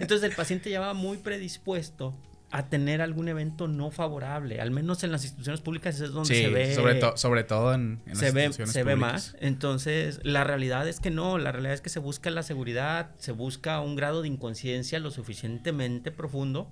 Entonces 0.01 0.23
el 0.23 0.35
paciente 0.35 0.71
ya 0.71 0.81
va 0.81 0.95
muy 0.95 1.19
predispuesto 1.19 2.15
a 2.51 2.69
tener 2.69 3.03
algún 3.03 3.29
evento 3.29 3.67
no 3.67 3.91
favorable, 3.91 4.61
al 4.61 4.71
menos 4.71 5.03
en 5.03 5.11
las 5.11 5.25
instituciones 5.25 5.61
públicas 5.61 6.01
es 6.01 6.13
donde 6.13 6.35
se 6.35 6.49
ve 6.49 6.75
sobre, 6.75 7.01
sobre 7.17 7.45
todo 7.45 7.75
en, 7.75 8.01
se 8.13 8.31
ve, 8.31 8.53
se 8.53 8.85
ve 8.85 8.95
más. 8.97 9.37
Entonces, 9.41 10.21
la 10.23 10.45
realidad 10.45 10.89
es 10.89 11.01
que 11.01 11.11
no, 11.11 11.39
la 11.39 11.51
realidad 11.51 11.75
es 11.75 11.81
que 11.81 11.91
se 11.91 11.99
busca 11.99 12.31
la 12.31 12.43
seguridad, 12.43 13.11
se 13.19 13.33
busca 13.33 13.81
un 13.81 13.97
grado 13.97 14.23
de 14.23 14.29
inconsciencia 14.29 15.01
lo 15.01 15.11
suficientemente 15.11 16.13
profundo 16.13 16.71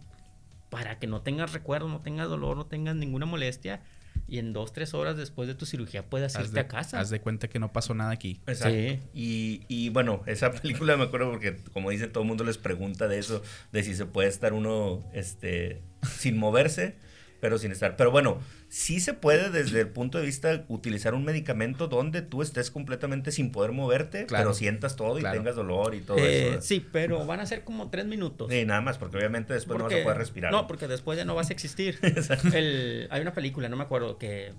para 0.70 0.98
que 0.98 1.06
no 1.06 1.22
tengas 1.22 1.52
recuerdo, 1.52 1.88
no 1.88 2.00
tengas 2.00 2.28
dolor, 2.28 2.56
no 2.56 2.66
tengas 2.66 2.94
ninguna 2.94 3.26
molestia 3.26 3.80
y 4.26 4.38
en 4.38 4.52
dos, 4.52 4.72
tres 4.72 4.94
horas 4.94 5.16
después 5.16 5.48
de 5.48 5.54
tu 5.54 5.66
cirugía 5.66 6.04
puedes 6.04 6.38
irte 6.38 6.60
a 6.60 6.68
casa. 6.68 7.00
Haz 7.00 7.10
de 7.10 7.20
cuenta 7.20 7.48
que 7.48 7.58
no 7.58 7.72
pasó 7.72 7.94
nada 7.94 8.10
aquí. 8.10 8.40
Exacto. 8.46 8.76
Y, 9.12 9.62
y, 9.68 9.90
bueno, 9.90 10.22
esa 10.26 10.50
película 10.62 10.96
me 10.96 11.04
acuerdo 11.04 11.30
porque, 11.30 11.56
como 11.72 11.90
dice, 11.90 12.08
todo 12.08 12.22
el 12.22 12.28
mundo 12.28 12.44
les 12.44 12.58
pregunta 12.58 13.08
de 13.08 13.18
eso, 13.18 13.42
de 13.72 13.82
si 13.82 13.94
se 13.94 14.06
puede 14.06 14.28
estar 14.28 14.52
uno 14.52 15.04
este, 15.12 15.82
sin 16.02 16.38
moverse 16.38 16.96
pero 17.44 17.58
sin 17.58 17.72
estar. 17.72 17.94
Pero 17.96 18.10
bueno, 18.10 18.38
sí 18.74 18.98
se 18.98 19.14
puede 19.14 19.50
desde 19.50 19.82
el 19.82 19.88
punto 19.88 20.18
de 20.18 20.26
vista 20.26 20.64
utilizar 20.66 21.14
un 21.14 21.24
medicamento 21.24 21.86
donde 21.86 22.22
tú 22.22 22.42
estés 22.42 22.72
completamente 22.72 23.30
sin 23.30 23.52
poder 23.52 23.70
moverte, 23.70 24.26
pero 24.28 24.52
sientas 24.52 24.96
todo 24.96 25.16
y 25.20 25.22
tengas 25.22 25.54
dolor 25.54 25.94
y 25.94 26.00
todo 26.00 26.18
eh, 26.18 26.54
eso. 26.54 26.60
Sí, 26.60 26.84
pero 26.90 27.24
van 27.24 27.38
a 27.38 27.46
ser 27.46 27.62
como 27.62 27.88
tres 27.88 28.04
minutos. 28.04 28.50
Sí, 28.50 28.64
nada 28.64 28.80
más, 28.80 28.98
porque 28.98 29.16
obviamente 29.16 29.54
después 29.54 29.78
no 29.78 29.84
vas 29.84 29.94
a 29.94 30.02
poder 30.02 30.18
respirar. 30.18 30.50
No, 30.50 30.66
porque 30.66 30.88
después 30.88 31.16
ya 31.16 31.24
no 31.24 31.36
vas 31.36 31.50
a 31.50 31.52
existir. 31.52 32.00
el, 32.52 33.06
hay 33.12 33.22
una 33.22 33.32
película, 33.32 33.68
no 33.68 33.76
me 33.76 33.84
acuerdo, 33.84 34.18
que 34.18 34.52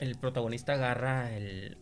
el 0.00 0.18
protagonista 0.18 0.74
agarra 0.74 1.34
el, 1.34 1.78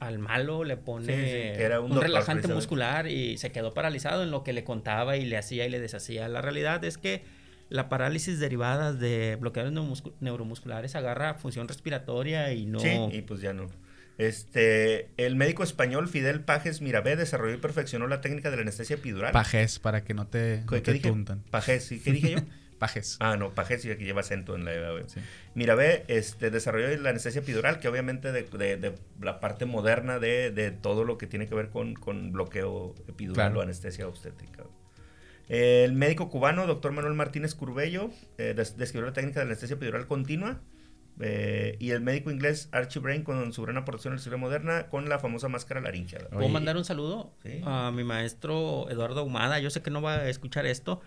al 0.00 0.18
malo 0.18 0.64
le 0.64 0.78
pone 0.78 1.62
era 1.62 1.80
un, 1.80 2.00
relajante 2.00 2.48
muscular 2.48 3.06
y 3.06 3.36
se 3.36 3.52
quedó 3.52 3.74
paralizado 3.74 4.22
en 4.22 4.30
lo 4.30 4.44
que 4.44 4.54
le 4.54 4.64
contaba 4.64 5.18
y 5.18 5.26
le 5.26 5.36
hacía 5.36 5.66
y 5.66 5.68
le 5.68 5.78
deshacía. 5.78 6.26
La 6.28 6.40
realidad 6.40 6.82
es 6.84 6.96
que 6.96 7.22
la 7.68 7.88
parálisis 7.88 8.38
derivada 8.38 8.92
de 8.92 9.36
bloqueadores 9.40 10.02
neuromusculares 10.20 10.94
agarra 10.94 11.34
función 11.34 11.68
respiratoria 11.68 12.52
y 12.52 12.66
no... 12.66 12.80
Sí, 12.80 12.96
y 13.12 13.22
pues 13.22 13.40
ya 13.40 13.52
no. 13.52 13.68
Este, 14.16 15.08
el 15.16 15.34
médico 15.34 15.64
español 15.64 16.08
Fidel 16.08 16.40
Pajes 16.40 16.80
Mirabé 16.80 17.16
desarrolló 17.16 17.54
y 17.54 17.58
perfeccionó 17.58 18.06
la 18.06 18.20
técnica 18.20 18.50
de 18.50 18.56
la 18.56 18.62
anestesia 18.62 18.94
epidural. 18.94 19.32
Pajes, 19.32 19.78
para 19.80 20.04
que 20.04 20.14
no 20.14 20.26
te, 20.26 20.62
no 20.70 20.82
te 20.82 21.00
tuntan. 21.00 21.42
Pajes, 21.50 21.88
¿qué 22.04 22.12
dije 22.12 22.30
yo? 22.32 22.38
Pajes. 22.78 23.16
Ah, 23.20 23.36
no, 23.36 23.54
Pajes 23.54 23.84
y 23.84 23.90
aquí 23.90 24.04
lleva 24.04 24.20
acento 24.20 24.54
en 24.56 24.64
la 24.64 24.72
sí. 25.06 25.20
Mirabé 25.54 26.04
este, 26.08 26.50
desarrolló 26.50 26.96
la 26.98 27.10
anestesia 27.10 27.40
epidural, 27.40 27.78
que 27.80 27.88
obviamente 27.88 28.30
de, 28.30 28.42
de, 28.42 28.94
la 29.20 29.40
parte 29.40 29.64
moderna 29.64 30.18
de, 30.18 30.50
de, 30.50 30.70
todo 30.70 31.04
lo 31.04 31.16
que 31.16 31.26
tiene 31.26 31.46
que 31.46 31.54
ver 31.54 31.70
con, 31.70 31.94
con 31.94 32.32
bloqueo 32.32 32.94
epidural 33.08 33.56
o 33.56 33.62
anestesia 33.62 34.06
obstétrica. 34.06 34.64
El 35.48 35.92
médico 35.92 36.30
cubano, 36.30 36.66
doctor 36.66 36.92
Manuel 36.92 37.14
Martínez 37.14 37.54
Curbello, 37.54 38.10
eh, 38.38 38.54
describió 38.54 39.06
la 39.06 39.12
técnica 39.12 39.40
de 39.40 39.46
anestesia 39.46 39.74
epidural 39.74 40.06
continua. 40.06 40.60
Eh, 41.20 41.76
y 41.78 41.90
el 41.90 42.00
médico 42.00 42.32
inglés 42.32 42.68
Archie 42.72 43.00
Brain 43.00 43.22
con 43.22 43.52
su 43.52 43.62
gran 43.62 43.76
aportación 43.76 44.12
en 44.12 44.16
la 44.16 44.18
historia 44.18 44.36
moderna 44.36 44.88
con 44.88 45.08
la 45.08 45.20
famosa 45.20 45.48
máscara 45.48 45.80
laringea. 45.80 46.28
¿Puedo 46.30 46.48
mandar 46.48 46.76
un 46.76 46.84
saludo 46.84 47.32
a 47.64 47.92
mi 47.92 48.02
maestro 48.02 48.90
Eduardo 48.90 49.22
Humada? 49.22 49.60
Yo 49.60 49.70
sé 49.70 49.80
que 49.80 49.90
no 49.90 50.02
va 50.02 50.14
a 50.16 50.28
escuchar 50.28 50.66
esto, 50.66 51.00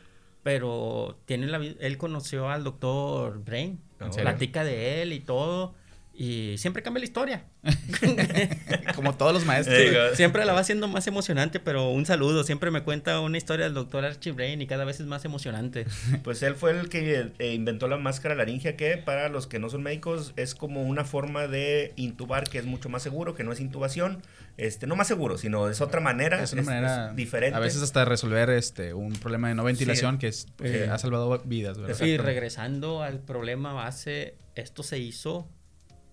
pero 0.43 1.19
tiene 1.25 1.47
la, 1.47 1.57
él 1.57 1.97
conoció 1.97 2.49
al 2.49 2.63
doctor 2.63 3.43
Brain. 3.43 3.81
Platica 3.97 4.63
de 4.63 5.01
él 5.01 5.11
y 5.11 5.19
todo. 5.19 5.75
Y 6.19 6.57
siempre 6.57 6.81
cambia 6.81 6.99
la 6.99 7.05
historia. 7.05 7.43
Como 8.95 9.13
todos 9.15 9.33
los 9.33 9.45
maestros. 9.45 9.77
siempre 10.15 10.45
la 10.45 10.53
va 10.53 10.61
haciendo 10.61 10.87
más 10.87 11.05
emocionante, 11.05 11.59
pero 11.59 11.91
un 11.91 12.07
saludo. 12.07 12.43
Siempre 12.43 12.71
me 12.71 12.81
cuenta 12.81 13.19
una 13.19 13.37
historia 13.37 13.65
del 13.65 13.75
doctor 13.75 14.03
Archie 14.03 14.31
Brain 14.31 14.59
y 14.59 14.65
cada 14.65 14.83
vez 14.83 14.99
es 14.99 15.05
más 15.05 15.25
emocionante. 15.25 15.85
Pues 16.23 16.41
él 16.41 16.55
fue 16.55 16.71
el 16.71 16.89
que 16.89 17.31
eh, 17.37 17.53
inventó 17.53 17.87
la 17.87 17.97
máscara 17.97 18.33
laringia 18.33 18.75
que 18.75 18.97
para 18.97 19.29
los 19.29 19.45
que 19.45 19.59
no 19.59 19.69
son 19.69 19.83
médicos 19.83 20.33
es 20.35 20.55
como 20.55 20.81
una 20.81 21.05
forma 21.05 21.47
de 21.47 21.93
intubar 21.95 22.49
que 22.49 22.57
es 22.57 22.65
mucho 22.65 22.89
más 22.89 23.03
seguro, 23.03 23.35
que 23.35 23.43
no 23.43 23.51
es 23.51 23.59
intubación. 23.59 24.23
Este, 24.57 24.87
no 24.87 24.95
más 24.95 25.07
seguro, 25.07 25.37
sino 25.37 25.69
es 25.69 25.81
otra 25.81 26.01
manera. 26.01 26.41
Es 26.41 26.53
una 26.53 26.63
manera 26.63 27.13
diferente. 27.13 27.55
A 27.55 27.59
veces 27.59 27.83
hasta 27.83 28.05
resolver 28.05 28.49
este 28.49 28.95
un 28.95 29.13
problema 29.13 29.49
de 29.49 29.55
no 29.55 29.63
ventilación 29.63 30.17
que 30.17 30.29
es, 30.29 30.47
eh, 30.63 30.89
ha 30.91 30.97
salvado 30.97 31.39
vidas. 31.45 31.77
Y 32.01 32.17
regresando 32.17 33.03
al 33.03 33.19
problema 33.19 33.73
base, 33.73 34.35
esto 34.55 34.81
se 34.81 34.97
hizo 34.97 35.47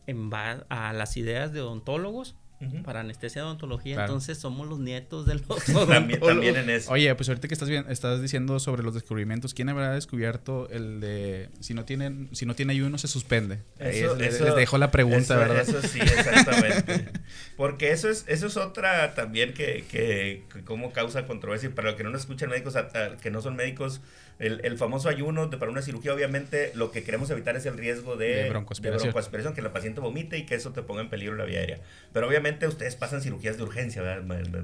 en 0.07 0.31
a 0.69 0.93
las 0.93 1.17
ideas 1.17 1.53
de 1.53 1.61
odontólogos 1.61 2.37
para 2.85 3.01
anestesia 3.01 3.45
odontología, 3.45 4.01
entonces 4.01 4.39
somos 4.39 4.69
los 4.69 4.79
nietos 4.79 5.27
de 5.27 5.35
los 5.35 5.65
también, 5.89 6.21
también, 6.21 6.57
en 6.57 6.71
eso. 6.71 6.93
Oye, 6.93 7.15
pues 7.15 7.29
ahorita 7.29 7.49
que 7.49 7.55
estás 7.55 7.69
bien, 7.69 7.87
estás 7.89 8.21
diciendo 8.23 8.61
sobre 8.61 8.83
los 8.83 8.95
descubrimientos, 8.95 9.55
¿quién 9.55 9.69
habrá 9.69 9.93
descubierto 9.93 10.69
el 10.71 11.01
de 11.01 11.51
si 11.61 11.75
no 11.75 11.85
tienen, 11.85 12.29
si 12.33 12.47
no 12.47 12.55
tiene 12.55 12.73
ayuno 12.73 12.99
se 12.99 13.09
suspende? 13.09 13.61
Eso, 13.79 14.17
les, 14.17 14.39
dejo 14.39 14.79
la 14.79 14.91
pregunta, 14.91 15.37
¿verdad? 15.37 15.61
Eso 15.61 15.81
sí, 15.83 16.01
exactamente. 16.01 17.11
Porque 17.57 17.93
eso 17.93 18.09
es, 18.09 18.25
eso 18.29 18.47
es 18.47 18.57
otra 18.57 19.15
también 19.15 19.55
que, 19.55 19.85
que, 19.91 20.45
como 20.65 20.93
causa 20.93 21.27
controversia. 21.27 21.71
Para 21.75 21.89
los 21.89 21.97
que 21.97 22.05
no 22.05 22.11
nos 22.11 22.23
escuchan 22.23 22.51
médicos, 22.51 22.75
que 23.23 23.31
no 23.31 23.41
son 23.41 23.57
médicos, 23.57 24.01
el, 24.39 24.79
famoso 24.79 25.09
ayuno 25.09 25.47
de, 25.47 25.57
para 25.59 25.71
una 25.71 25.83
cirugía, 25.83 26.13
obviamente, 26.13 26.73
lo 26.75 26.91
que 26.91 27.05
queremos 27.05 27.31
evitar 27.31 27.57
es 27.57 27.67
el 27.67 27.79
riesgo 27.79 28.17
de, 28.17 28.45
de 28.45 28.51
broncoaspiración. 28.51 29.55
que 29.55 29.63
la 29.63 29.73
paciente 29.73 30.01
vomite 30.01 30.37
y 30.39 30.45
que 30.45 30.57
eso 30.57 30.73
te 30.73 30.83
ponga 30.83 31.03
en 31.03 31.09
peligro 31.09 31.37
la 31.37 31.45
vía 31.45 31.61
aérea. 31.61 31.79
Pero 32.13 32.27
obviamente 32.27 32.54
ustedes 32.67 32.97
pasan 32.97 33.21
cirugías 33.21 33.57
de 33.57 33.63
urgencia, 33.63 34.03
¿verdad? 34.03 34.25
La, 34.27 34.63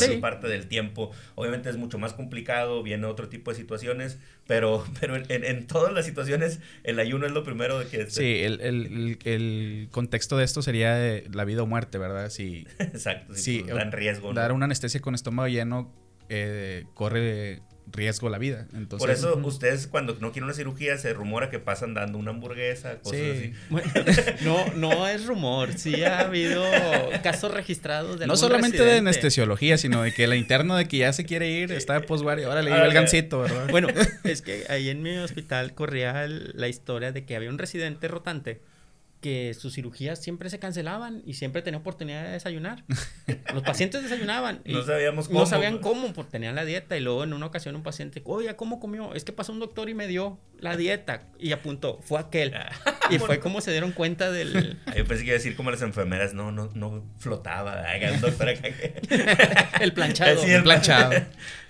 mayor 0.00 0.20
parte 0.20 0.48
del 0.48 0.66
tiempo. 0.66 1.10
Obviamente 1.34 1.68
es 1.70 1.76
mucho 1.76 1.98
más 1.98 2.12
complicado, 2.12 2.82
viene 2.82 3.06
otro 3.06 3.28
tipo 3.28 3.50
de 3.50 3.56
situaciones, 3.56 4.18
pero, 4.46 4.84
pero 5.00 5.16
en, 5.16 5.66
todas 5.66 5.92
las 5.92 6.06
situaciones 6.06 6.60
el 6.84 6.98
ayuno 6.98 7.26
es 7.26 7.32
lo 7.32 7.44
primero 7.44 7.78
de 7.78 7.86
que... 7.86 8.10
Sí, 8.10 8.40
el, 8.42 8.60
el, 8.60 9.18
el, 9.24 9.88
contexto 9.90 10.36
de 10.36 10.44
esto 10.44 10.62
sería 10.62 11.22
la 11.32 11.44
vida 11.44 11.62
o 11.62 11.66
muerte, 11.66 11.98
¿verdad? 11.98 12.30
Si, 12.30 12.66
Exacto, 12.78 13.34
si, 13.34 13.60
pues, 13.60 13.74
dan 13.74 13.92
riesgo. 13.92 14.32
Dar 14.32 14.52
una 14.52 14.64
anestesia 14.64 15.00
con 15.00 15.14
estómago 15.14 15.48
lleno 15.48 15.92
eh, 16.28 16.84
corre 16.94 17.62
riesgo 17.92 18.28
la 18.28 18.38
vida. 18.38 18.66
Entonces, 18.74 18.98
Por 18.98 19.10
eso 19.10 19.36
ustedes 19.44 19.86
cuando 19.86 20.14
no 20.20 20.32
quieren 20.32 20.44
una 20.44 20.54
cirugía 20.54 20.96
se 20.98 21.12
rumora 21.12 21.50
que 21.50 21.58
pasan 21.58 21.94
dando 21.94 22.18
una 22.18 22.30
hamburguesa, 22.30 22.98
cosas 22.98 23.20
así. 23.20 23.52
no, 24.44 24.72
no 24.74 25.06
es 25.08 25.26
rumor, 25.26 25.72
sí 25.74 26.04
ha 26.04 26.20
habido 26.20 26.62
casos 27.22 27.52
registrados 27.52 28.18
de 28.18 28.26
No 28.26 28.36
solamente 28.36 28.82
de 28.82 28.98
anestesiología, 28.98 29.78
sino 29.78 30.02
de 30.02 30.12
que 30.12 30.26
la 30.26 30.36
interna 30.36 30.76
de 30.76 30.86
que 30.88 30.98
ya 30.98 31.12
se 31.12 31.24
quiere 31.24 31.50
ir 31.50 31.72
está 31.72 31.94
de 31.94 32.00
posguardia. 32.00 32.46
Ahora 32.46 32.62
le 32.62 32.72
dio 32.72 32.84
el 32.84 32.92
gancito, 32.92 33.40
¿verdad? 33.40 33.68
Bueno, 33.70 33.88
es 34.24 34.42
que 34.42 34.64
ahí 34.68 34.88
en 34.88 35.02
mi 35.02 35.16
hospital 35.18 35.74
corría 35.74 36.26
la 36.26 36.68
historia 36.68 37.12
de 37.12 37.24
que 37.24 37.36
había 37.36 37.50
un 37.50 37.58
residente 37.58 38.08
rotante 38.08 38.60
que 39.26 39.54
sus 39.54 39.74
cirugías 39.74 40.22
siempre 40.22 40.48
se 40.50 40.60
cancelaban 40.60 41.20
y 41.26 41.34
siempre 41.34 41.60
tenía 41.60 41.80
oportunidad 41.80 42.22
de 42.22 42.30
desayunar. 42.30 42.84
Los 43.52 43.64
pacientes 43.64 44.04
desayunaban. 44.04 44.60
Y 44.64 44.72
no 44.72 44.82
sabíamos 44.82 45.26
cómo. 45.26 45.40
No 45.40 45.46
sabían 45.46 45.78
cómo, 45.78 46.12
porque 46.12 46.30
tenían 46.30 46.54
la 46.54 46.64
dieta. 46.64 46.96
Y 46.96 47.00
luego 47.00 47.24
en 47.24 47.32
una 47.32 47.46
ocasión 47.46 47.74
un 47.74 47.82
paciente, 47.82 48.22
oye, 48.24 48.54
¿cómo 48.54 48.78
comió? 48.78 49.14
Es 49.14 49.24
que 49.24 49.32
pasó 49.32 49.50
un 49.50 49.58
doctor 49.58 49.88
y 49.88 49.94
me 49.94 50.06
dio 50.06 50.38
la 50.60 50.76
dieta. 50.76 51.22
Y 51.40 51.50
apuntó, 51.50 51.98
fue 52.02 52.20
aquel. 52.20 52.54
Ah. 52.54 52.70
y 53.10 53.18
fue 53.18 53.40
como 53.40 53.60
se 53.60 53.72
dieron 53.72 53.90
cuenta 53.90 54.30
del... 54.30 54.78
Yo 54.96 55.04
pensé 55.04 55.24
que 55.24 55.30
iba 55.30 55.34
a 55.34 55.38
decir 55.38 55.56
como 55.56 55.72
las 55.72 55.82
enfermeras, 55.82 56.32
no, 56.32 56.52
no, 56.52 56.70
no 56.74 57.04
flotaba. 57.18 57.84
el 59.80 59.92
planchado. 59.92 60.40
Sí, 60.40 60.52
el 60.52 60.62
planchado. 60.62 61.16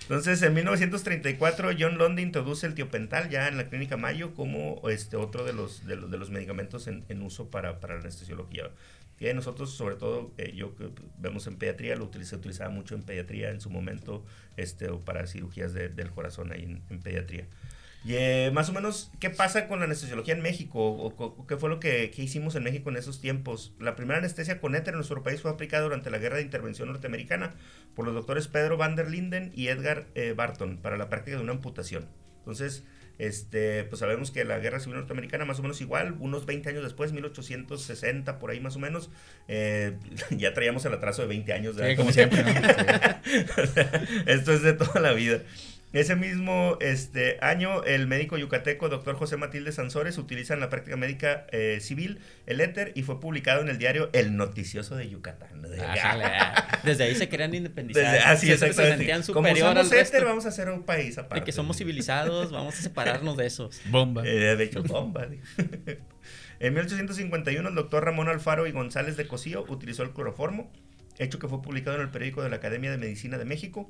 Entonces, 0.07 0.41
en 0.41 0.53
1934, 0.53 1.71
John 1.77 1.97
London 1.97 2.19
introduce 2.19 2.65
el 2.65 2.75
tiopental 2.75 3.29
ya 3.29 3.49
en 3.49 3.57
la 3.57 3.67
clínica 3.67 3.97
Mayo 3.97 4.33
como 4.33 4.81
este, 4.87 5.17
otro 5.17 5.43
de 5.43 5.51
los, 5.51 5.85
de 5.85 5.97
los, 5.97 6.09
de 6.09 6.17
los 6.17 6.29
medicamentos 6.29 6.87
en, 6.87 7.03
en 7.09 7.21
uso 7.23 7.49
para, 7.49 7.81
para, 7.81 7.95
la 7.95 7.99
anestesiología. 7.99 8.69
Que 9.17 9.33
nosotros, 9.33 9.73
sobre 9.73 9.95
todo, 9.95 10.31
eh, 10.37 10.53
yo 10.55 10.73
vemos 11.17 11.45
en 11.47 11.57
pediatría, 11.57 11.97
lo 11.97 12.09
se 12.23 12.35
utilizaba 12.37 12.69
mucho 12.69 12.95
en 12.95 13.03
pediatría 13.03 13.49
en 13.49 13.59
su 13.59 13.69
momento, 13.69 14.23
este, 14.55 14.87
para 14.93 15.27
cirugías 15.27 15.73
del 15.73 16.09
corazón 16.11 16.53
ahí 16.53 16.63
en, 16.63 16.81
en 16.89 17.01
pediatría. 17.01 17.45
Y 18.05 18.15
eh, 18.15 18.51
más 18.53 18.69
o 18.69 18.73
menos, 18.73 19.11
¿qué 19.19 19.29
pasa 19.29 19.67
con 19.67 19.79
la 19.79 19.85
anestesiología 19.85 20.33
en 20.33 20.41
México? 20.41 20.79
¿O, 20.79 21.45
qué 21.45 21.57
fue 21.57 21.69
lo 21.69 21.79
que, 21.79 22.11
hicimos 22.15 22.55
en 22.55 22.63
México 22.63 22.89
en 22.89 22.97
esos 22.97 23.19
tiempos? 23.19 23.73
La 23.79 23.95
primera 23.95 24.19
anestesia 24.19 24.61
con 24.61 24.75
éter 24.75 24.93
en 24.93 24.97
nuestro 24.97 25.23
país 25.23 25.41
fue 25.41 25.51
aplicada 25.51 25.83
durante 25.83 26.09
la 26.09 26.17
Guerra 26.17 26.37
de 26.37 26.43
Intervención 26.43 26.87
Norteamericana 26.87 27.55
por 27.95 28.05
los 28.05 28.13
doctores 28.13 28.47
Pedro 28.47 28.77
van 28.77 28.95
der 28.95 29.09
Linden 29.09 29.51
y 29.55 29.67
Edgar 29.67 30.07
eh, 30.15 30.33
Barton 30.35 30.77
para 30.77 30.97
la 30.97 31.09
práctica 31.09 31.37
de 31.37 31.43
una 31.43 31.53
amputación. 31.53 32.05
Entonces, 32.39 32.85
este, 33.17 33.83
pues 33.85 33.99
sabemos 33.99 34.29
que 34.29 34.45
la 34.45 34.59
Guerra 34.59 34.79
Civil 34.79 34.99
Norteamericana, 34.99 35.43
más 35.45 35.59
o 35.59 35.63
menos 35.63 35.81
igual, 35.81 36.15
unos 36.19 36.45
20 36.45 36.69
años 36.69 36.83
después, 36.83 37.11
1860, 37.13 38.37
por 38.37 38.51
ahí 38.51 38.59
más 38.59 38.75
o 38.75 38.79
menos, 38.79 39.09
eh, 39.47 39.97
ya 40.29 40.53
traíamos 40.53 40.85
el 40.85 40.93
atraso 40.93 41.23
de 41.23 41.29
20 41.29 41.53
años. 41.53 41.75
Sí, 41.75 41.95
como 41.95 42.11
siempre. 42.11 42.41
Esto 44.27 44.53
es 44.53 44.61
de 44.61 44.73
toda 44.73 45.01
la 45.01 45.13
vida. 45.13 45.41
Ese 45.93 46.17
mismo 46.17 46.77
este, 46.81 47.37
año, 47.41 47.83
el 47.85 48.07
médico 48.07 48.37
yucateco 48.37 48.89
doctor 48.89 49.15
José 49.15 49.37
Matilde 49.37 49.71
Sansores 49.71 50.17
utiliza 50.17 50.53
en 50.53 50.59
la 50.59 50.69
práctica 50.69 50.97
médica 50.97 51.47
eh, 51.51 51.79
civil 51.79 52.19
el 52.45 52.59
éter 52.59 52.91
y 52.93 53.03
fue 53.03 53.21
publicado 53.21 53.61
en 53.61 53.69
el 53.69 53.77
diario 53.77 54.09
El 54.11 54.35
Noticioso 54.35 54.97
de 54.97 55.07
Yucatán. 55.07 55.61
Desde 56.83 57.03
ahí 57.05 57.15
se 57.15 57.29
querían 57.29 57.55
independizar. 57.55 58.03
Desde, 58.03 58.19
así 58.19 58.47
se, 58.47 58.57
se, 58.57 58.73
sentían 58.73 59.23
superior 59.23 59.57
Como 59.59 59.75
somos 59.75 59.91
éter, 59.93 60.25
vamos 60.25 60.45
a 60.45 60.49
hacer 60.49 60.69
un 60.69 60.83
país 60.83 61.17
aparte. 61.17 61.39
De 61.39 61.45
que 61.45 61.53
somos 61.53 61.77
civilizados, 61.77 62.51
vamos 62.51 62.77
a 62.77 62.81
separarnos 62.81 63.37
de 63.37 63.45
esos. 63.45 63.81
Bomba. 63.89 64.27
Eh, 64.27 64.57
de 64.57 64.63
hecho, 64.65 64.83
bomba. 64.83 65.25
en 66.59 66.73
1851, 66.73 67.69
el 67.69 67.75
doctor 67.75 68.03
Ramón 68.03 68.27
Alfaro 68.27 68.67
y 68.67 68.73
González 68.73 69.15
de 69.15 69.25
Cosío 69.25 69.63
utilizó 69.69 70.03
el 70.03 70.11
cloroformo, 70.11 70.69
hecho 71.17 71.39
que 71.39 71.47
fue 71.47 71.61
publicado 71.61 71.95
en 71.95 72.01
el 72.01 72.09
periódico 72.09 72.43
de 72.43 72.49
la 72.49 72.57
Academia 72.57 72.91
de 72.91 72.97
Medicina 72.97 73.37
de 73.37 73.45
México 73.45 73.89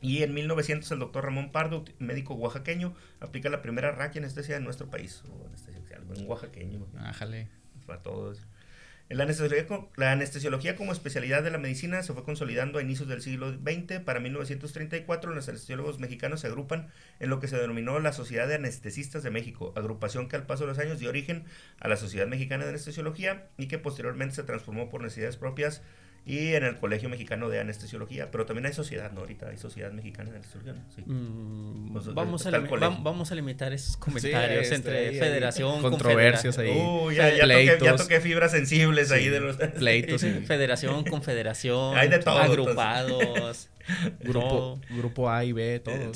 y 0.00 0.22
en 0.22 0.34
1900 0.34 0.90
el 0.92 0.98
doctor 0.98 1.24
Ramón 1.24 1.52
Pardo, 1.52 1.84
médico 1.98 2.34
oaxaqueño, 2.34 2.94
aplica 3.20 3.48
la 3.48 3.62
primera 3.62 3.90
raquia 3.92 4.20
anestesia 4.20 4.56
en 4.56 4.64
nuestro 4.64 4.90
país. 4.90 5.22
O 5.30 5.46
anestesia, 5.46 6.00
un 6.16 6.26
oaxaqueño. 6.26 6.86
Ájale. 6.98 7.48
Para 7.86 8.02
todos. 8.02 8.46
La 9.10 9.24
anestesiología, 9.24 9.86
la 9.96 10.12
anestesiología 10.12 10.76
como 10.76 10.90
especialidad 10.90 11.42
de 11.42 11.50
la 11.50 11.58
medicina 11.58 12.02
se 12.02 12.14
fue 12.14 12.24
consolidando 12.24 12.78
a 12.78 12.82
inicios 12.82 13.06
del 13.06 13.20
siglo 13.20 13.52
XX. 13.52 14.00
Para 14.00 14.18
1934 14.18 15.34
los 15.34 15.46
anestesiólogos 15.46 15.98
mexicanos 15.98 16.40
se 16.40 16.46
agrupan 16.46 16.88
en 17.20 17.28
lo 17.28 17.38
que 17.38 17.46
se 17.46 17.58
denominó 17.58 17.98
la 18.00 18.14
Sociedad 18.14 18.48
de 18.48 18.54
Anestesistas 18.54 19.22
de 19.22 19.30
México, 19.30 19.74
agrupación 19.76 20.26
que 20.26 20.36
al 20.36 20.46
paso 20.46 20.64
de 20.64 20.68
los 20.68 20.78
años 20.78 21.00
dio 21.00 21.10
origen 21.10 21.44
a 21.80 21.88
la 21.88 21.98
Sociedad 21.98 22.26
Mexicana 22.26 22.64
de 22.64 22.70
Anestesiología 22.70 23.48
y 23.58 23.68
que 23.68 23.78
posteriormente 23.78 24.36
se 24.36 24.42
transformó 24.42 24.88
por 24.88 25.02
necesidades 25.02 25.36
propias 25.36 25.82
y 26.26 26.54
en 26.54 26.64
el 26.64 26.76
Colegio 26.76 27.10
Mexicano 27.10 27.50
de 27.50 27.60
Anestesiología, 27.60 28.30
pero 28.30 28.46
también 28.46 28.64
hay 28.64 28.72
sociedad, 28.72 29.12
¿no? 29.12 29.20
Ahorita 29.20 29.48
hay 29.48 29.58
sociedad 29.58 29.92
mexicana 29.92 30.30
de 30.30 30.36
anestesiología, 30.36 30.82
sí. 30.94 31.02
Mm, 31.04 31.92
pues, 31.92 32.14
vamos, 32.14 32.46
a 32.46 32.50
vamos 32.50 33.30
a 33.30 33.34
limitar 33.34 33.74
esos 33.74 33.98
comentarios 33.98 34.62
este, 34.62 34.74
entre 34.74 35.12
federación, 35.18 35.82
controversias 35.82 36.56
ahí. 36.58 36.70
Uh, 36.70 37.10
ya, 37.10 37.30
ya, 37.46 37.96
toqué, 37.96 38.20
fibras 38.20 38.52
sensibles 38.52 39.12
ahí 39.12 39.28
de 39.28 39.40
los 39.40 39.56
pleitos. 39.56 40.22
Federación, 40.46 41.04
confederación, 41.04 41.96
hay 41.96 42.08
de 42.08 42.18
todo, 42.18 42.38
agrupados. 42.38 43.68
Grupo, 44.20 44.80
grupo 44.90 45.30
A 45.30 45.44
y 45.44 45.52
B, 45.52 45.80
todo. 45.80 46.12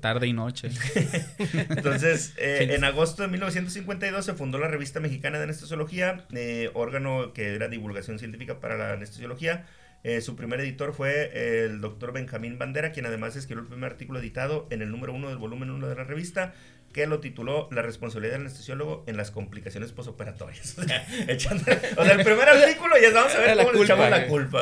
Tarde 0.00 0.26
y 0.26 0.32
noche. 0.32 0.70
Entonces, 1.70 2.34
eh, 2.38 2.68
en 2.70 2.84
agosto 2.84 3.22
de 3.22 3.28
1952 3.28 4.24
se 4.24 4.34
fundó 4.34 4.58
la 4.58 4.68
Revista 4.68 5.00
Mexicana 5.00 5.38
de 5.38 5.44
Anestesiología, 5.44 6.26
eh, 6.32 6.70
órgano 6.74 7.32
que 7.32 7.54
era 7.54 7.68
divulgación 7.68 8.18
científica 8.18 8.60
para 8.60 8.76
la 8.76 8.92
anestesiología. 8.92 9.66
Eh, 10.04 10.20
su 10.20 10.36
primer 10.36 10.60
editor 10.60 10.94
fue 10.94 11.64
el 11.64 11.80
doctor 11.80 12.12
Benjamín 12.12 12.58
Bandera, 12.58 12.92
quien 12.92 13.06
además 13.06 13.34
escribió 13.34 13.62
el 13.62 13.68
primer 13.68 13.90
artículo 13.90 14.20
editado 14.20 14.68
en 14.70 14.80
el 14.80 14.90
número 14.90 15.12
uno 15.12 15.28
del 15.28 15.38
volumen 15.38 15.70
1 15.70 15.88
de 15.88 15.94
la 15.94 16.04
revista, 16.04 16.54
que 16.92 17.06
lo 17.06 17.20
tituló 17.20 17.68
La 17.70 17.82
responsabilidad 17.82 18.34
del 18.34 18.42
anestesiólogo 18.42 19.04
en 19.06 19.16
las 19.16 19.30
complicaciones 19.30 19.92
posoperatorias. 19.92 20.76
O 20.78 20.82
sea, 20.82 21.06
o 21.96 22.04
sea 22.04 22.12
el 22.12 22.24
primer 22.24 22.48
artículo 22.48 22.94
ya 23.00 23.12
vamos 23.12 23.34
a 23.34 23.40
ver 23.40 23.56
cómo 23.56 23.72
le 23.72 23.82
echamos 23.82 24.10
la 24.10 24.26
culpa. 24.26 24.60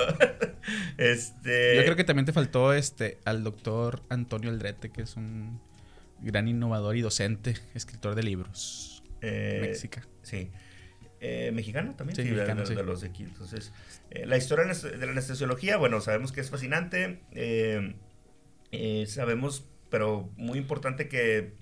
este... 0.98 1.76
Yo 1.76 1.84
creo 1.84 1.96
que 1.96 2.04
también 2.04 2.26
te 2.26 2.32
faltó 2.32 2.72
este 2.72 3.18
al 3.24 3.44
doctor 3.44 4.02
Antonio 4.08 4.50
Aldrete, 4.50 4.90
que 4.90 5.02
es 5.02 5.16
un 5.16 5.60
gran 6.20 6.48
innovador 6.48 6.96
y 6.96 7.00
docente, 7.00 7.54
escritor 7.74 8.14
de 8.14 8.22
libros. 8.22 9.02
Eh, 9.20 9.58
México. 9.62 10.00
Sí. 10.22 10.50
Eh, 11.20 11.50
mexicano 11.52 11.94
también, 11.96 12.16
sí, 12.16 12.22
mexicano, 12.22 12.64
de, 12.64 12.82
los 12.82 13.00
de 13.00 13.08
aquí. 13.08 13.22
Entonces, 13.22 13.72
eh, 14.10 14.26
la 14.26 14.36
historia 14.36 14.66
de 14.66 15.06
la 15.06 15.12
anestesiología, 15.12 15.76
bueno, 15.76 16.00
sabemos 16.00 16.32
que 16.32 16.40
es 16.40 16.50
fascinante. 16.50 17.20
sabemos, 19.06 19.64
pero 19.90 20.30
muy 20.36 20.58
importante 20.58 21.08
que 21.08 21.54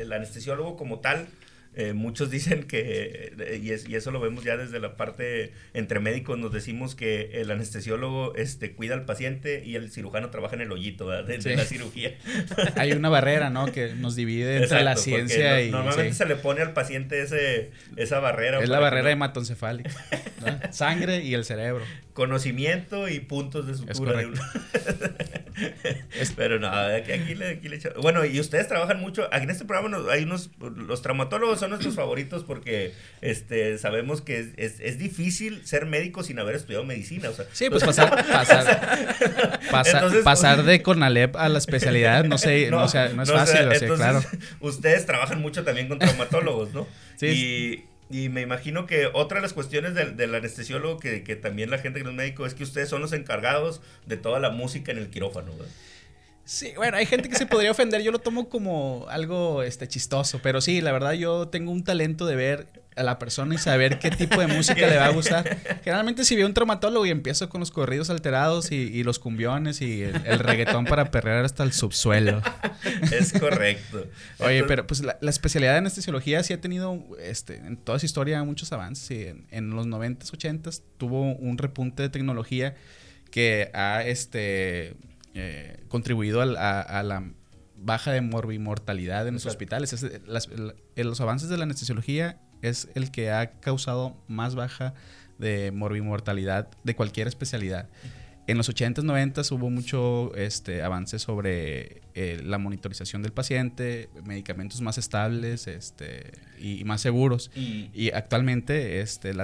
el 0.00 0.12
anestesiólogo 0.12 0.76
como 0.76 1.00
tal, 1.00 1.28
eh, 1.74 1.92
muchos 1.92 2.28
dicen 2.28 2.64
que, 2.64 3.32
eh, 3.38 3.60
y, 3.62 3.92
y, 3.92 3.94
eso 3.94 4.10
lo 4.10 4.18
vemos 4.18 4.42
ya 4.42 4.56
desde 4.56 4.80
la 4.80 4.96
parte 4.96 5.52
entre 5.74 6.00
médicos, 6.00 6.36
nos 6.36 6.50
decimos 6.50 6.96
que 6.96 7.40
el 7.40 7.52
anestesiólogo 7.52 8.34
este, 8.34 8.72
cuida 8.72 8.94
al 8.94 9.04
paciente 9.04 9.62
y 9.64 9.76
el 9.76 9.92
cirujano 9.92 10.30
trabaja 10.30 10.56
en 10.56 10.62
el 10.62 10.72
hoyito 10.72 11.08
de, 11.08 11.38
la 11.54 11.64
cirugía. 11.64 12.16
Hay 12.74 12.90
una 12.90 13.10
barrera, 13.10 13.50
¿no? 13.50 13.70
Que 13.70 13.94
nos 13.94 14.16
divide 14.16 14.56
entre 14.56 14.82
la 14.82 14.96
ciencia 14.96 15.62
y... 15.62 15.70
Normalmente 15.70 16.14
se 16.14 16.26
le 16.26 16.34
pone 16.34 16.62
al 16.62 16.72
paciente 16.72 17.22
ese, 17.22 17.70
esa 17.94 18.18
barrera. 18.18 18.60
Es 18.60 18.68
la 18.68 18.80
barrera 18.80 19.12
hematoencefálica. 19.12 19.92
Sangre 20.72 21.22
y 21.22 21.34
el 21.34 21.44
cerebro. 21.44 21.84
Conocimiento 22.12 23.08
y 23.08 23.20
puntos 23.20 23.68
de 23.68 23.74
sutura. 23.74 24.22
Pero 26.36 26.58
no, 26.58 26.68
aquí, 26.68 27.12
aquí, 27.12 27.34
le, 27.34 27.48
aquí 27.50 27.68
le 27.68 27.78
Bueno, 28.00 28.24
y 28.24 28.38
ustedes 28.40 28.68
trabajan 28.68 29.00
mucho. 29.00 29.28
Aquí 29.32 29.44
en 29.44 29.50
este 29.50 29.64
programa 29.64 29.98
hay 30.10 30.24
unos. 30.24 30.50
Los 30.60 31.02
traumatólogos 31.02 31.60
son 31.60 31.70
nuestros 31.70 31.94
favoritos 31.94 32.44
porque 32.44 32.92
este 33.20 33.78
sabemos 33.78 34.20
que 34.20 34.52
es, 34.56 34.80
es, 34.80 34.98
difícil 34.98 35.64
ser 35.66 35.86
médico 35.86 36.22
sin 36.22 36.38
haber 36.38 36.56
estudiado 36.56 36.84
medicina. 36.84 37.30
O 37.30 37.32
sea, 37.32 37.46
sí, 37.52 37.70
pues 37.70 37.84
pasar, 37.84 38.26
pasar, 38.26 39.60
pasar 40.24 40.62
de 40.62 40.82
Conalep 40.88 41.36
a 41.36 41.48
la 41.48 41.58
especialidad, 41.58 42.24
no 42.24 42.38
sé, 42.38 42.70
no, 42.70 42.78
no, 42.78 42.84
es 43.22 43.30
fácil, 43.30 43.90
o 43.90 43.94
claro. 43.94 44.22
Ustedes 44.60 45.06
trabajan 45.06 45.40
mucho 45.40 45.64
también 45.64 45.88
con 45.88 45.98
traumatólogos, 45.98 46.72
¿no? 46.72 46.86
Sí. 47.16 47.26
Y 47.26 47.87
y 48.10 48.28
me 48.28 48.40
imagino 48.40 48.86
que 48.86 49.08
otra 49.12 49.38
de 49.38 49.42
las 49.42 49.52
cuestiones 49.52 49.94
del, 49.94 50.34
anestesiólogo, 50.34 50.98
que, 50.98 51.20
también 51.36 51.70
la 51.70 51.78
gente 51.78 52.00
que 52.00 52.04
no 52.04 52.10
es 52.10 52.16
médico, 52.16 52.46
es 52.46 52.54
que 52.54 52.62
ustedes 52.62 52.88
son 52.88 53.02
los 53.02 53.12
encargados 53.12 53.80
de 54.06 54.16
toda 54.16 54.40
la 54.40 54.50
música 54.50 54.92
en 54.92 54.98
el 54.98 55.10
quirófano. 55.10 55.52
Sí, 56.44 56.72
bueno, 56.76 56.96
hay 56.96 57.04
gente 57.04 57.28
que 57.28 57.36
se 57.36 57.44
podría 57.44 57.70
ofender, 57.70 58.02
yo 58.02 58.10
lo 58.10 58.20
tomo 58.20 58.48
como 58.48 59.06
algo 59.10 59.62
este, 59.62 59.86
chistoso, 59.86 60.40
pero 60.42 60.62
sí, 60.62 60.80
la 60.80 60.92
verdad 60.92 61.12
yo 61.12 61.48
tengo 61.48 61.70
un 61.70 61.84
talento 61.84 62.24
de 62.24 62.36
ver 62.36 62.66
a 62.98 63.02
la 63.02 63.18
persona 63.18 63.54
y 63.54 63.58
saber 63.58 63.98
qué 63.98 64.10
tipo 64.10 64.40
de 64.40 64.48
música 64.48 64.86
le 64.86 64.96
va 64.96 65.06
a 65.06 65.10
gustar. 65.10 65.58
Generalmente 65.84 66.24
si 66.24 66.36
veo 66.36 66.46
un 66.46 66.54
traumatólogo 66.54 67.06
y 67.06 67.10
empiezo 67.10 67.48
con 67.48 67.60
los 67.60 67.70
corridos 67.70 68.10
alterados 68.10 68.72
y, 68.72 69.02
los 69.04 69.18
cumbiones 69.18 69.80
y 69.80 70.02
el, 70.02 70.38
reggaetón 70.40 70.84
para 70.84 71.10
perrear 71.10 71.44
hasta 71.44 71.62
el 71.62 71.72
subsuelo. 71.72 72.42
Es 73.12 73.32
correcto. 73.32 74.06
Oye, 74.38 74.64
pero 74.64 74.86
pues 74.86 75.02
la, 75.02 75.16
especialidad 75.22 75.72
de 75.72 75.78
anestesiología 75.78 76.42
sí 76.42 76.52
ha 76.52 76.60
tenido 76.60 77.02
este, 77.20 77.56
en 77.56 77.76
toda 77.76 77.98
su 77.98 78.06
historia 78.06 78.42
muchos 78.42 78.72
avances. 78.72 79.10
Y 79.10 79.46
en, 79.50 79.70
los 79.70 79.86
90s, 79.86 80.32
80s 80.32 80.82
tuvo 80.96 81.22
un 81.22 81.58
repunte 81.58 82.02
de 82.02 82.08
tecnología 82.08 82.74
que 83.30 83.70
ha 83.74 84.02
este, 84.02 84.96
eh, 85.34 85.84
contribuido 85.88 86.40
a, 86.42 87.02
la 87.02 87.30
baja 87.76 88.10
de 88.10 88.20
morbimortalidad 88.20 89.28
en 89.28 89.34
los 89.34 89.46
hospitales. 89.46 89.94
los 90.96 91.20
avances 91.20 91.48
de 91.48 91.56
la 91.56 91.62
anestesiología 91.62 92.40
es 92.62 92.88
el 92.94 93.10
que 93.10 93.30
ha 93.30 93.52
causado 93.60 94.16
más 94.28 94.54
baja 94.54 94.94
de 95.38 95.70
morbimortalidad 95.72 96.68
de 96.84 96.96
cualquier 96.96 97.28
especialidad. 97.28 97.88
En 98.48 98.56
los 98.56 98.70
80s, 98.70 99.02
90 99.02 99.42
hubo 99.50 99.68
mucho 99.68 100.34
este, 100.34 100.82
avance 100.82 101.18
sobre 101.18 102.00
eh, 102.14 102.40
la 102.42 102.56
monitorización 102.56 103.20
del 103.22 103.32
paciente, 103.32 104.08
medicamentos 104.24 104.80
más 104.80 104.96
estables 104.96 105.66
este, 105.66 106.32
y, 106.58 106.82
más 106.84 107.02
seguros. 107.02 107.50
Y, 107.54 108.10
actualmente 108.12 109.02
este, 109.02 109.34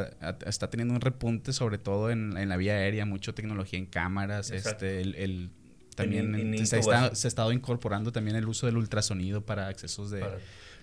está 0.46 0.70
teniendo 0.70 0.94
un 0.94 1.02
repunte, 1.02 1.52
sobre 1.52 1.76
todo 1.76 2.10
en, 2.10 2.48
la 2.48 2.56
vía 2.56 2.76
aérea, 2.76 3.04
mucha 3.04 3.34
tecnología 3.34 3.78
en 3.78 3.84
cámaras, 3.84 4.50
este, 4.50 5.02
el, 5.02 5.50
también 5.94 6.66
se, 6.66 6.80
ha 6.90 7.08
estado 7.08 7.52
incorporando 7.52 8.10
también 8.10 8.36
el 8.36 8.48
uso 8.48 8.64
del 8.64 8.78
ultrasonido 8.78 9.44
para 9.44 9.68
accesos 9.68 10.10
de 10.10 10.24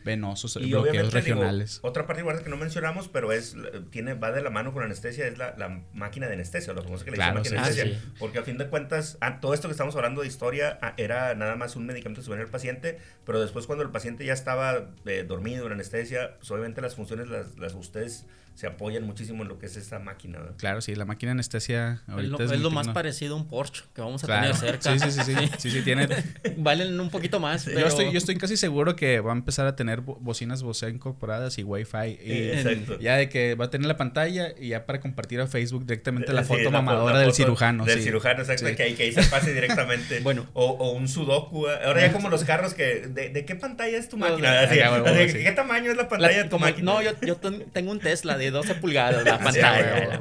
venosos, 0.04 0.58
y 0.58 0.72
bloqueos 0.72 1.14
regionales. 1.14 1.80
otra 1.84 2.08
parte 2.08 2.22
igual 2.22 2.42
que 2.44 2.50
no 2.50 2.58
mencionamos, 2.58 3.08
pero 3.08 3.32
es 3.32 3.56
tiene 3.90 4.14
va 4.14 4.32
de 4.32 4.42
la 4.42 4.50
mano 4.50 4.72
con 4.72 4.82
la 4.82 4.86
anestesia, 4.86 5.28
es 5.28 5.38
la, 5.38 5.56
la 5.58 5.84
máquina 5.94 6.28
de 6.28 6.34
anestesia, 6.34 6.74
lo 6.74 6.84
famoso 6.84 7.06
que 7.06 7.12
le 7.12 7.18
dicen 7.18 7.34
máquina 7.34 7.62
de 7.62 7.68
anestesia. 7.68 8.02
Porque 8.20 8.40
a 8.40 8.44
fin 8.44 8.58
de 8.58 8.68
cuentas, 8.68 9.18
ah, 9.22 9.40
todo 9.40 9.54
esto 9.54 9.68
que 9.68 9.74
estamos 9.74 9.96
hablando 9.96 10.22
de 10.22 10.28
historia 10.28 10.80
ah, 10.82 10.94
era 10.98 11.36
nada 11.36 11.56
más 11.56 11.76
un 11.76 11.86
medicamento 11.86 12.22
que 12.22 12.26
se 12.26 12.34
al 12.34 12.48
paciente, 12.48 12.98
pero 13.26 13.40
después 13.40 13.68
cuando 13.68 13.84
el 13.84 13.92
paciente 13.92 14.26
ya 14.26 14.34
estaba 14.34 14.90
eh, 15.06 15.26
dormido 15.28 15.66
en 15.66 15.74
anestesia, 15.74 16.38
pues 16.38 16.50
obviamente 16.52 16.82
las 16.82 16.96
funciones 16.96 17.30
las, 17.30 17.58
las 17.58 17.74
ustedes 17.74 18.26
se 18.54 18.68
apoyan 18.68 19.04
muchísimo 19.04 19.44
en 19.44 19.50
lo 19.50 19.58
que 19.58 19.66
es 19.66 19.76
esta 19.78 20.00
máquina. 20.00 20.40
Claro, 20.58 20.82
sí, 20.82 20.94
la 20.96 21.06
máquina 21.06 21.32
anestesia 21.32 22.02
ahorita 22.08 22.44
es 22.44 22.60
lo, 22.60 22.70
más 22.70 22.90
parecido 22.90 23.36
a 23.36 23.38
un 23.38 23.48
Porsche 23.48 23.84
que 23.96 24.02
vamos 24.02 24.24
a 24.24 24.28
tener 24.28 24.56
cerca. 24.56 24.92
Sí, 24.92 25.00
sí, 25.00 25.12
sí, 25.12 25.22
sí, 25.24 25.50
sí, 25.58 25.72
sí 25.72 25.82
tiene... 25.82 26.08
Valen 26.58 27.00
un 27.00 27.10
poquito 27.10 27.40
más, 27.40 27.66
yo, 27.66 27.80
estoy, 27.80 28.12
yo 28.12 28.18
estoy 28.18 28.36
casi 28.38 28.58
seguro 28.58 28.96
que 28.96 29.20
va 29.20 29.32
a 29.32 29.36
empezar 29.36 29.68
a 29.68 29.76
tener 29.76 30.02
bocinas 30.02 30.64
Bose 30.64 30.90
incorporadas 30.90 31.58
y 31.58 31.64
Wi-Fi. 31.64 32.20
Y 32.24 33.04
Ya 33.04 33.16
de 33.16 33.30
que 33.30 33.56
va 33.56 33.66
a 33.66 33.70
tener 33.70 33.88
la 33.88 33.98
pantalla 33.98 34.54
y 34.60 34.70
ya 34.70 34.86
para 34.86 35.00
compartir 35.00 35.40
a 35.42 35.48
Facebook 35.48 35.86
directamente 35.86 36.34
la 36.34 36.44
foto 36.44 36.70
mamadora 36.72 37.20
del 37.20 37.34
cirujano. 37.34 37.86
Del 37.86 38.02
cirujano, 38.02 38.42
exacto, 38.42 38.66
que, 38.76 38.84
ahí, 38.84 38.94
que 38.94 39.04
ahí 39.04 39.14
se 39.14 39.24
pase 39.24 39.54
directamente. 39.54 40.20
bueno. 40.24 40.48
O, 40.54 40.66
o, 40.66 40.92
un 40.92 41.08
sudoku. 41.08 41.68
Ahora 41.68 42.02
ya 42.02 42.12
como 42.12 42.30
los 42.30 42.44
carros 42.44 42.74
que... 42.74 43.08
¿De, 43.08 43.30
de 43.30 43.46
qué 43.46 43.56
pantalla 43.56 43.98
es 43.98 44.10
tu 44.10 44.18
máquina? 44.18 44.68
¿Qué 44.68 45.54
tamaño 45.56 45.92
es 45.92 45.98
la 45.98 46.10
pantalla 46.10 46.44
de 46.44 46.50
tu 46.50 46.60
máquina? 46.60 46.92
No, 46.92 47.02
yo, 47.02 47.12
yo 47.22 47.38
tengo 47.38 47.92
un 47.92 48.00
Tesla 48.00 48.38
de 48.46 48.52
12 48.52 48.76
pulgadas 48.76 49.24
la 49.24 49.40
pantalla. 49.44 50.20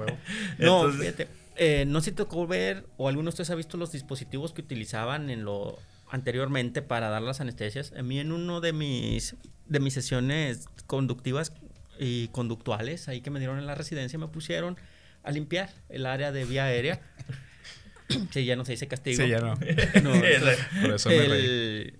no, 0.58 0.90
fíjate, 0.90 1.28
eh, 1.56 1.84
no 1.86 2.00
sé 2.00 2.10
si 2.10 2.16
tocó 2.16 2.46
ver 2.46 2.86
o 2.96 3.08
alguno 3.08 3.26
de 3.26 3.30
ustedes 3.30 3.50
ha 3.50 3.54
visto 3.54 3.76
los 3.76 3.92
dispositivos 3.92 4.52
que 4.52 4.62
utilizaban 4.62 5.30
en 5.30 5.44
lo 5.44 5.78
anteriormente 6.08 6.82
para 6.82 7.08
dar 7.08 7.22
las 7.22 7.40
anestesias. 7.40 7.92
A 7.96 8.02
mí 8.02 8.18
en 8.18 8.32
uno 8.32 8.60
de 8.60 8.72
mis 8.72 9.36
de 9.66 9.78
mis 9.78 9.94
sesiones 9.94 10.68
conductivas 10.86 11.52
y 11.98 12.28
conductuales, 12.28 13.08
ahí 13.08 13.20
que 13.20 13.30
me 13.30 13.38
dieron 13.38 13.58
en 13.58 13.66
la 13.66 13.74
residencia, 13.74 14.18
me 14.18 14.28
pusieron 14.28 14.76
a 15.22 15.30
limpiar 15.30 15.70
el 15.88 16.06
área 16.06 16.32
de 16.32 16.44
vía 16.44 16.64
aérea. 16.64 17.00
sí, 18.30 18.44
ya 18.44 18.56
no 18.56 18.64
se 18.64 18.72
dice 18.72 18.88
castigo. 18.88 19.22
Sí, 19.22 19.28
ya 19.28 19.40
no. 19.40 19.54
Por 20.82 20.94
eso 20.94 21.08
me 21.08 21.16
el, 21.16 21.98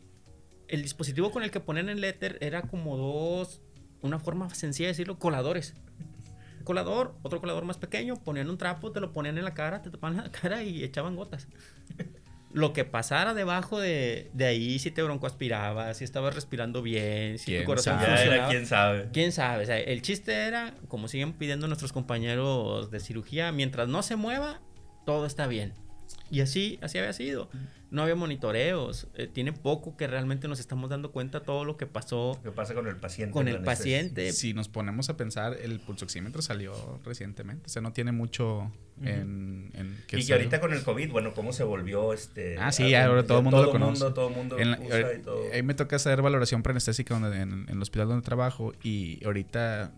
el 0.69 0.83
dispositivo 0.83 1.31
con 1.31 1.43
el 1.43 1.51
que 1.51 1.61
ponen 1.61 1.89
el 1.89 2.03
éter 2.03 2.39
era 2.41 2.63
como 2.63 2.97
dos 2.97 3.61
una 4.03 4.19
forma 4.19 4.53
sencilla 4.55 4.89
de 4.89 4.93
decirlo, 4.93 5.19
coladores. 5.19 5.75
Colador, 6.71 7.17
otro 7.23 7.41
colador 7.41 7.65
más 7.65 7.79
pequeño, 7.79 8.15
ponían 8.23 8.49
un 8.49 8.57
trapo, 8.57 8.93
te 8.93 9.01
lo 9.01 9.13
ponían 9.13 9.37
en 9.39 9.43
la 9.45 9.55
cara, 9.55 9.83
te 9.83 9.91
tapaban 9.91 10.19
la 10.19 10.31
cara 10.31 10.63
y 10.63 10.85
echaban 10.85 11.17
gotas. 11.17 11.49
Lo 12.53 12.73
que 12.73 12.85
pasara 12.85 13.35
debajo 13.35 13.81
de, 13.81 14.31
de 14.35 14.45
ahí, 14.45 14.79
si 14.79 14.93
te 14.93 15.03
broncoaspirabas, 15.03 15.97
si 15.97 16.05
estabas 16.05 16.35
respirando 16.35 16.81
bien, 16.81 17.39
si 17.39 17.59
tu 17.59 17.65
corazón 17.65 17.99
funcionaba. 17.99 18.49
¿Quién 18.49 18.67
sabe? 18.67 19.09
¿Quién 19.13 19.33
sabe? 19.33 19.63
O 19.65 19.67
sea, 19.67 19.79
el 19.79 20.03
chiste 20.03 20.33
era, 20.33 20.75
como 20.87 21.09
siguen 21.09 21.33
pidiendo 21.33 21.67
nuestros 21.67 21.93
compañeros 21.93 22.91
de 22.93 23.01
cirugía, 23.01 23.51
mientras 23.51 23.89
no 23.89 24.03
se 24.03 24.15
mueva, 24.15 24.61
todo 25.07 25.27
está 25.27 25.49
bien. 25.49 25.75
Y 26.31 26.41
así, 26.41 26.79
así 26.83 26.99
había 26.99 27.13
sido. 27.13 27.51
No 27.91 28.03
había 28.03 28.15
monitoreos. 28.15 29.09
Eh, 29.15 29.27
tiene 29.27 29.53
poco 29.53 29.97
que 29.97 30.07
realmente 30.07 30.47
nos 30.47 30.61
estamos 30.61 30.91
dando 30.91 31.11
cuenta 31.11 31.41
todo 31.41 31.65
lo 31.65 31.77
que 31.77 31.87
pasó. 31.87 32.39
¿Qué 32.43 32.53
pasa 32.53 32.75
con 32.75 32.87
el 32.87 32.97
paciente? 32.97 33.33
Con 33.33 33.49
el 33.49 33.63
paciente. 33.63 34.33
Si 34.33 34.55
nos 34.55 34.69
ponemos 34.69 35.11
a 35.11 35.17
pensar, 35.17 35.57
el 35.61 35.81
pulsoxímetro 35.81 36.41
salió 36.41 37.01
recientemente. 37.05 37.67
O 37.67 37.69
sea, 37.69 37.83
no 37.83 37.93
tiene 37.93 38.13
mucho 38.13 38.71
en, 39.03 39.73
Y 40.13 40.25
que 40.25 40.33
ahorita 40.33 40.61
con 40.61 40.73
el 40.73 40.83
COVID, 40.83 41.11
bueno, 41.11 41.35
cómo 41.35 41.53
se 41.53 41.65
volvió 41.65 42.13
este... 42.13 42.57
Ah, 42.59 42.71
sí, 42.71 42.95
ahora 42.95 43.25
todo 43.25 43.39
el 43.39 43.45
mundo 43.45 43.63
lo 43.63 43.71
conoce. 43.71 44.05
Mundo, 44.05 44.15
todo 44.15 44.29
el 44.29 44.37
mundo 44.37 44.57
usa 44.57 45.15
y 45.15 45.23
todo. 45.23 45.43
Ahí 45.53 45.63
me 45.63 45.75
toca 45.75 45.97
hacer 45.97 46.23
valoración 46.23 46.63
preanestésica 46.63 47.17
en, 47.17 47.25
en, 47.25 47.67
el 47.69 47.83
hospital 47.83 48.09
donde 48.09 48.25
trabajo 48.25 48.73
y 48.83 49.25
ahorita... 49.25 49.93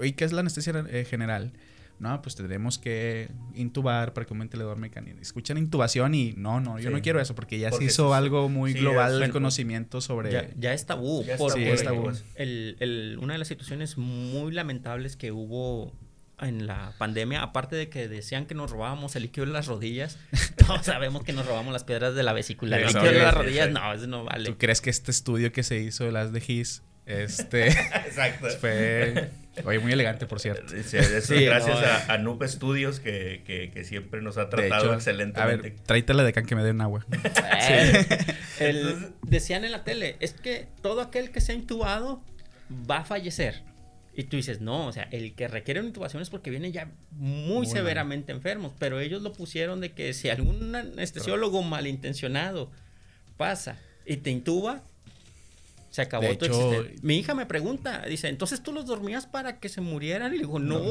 ¿Y 0.00 0.12
qué 0.12 0.24
es 0.24 0.32
la 0.32 0.40
anestesia 0.40 0.84
eh, 0.88 1.04
general? 1.04 1.52
No, 1.98 2.20
pues 2.22 2.34
tendremos 2.34 2.78
que 2.78 3.30
intubar 3.54 4.12
para 4.12 4.26
que 4.26 4.34
aumente 4.34 4.56
el 4.56 4.76
mecánico. 4.76 5.20
Escuchan 5.20 5.58
intubación 5.58 6.14
y 6.14 6.32
no, 6.36 6.60
no, 6.60 6.78
yo 6.78 6.90
no 6.90 7.00
quiero 7.00 7.20
eso 7.20 7.34
porque 7.34 7.58
ya 7.58 7.70
se 7.70 7.84
hizo 7.84 8.14
algo 8.14 8.48
muy 8.48 8.72
global 8.72 9.22
el 9.22 9.30
conocimiento 9.30 10.00
sobre... 10.00 10.32
Ya, 10.32 10.50
ya 10.56 10.72
es 10.72 10.86
tabú. 10.86 11.24
Ya 11.24 11.36
por, 11.36 11.58
es 11.58 11.84
tabú. 11.84 12.10
El, 12.34 12.76
el, 12.80 13.18
una 13.20 13.34
de 13.34 13.38
las 13.38 13.48
situaciones 13.48 13.96
muy 13.96 14.52
lamentables 14.52 15.16
que 15.16 15.32
hubo 15.32 15.92
en 16.40 16.66
la 16.66 16.92
pandemia, 16.98 17.42
aparte 17.42 17.76
de 17.76 17.88
que 17.88 18.08
decían 18.08 18.46
que 18.46 18.54
nos 18.54 18.70
robábamos 18.70 19.14
el 19.16 19.22
líquido 19.22 19.46
de 19.46 19.52
las 19.52 19.66
rodillas, 19.66 20.18
todos 20.56 20.84
sabemos 20.84 21.22
que 21.22 21.32
nos 21.32 21.46
robamos 21.46 21.72
las 21.72 21.84
piedras 21.84 22.14
de 22.14 22.22
la 22.22 22.32
vesícula. 22.32 22.76
El 22.76 22.86
líquido 22.86 23.04
de 23.04 23.18
las 23.18 23.34
rodillas, 23.34 23.70
no, 23.70 23.92
eso 23.92 24.06
no 24.06 24.24
vale. 24.24 24.50
¿Tú 24.50 24.58
crees 24.58 24.80
que 24.80 24.90
este 24.90 25.10
estudio 25.10 25.52
que 25.52 25.62
se 25.62 25.78
hizo 25.78 26.04
de 26.04 26.12
las 26.12 26.32
de 26.32 26.40
Gis 26.40 26.82
este. 27.06 27.68
Exacto. 28.06 28.48
Fue. 28.60 29.30
Oye, 29.64 29.78
muy 29.78 29.92
elegante, 29.92 30.26
por 30.26 30.40
cierto. 30.40 30.74
Sí, 30.82 31.44
gracias 31.44 31.78
a, 32.08 32.14
a 32.14 32.48
Studios 32.48 32.98
que, 32.98 33.42
que, 33.72 33.84
siempre 33.84 34.20
nos 34.20 34.36
ha 34.36 34.48
tratado 34.48 34.94
excelentemente. 34.94 35.68
A 35.68 35.70
ver, 35.70 35.80
tráete 35.86 36.14
la 36.14 36.24
de 36.24 36.32
can 36.32 36.44
que 36.44 36.56
me 36.56 36.64
den 36.64 36.80
agua. 36.80 37.06
Eh, 38.60 39.10
decían 39.22 39.64
en 39.64 39.72
la 39.72 39.82
tele, 39.82 40.14
es 40.20 40.32
que 40.32 40.68
todo 40.80 41.00
aquel 41.00 41.32
que 41.32 41.40
se 41.40 41.50
ha 41.50 41.54
intubado 41.56 42.22
va 42.88 42.98
a 42.98 43.04
fallecer. 43.04 43.62
Y 44.16 44.24
tú 44.24 44.36
dices, 44.36 44.60
no, 44.60 44.86
o 44.86 44.92
sea, 44.92 45.08
el 45.10 45.34
que 45.34 45.48
requiere 45.48 45.80
una 45.80 45.88
intubación 45.88 46.22
es 46.22 46.30
porque 46.30 46.50
viene 46.50 46.70
ya 46.70 46.88
muy, 47.10 47.66
severamente 47.66 48.30
enfermos. 48.30 48.72
Pero 48.78 49.00
ellos 49.00 49.22
lo 49.22 49.32
pusieron 49.32 49.80
de 49.80 49.90
que 49.90 50.12
si 50.12 50.28
algún 50.28 50.72
anestesiólogo 50.74 51.62
malintencionado 51.62 52.70
pasa 53.36 53.76
y 54.06 54.18
te 54.18 54.30
intuba, 54.30 54.84
se 55.94 56.02
acabó 56.02 56.26
tu 56.36 56.46
existencia. 56.46 56.92
Mi 57.02 57.18
hija 57.18 57.36
me 57.36 57.46
pregunta, 57.46 58.02
dice, 58.08 58.26
entonces 58.26 58.60
tú 58.64 58.72
los 58.72 58.84
dormías 58.84 59.28
para 59.28 59.60
que 59.60 59.68
se 59.68 59.80
murieran. 59.80 60.34
Y 60.34 60.38
le 60.38 60.42
digo, 60.42 60.58
no, 60.58 60.82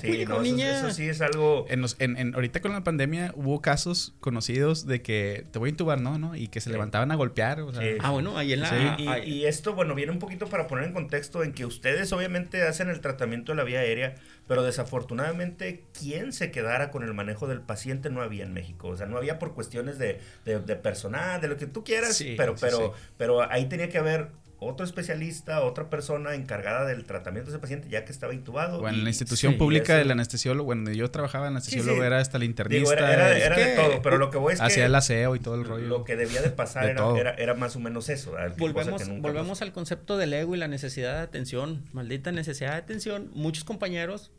sí, 0.00 0.24
no, 0.24 0.40
niña. 0.40 0.78
Eso, 0.78 0.92
sí 0.92 1.08
es 1.08 1.20
algo. 1.20 1.66
En, 1.68 1.84
en, 1.98 2.32
ahorita 2.32 2.60
con 2.60 2.70
la 2.70 2.84
pandemia 2.84 3.32
hubo 3.34 3.60
casos 3.60 4.14
conocidos 4.20 4.86
de 4.86 5.02
que 5.02 5.46
te 5.50 5.58
voy 5.58 5.66
a 5.66 5.70
intubar, 5.70 6.00
¿no? 6.00 6.16
¿no? 6.16 6.36
Y 6.36 6.46
que 6.46 6.60
se 6.60 6.70
levantaban 6.70 7.10
a 7.10 7.16
golpear. 7.16 7.60
O 7.62 7.74
sea, 7.74 7.82
ah, 7.98 8.10
bueno, 8.12 8.38
ahí 8.38 8.52
en 8.52 8.60
la. 8.60 8.94
Y, 9.00 9.32
y, 9.32 9.46
esto, 9.46 9.74
bueno, 9.74 9.96
viene 9.96 10.12
un 10.12 10.20
poquito 10.20 10.46
para 10.46 10.68
poner 10.68 10.84
en 10.84 10.92
contexto 10.92 11.42
en 11.42 11.54
que 11.54 11.66
ustedes 11.66 12.12
obviamente 12.12 12.62
hacen 12.62 12.88
el 12.88 13.00
tratamiento 13.00 13.50
de 13.50 13.56
la 13.56 13.64
vía 13.64 13.80
aérea, 13.80 14.14
pero 14.46 14.62
desafortunadamente, 14.62 15.86
quien 15.92 16.32
se 16.32 16.52
quedara 16.52 16.92
con 16.92 17.02
el 17.02 17.12
manejo 17.14 17.48
del 17.48 17.62
paciente 17.62 18.10
no 18.10 18.22
había 18.22 18.44
en 18.44 18.52
México. 18.52 18.86
O 18.86 18.96
sea, 18.96 19.06
no 19.06 19.16
había 19.16 19.40
por 19.40 19.54
cuestiones 19.54 19.98
de, 19.98 20.20
de, 20.44 20.76
personal, 20.76 21.40
de 21.40 21.48
lo 21.48 21.56
que 21.56 21.66
tú 21.66 21.82
quieras, 21.82 22.22
pero, 22.36 22.54
pero, 22.60 22.94
pero 23.16 23.50
ahí 23.50 23.66
tenía 23.66 23.88
que 23.88 23.98
haber 23.98 24.30
otro 24.62 24.84
especialista, 24.84 25.60
otra 25.62 25.90
persona 25.90 26.34
encargada 26.34 26.84
del 26.84 27.04
tratamiento 27.04 27.50
de 27.50 27.56
ese 27.56 27.60
paciente 27.60 27.88
ya 27.88 28.04
que 28.04 28.12
estaba 28.12 28.32
intubado. 28.32 28.80
Bueno, 28.80 28.98
en 28.98 29.04
la 29.04 29.10
institución 29.10 29.58
pública 29.58 29.96
del 29.96 30.10
anestesiólogo, 30.10 30.64
bueno, 30.64 30.90
yo 30.92 31.10
trabajaba 31.10 31.46
en 31.46 31.54
anestesiólogo, 31.54 32.02
era 32.04 32.18
hasta 32.18 32.36
el 32.36 32.44
internista. 32.44 33.12
era, 33.12 33.56
de 33.56 33.76
todo, 33.76 34.02
pero 34.02 34.18
lo 34.18 34.30
que 34.30 34.38
voy 34.38 34.54
es 34.54 34.60
Hacía 34.60 34.86
el 34.86 34.94
aseo 34.94 35.34
y 35.36 35.40
todo 35.40 35.56
el 35.56 35.64
rollo. 35.64 35.86
Lo 35.86 36.04
que 36.04 36.16
debía 36.16 36.42
de 36.42 36.50
pasar 36.50 36.86
era, 36.86 37.30
era, 37.32 37.54
más 37.54 37.76
o 37.76 37.80
menos 37.80 38.08
eso. 38.08 38.34
Volvemos, 38.56 39.02
volvemos 39.20 39.62
al 39.62 39.72
concepto 39.72 40.16
del 40.16 40.32
ego 40.32 40.54
y 40.54 40.58
la 40.58 40.68
necesidad 40.68 41.16
de 41.16 41.22
atención. 41.22 41.84
Maldita 41.92 42.32
necesidad 42.32 42.72
de 42.72 42.78
atención. 42.78 43.30
Muchos 43.34 43.64
compañeros 43.64 44.30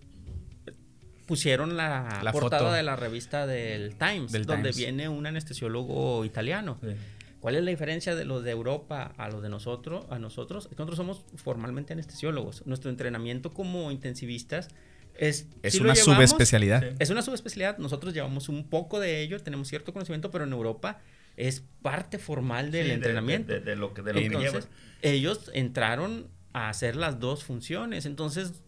pusieron 1.25 1.77
la, 1.77 2.29
portada 2.31 2.75
de 2.75 2.83
la 2.83 2.95
revista 2.95 3.47
del 3.47 3.95
Times, 3.95 4.31
donde 4.45 4.71
viene 4.71 5.09
un 5.09 5.25
anestesiólogo 5.25 6.25
italiano. 6.25 6.77
¿Cuál 7.43 7.57
es 7.57 7.63
la 7.65 7.71
diferencia 7.71 8.15
de 8.15 8.23
los 8.23 8.41
de 8.45 8.51
Europa 8.51 9.13
a 9.17 9.27
los 9.27 9.43
de 9.43 9.49
nosotros? 9.49 10.05
A 10.09 10.17
nosotros, 10.17 10.69
nosotros 10.71 10.95
somos 10.95 11.25
formalmente 11.35 11.91
anestesiólogos. 11.91 12.65
Nuestro 12.65 12.89
entrenamiento 12.89 13.51
como 13.51 13.91
intensivistas 13.91 14.69
es, 15.17 15.47
es 15.61 15.81
una 15.81 15.93
subespecialidad. 15.93 16.85
Es 16.99 17.09
una 17.09 17.21
subespecialidad. 17.21 17.79
Nosotros 17.79 18.13
llevamos 18.13 18.47
un 18.47 18.69
poco 18.69 19.01
de 19.01 19.21
ello, 19.21 19.37
tenemos 19.41 19.67
cierto 19.67 19.91
conocimiento, 19.91 20.31
pero 20.31 20.45
en 20.45 20.53
Europa 20.53 21.01
es 21.35 21.65
parte 21.81 22.17
formal 22.17 22.71
del 22.71 22.91
entrenamiento. 22.91 23.59
De, 23.59 23.75
lo 23.75 23.93
que, 23.93 24.03
de 24.03 24.13
lo 24.13 24.19
Entonces, 24.21 24.69
ellos 25.01 25.51
entraron 25.53 26.29
a 26.53 26.69
hacer 26.69 26.95
las 26.95 27.19
dos 27.19 27.43
funciones. 27.43 28.05
Entonces, 28.05 28.63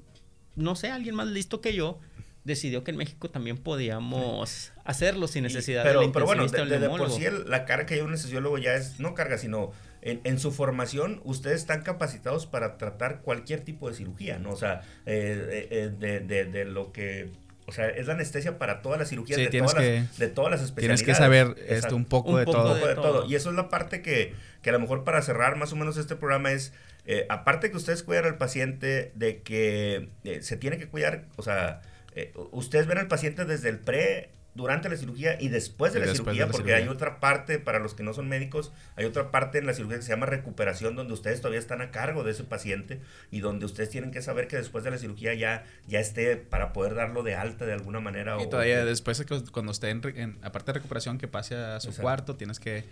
no 0.57 0.75
sé, 0.75 0.89
alguien 0.91 1.15
más 1.15 1.27
listo 1.27 1.61
que 1.61 1.73
yo 1.73 2.01
decidió 2.45 2.83
que 2.83 2.91
en 2.91 2.97
México 2.97 3.29
también 3.29 3.57
podíamos 3.57 4.71
hacerlo 4.85 5.27
sin 5.27 5.43
necesidad 5.43 5.83
pero, 5.83 6.01
de 6.01 6.09
Pero 6.09 6.25
bueno, 6.25 6.47
de, 6.47 6.89
por 6.89 7.11
sí 7.11 7.25
la 7.47 7.65
carga 7.65 7.87
que 7.87 7.95
hay 7.95 8.01
un 8.01 8.09
anestesiólogo 8.09 8.57
ya 8.57 8.75
es, 8.75 8.99
no 8.99 9.13
carga, 9.13 9.37
sino 9.37 9.71
en, 10.01 10.39
su 10.39 10.51
formación 10.51 11.19
ustedes 11.23 11.61
están 11.61 11.81
capacitados 11.81 12.45
para 12.45 12.77
tratar 12.77 13.21
cualquier 13.21 13.61
tipo 13.61 13.89
de 13.89 13.95
cirugía, 13.95 14.37
¿no? 14.37 14.51
O 14.51 14.55
sea, 14.55 14.81
eh, 15.07 15.67
eh, 15.71 15.91
de, 15.97 16.19
de, 16.19 16.45
de, 16.45 16.65
lo 16.65 16.91
que 16.91 17.31
o 17.67 17.71
sea, 17.71 17.89
es 17.89 18.05
la 18.05 18.13
anestesia 18.13 18.59
para 18.59 18.83
todas 18.83 18.99
las 18.99 19.09
cirugías 19.09 19.37
de, 19.39 19.47
todas 19.47 19.73
las, 19.73 20.17
de 20.19 20.27
todas 20.27 20.51
las 20.51 20.61
especialidades. 20.61 21.01
Tienes 21.01 21.17
que 21.17 21.19
saber 21.19 21.55
esto, 21.67 21.95
un 21.95 22.05
poco, 22.05 22.37
de, 22.37 22.45
todo. 22.45 22.75
de, 22.75 22.93
todo. 22.93 23.25
Y 23.25 23.33
eso 23.33 23.49
es 23.49 23.55
la 23.55 23.69
parte 23.69 24.03
que, 24.03 24.35
que, 24.61 24.69
a 24.69 24.73
lo 24.73 24.79
mejor 24.79 25.03
para 25.03 25.21
cerrar 25.23 25.55
más 25.55 25.73
o 25.73 25.75
menos 25.75 25.97
este 25.97 26.15
programa 26.15 26.51
es, 26.51 26.73
eh, 27.07 27.25
aparte 27.27 27.71
que 27.71 27.77
ustedes 27.77 28.03
cuidan 28.03 28.25
al 28.25 28.37
paciente, 28.37 29.11
de 29.15 29.41
que 29.41 30.09
eh, 30.25 30.43
se 30.43 30.57
tiene 30.57 30.77
que 30.77 30.87
cuidar, 30.87 31.25
o 31.37 31.41
sea, 31.41 31.81
eh, 32.15 32.33
ustedes 32.51 32.87
ven 32.87 32.97
al 32.97 33.07
paciente 33.07 33.45
desde 33.45 33.69
el 33.69 33.79
pre 33.79 34.29
durante 34.55 34.87
la 34.87 34.95
cirugía 34.95 35.37
y 35.39 35.49
después 35.49 35.91
de 35.91 35.99
la 35.99 36.13
cirugía, 36.13 36.47
porque 36.47 36.73
hay 36.73 36.87
otra 36.87 37.19
parte, 37.19 37.59
para 37.59 37.79
los 37.79 37.93
que 37.93 38.03
no 38.03 38.13
son 38.13 38.29
médicos, 38.29 38.71
hay 38.95 39.03
otra 39.03 39.29
parte 39.29 39.57
en 39.57 39.65
la 39.65 39.73
cirugía 39.73 39.97
que 39.97 40.03
se 40.03 40.11
llama 40.11 40.27
recuperación, 40.27 40.95
donde 40.95 41.13
ustedes 41.13 41.41
todavía 41.41 41.59
están 41.59 41.81
a 41.81 41.91
cargo 41.91 42.23
de 42.23 42.31
ese 42.31 42.45
paciente 42.45 43.01
y 43.31 43.41
donde 43.41 43.65
ustedes 43.65 43.89
tienen 43.89 44.11
que 44.11 44.21
saber 44.21 44.47
que 44.47 44.55
después 44.55 44.85
de 44.85 44.91
la 44.91 44.97
cirugía 44.97 45.33
ya, 45.33 45.65
ya 45.87 45.99
esté 45.99 46.37
para 46.37 46.71
poder 46.71 46.95
darlo 46.95 47.21
de 47.21 47.35
alta 47.35 47.65
de 47.65 47.73
alguna 47.73 47.99
manera. 47.99 48.41
Y 48.41 48.49
todavía 48.49 48.85
después, 48.85 49.25
cuando 49.51 49.73
esté 49.73 49.89
en, 49.89 50.37
aparte 50.41 50.71
de 50.71 50.79
recuperación, 50.79 51.17
que 51.17 51.27
pase 51.27 51.55
a 51.55 51.81
su 51.81 51.93
cuarto, 51.93 52.37
tienes 52.37 52.61
que 52.61 52.85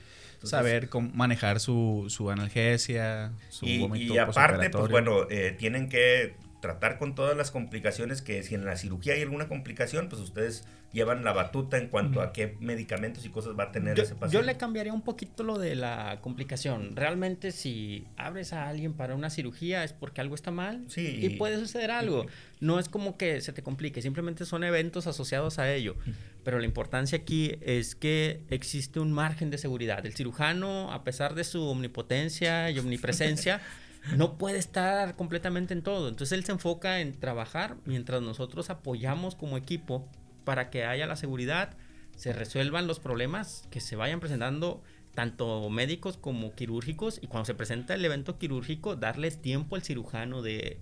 saber 0.43 0.89
cómo 0.89 1.11
manejar 1.13 1.61
su, 1.61 2.07
su 2.09 2.30
analgesia, 2.30 3.32
su 3.49 3.65
y, 3.65 3.86
Y 3.95 4.17
aparte, 4.17 4.69
pues 4.69 4.91
bueno, 4.91 5.30
eh, 5.30 5.55
tienen 5.57 5.88
que 5.88 6.36
tratar 6.64 6.97
con 6.97 7.14
todas 7.14 7.36
las 7.36 7.51
complicaciones 7.51 8.22
que 8.22 8.41
si 8.41 8.55
en 8.55 8.64
la 8.64 8.78
cirugía 8.78 9.16
hay 9.16 9.22
alguna 9.22 9.49
complicación, 9.49 10.07
pues 10.07 10.22
ustedes 10.22 10.64
llevan 10.93 11.26
la 11.26 11.34
batuta 11.34 11.78
en 11.78 11.89
cuanto 11.89 12.22
a 12.22 12.32
qué 12.32 12.55
medicamentos 12.61 13.26
y 13.26 13.30
cosas 13.30 13.59
va 13.59 13.66
a 13.66 13.72
tener 13.74 13.99
ese 13.99 14.16
paciente. 14.16 14.38
Yo 14.38 14.41
le 14.41 14.55
cambiaría 14.55 14.93
un 14.93 15.01
poquito 15.01 15.43
lo 15.43 15.57
de 15.57 15.76
la 15.76 16.20
complicación. 16.22 16.95
Realmente 16.95 17.51
si 17.51 18.07
abres 18.16 18.53
a 18.53 18.70
alguien 18.70 18.93
para 18.93 19.14
una 19.14 19.30
cirugía 19.30 19.84
es 19.84 19.91
porque 19.91 20.22
algo 20.22 20.36
está 20.36 20.51
mal 20.51 20.86
y 20.95 21.32
puede 21.32 21.59
suceder 21.59 21.91
algo. 21.91 22.28
No 22.61 22.80
es 22.80 22.88
como 22.88 23.18
que 23.18 23.41
se 23.41 23.51
te 23.51 23.61
complique, 23.61 24.01
simplemente 24.01 24.45
son 24.45 24.64
eventos 24.64 25.05
asociados 25.05 25.59
a 25.59 25.70
ello. 25.70 25.97
Pero 26.45 26.59
la 26.59 26.66
importancia 26.66 27.18
aquí 27.18 27.57
es 27.59 27.93
que 27.93 28.39
existe 28.49 29.01
un 29.01 29.11
margen 29.11 29.49
de 29.49 29.57
seguridad. 29.57 30.05
El 30.05 30.14
cirujano, 30.14 30.93
a 30.93 31.03
pesar 31.03 31.36
de 31.36 31.43
su 31.43 31.61
omnipotencia 31.61 32.72
y 32.72 32.80
omnipresencia, 32.80 33.59
no 34.15 34.37
puede 34.37 34.57
estar 34.57 35.15
completamente 35.15 35.73
en 35.73 35.81
todo. 35.81 36.09
Entonces 36.09 36.37
él 36.37 36.43
se 36.43 36.51
enfoca 36.51 36.99
en 36.99 37.13
trabajar 37.19 37.77
mientras 37.85 38.21
nosotros 38.21 38.69
apoyamos 38.69 39.35
como 39.35 39.57
equipo 39.57 40.07
para 40.43 40.69
que 40.69 40.85
haya 40.85 41.07
la 41.07 41.15
seguridad, 41.15 41.75
se 42.15 42.33
resuelvan 42.33 42.87
los 42.87 42.99
problemas 42.99 43.67
que 43.71 43.79
se 43.79 43.95
vayan 43.95 44.19
presentando 44.19 44.83
tanto 45.13 45.69
médicos 45.69 46.17
como 46.17 46.55
quirúrgicos 46.55 47.19
y 47.21 47.27
cuando 47.27 47.45
se 47.45 47.53
presenta 47.53 47.93
el 47.93 48.03
evento 48.03 48.39
quirúrgico 48.39 48.95
darle 48.95 49.29
tiempo 49.29 49.75
al 49.75 49.83
cirujano 49.83 50.41
de, 50.41 50.79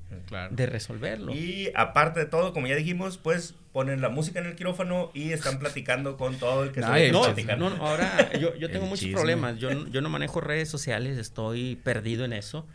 de 0.52 0.66
resolverlo. 0.66 1.34
Y 1.34 1.72
aparte 1.76 2.22
de 2.22 2.26
todo, 2.28 2.54
como 2.54 2.68
ya 2.68 2.76
dijimos, 2.76 3.18
pues 3.18 3.56
ponen 3.74 4.02
la 4.02 4.10
música 4.10 4.40
en 4.40 4.48
el 4.48 4.56
quirófano 4.56 5.12
y 5.14 5.32
están 5.32 5.60
platicando 5.60 6.18
con 6.18 6.36
todo 6.38 6.64
el 6.64 6.72
que 6.72 6.82
se 6.82 7.12
no, 7.12 7.70
no, 7.70 7.86
ahora 7.86 8.32
yo, 8.40 8.56
yo 8.56 8.70
tengo 8.72 8.86
muchos 8.86 9.10
problemas, 9.10 9.58
yo, 9.58 9.88
yo 9.88 10.02
no 10.02 10.10
manejo 10.10 10.40
redes 10.40 10.70
sociales, 10.70 11.18
estoy 11.18 11.76
perdido 11.78 12.24
en 12.24 12.34
eso. 12.34 12.66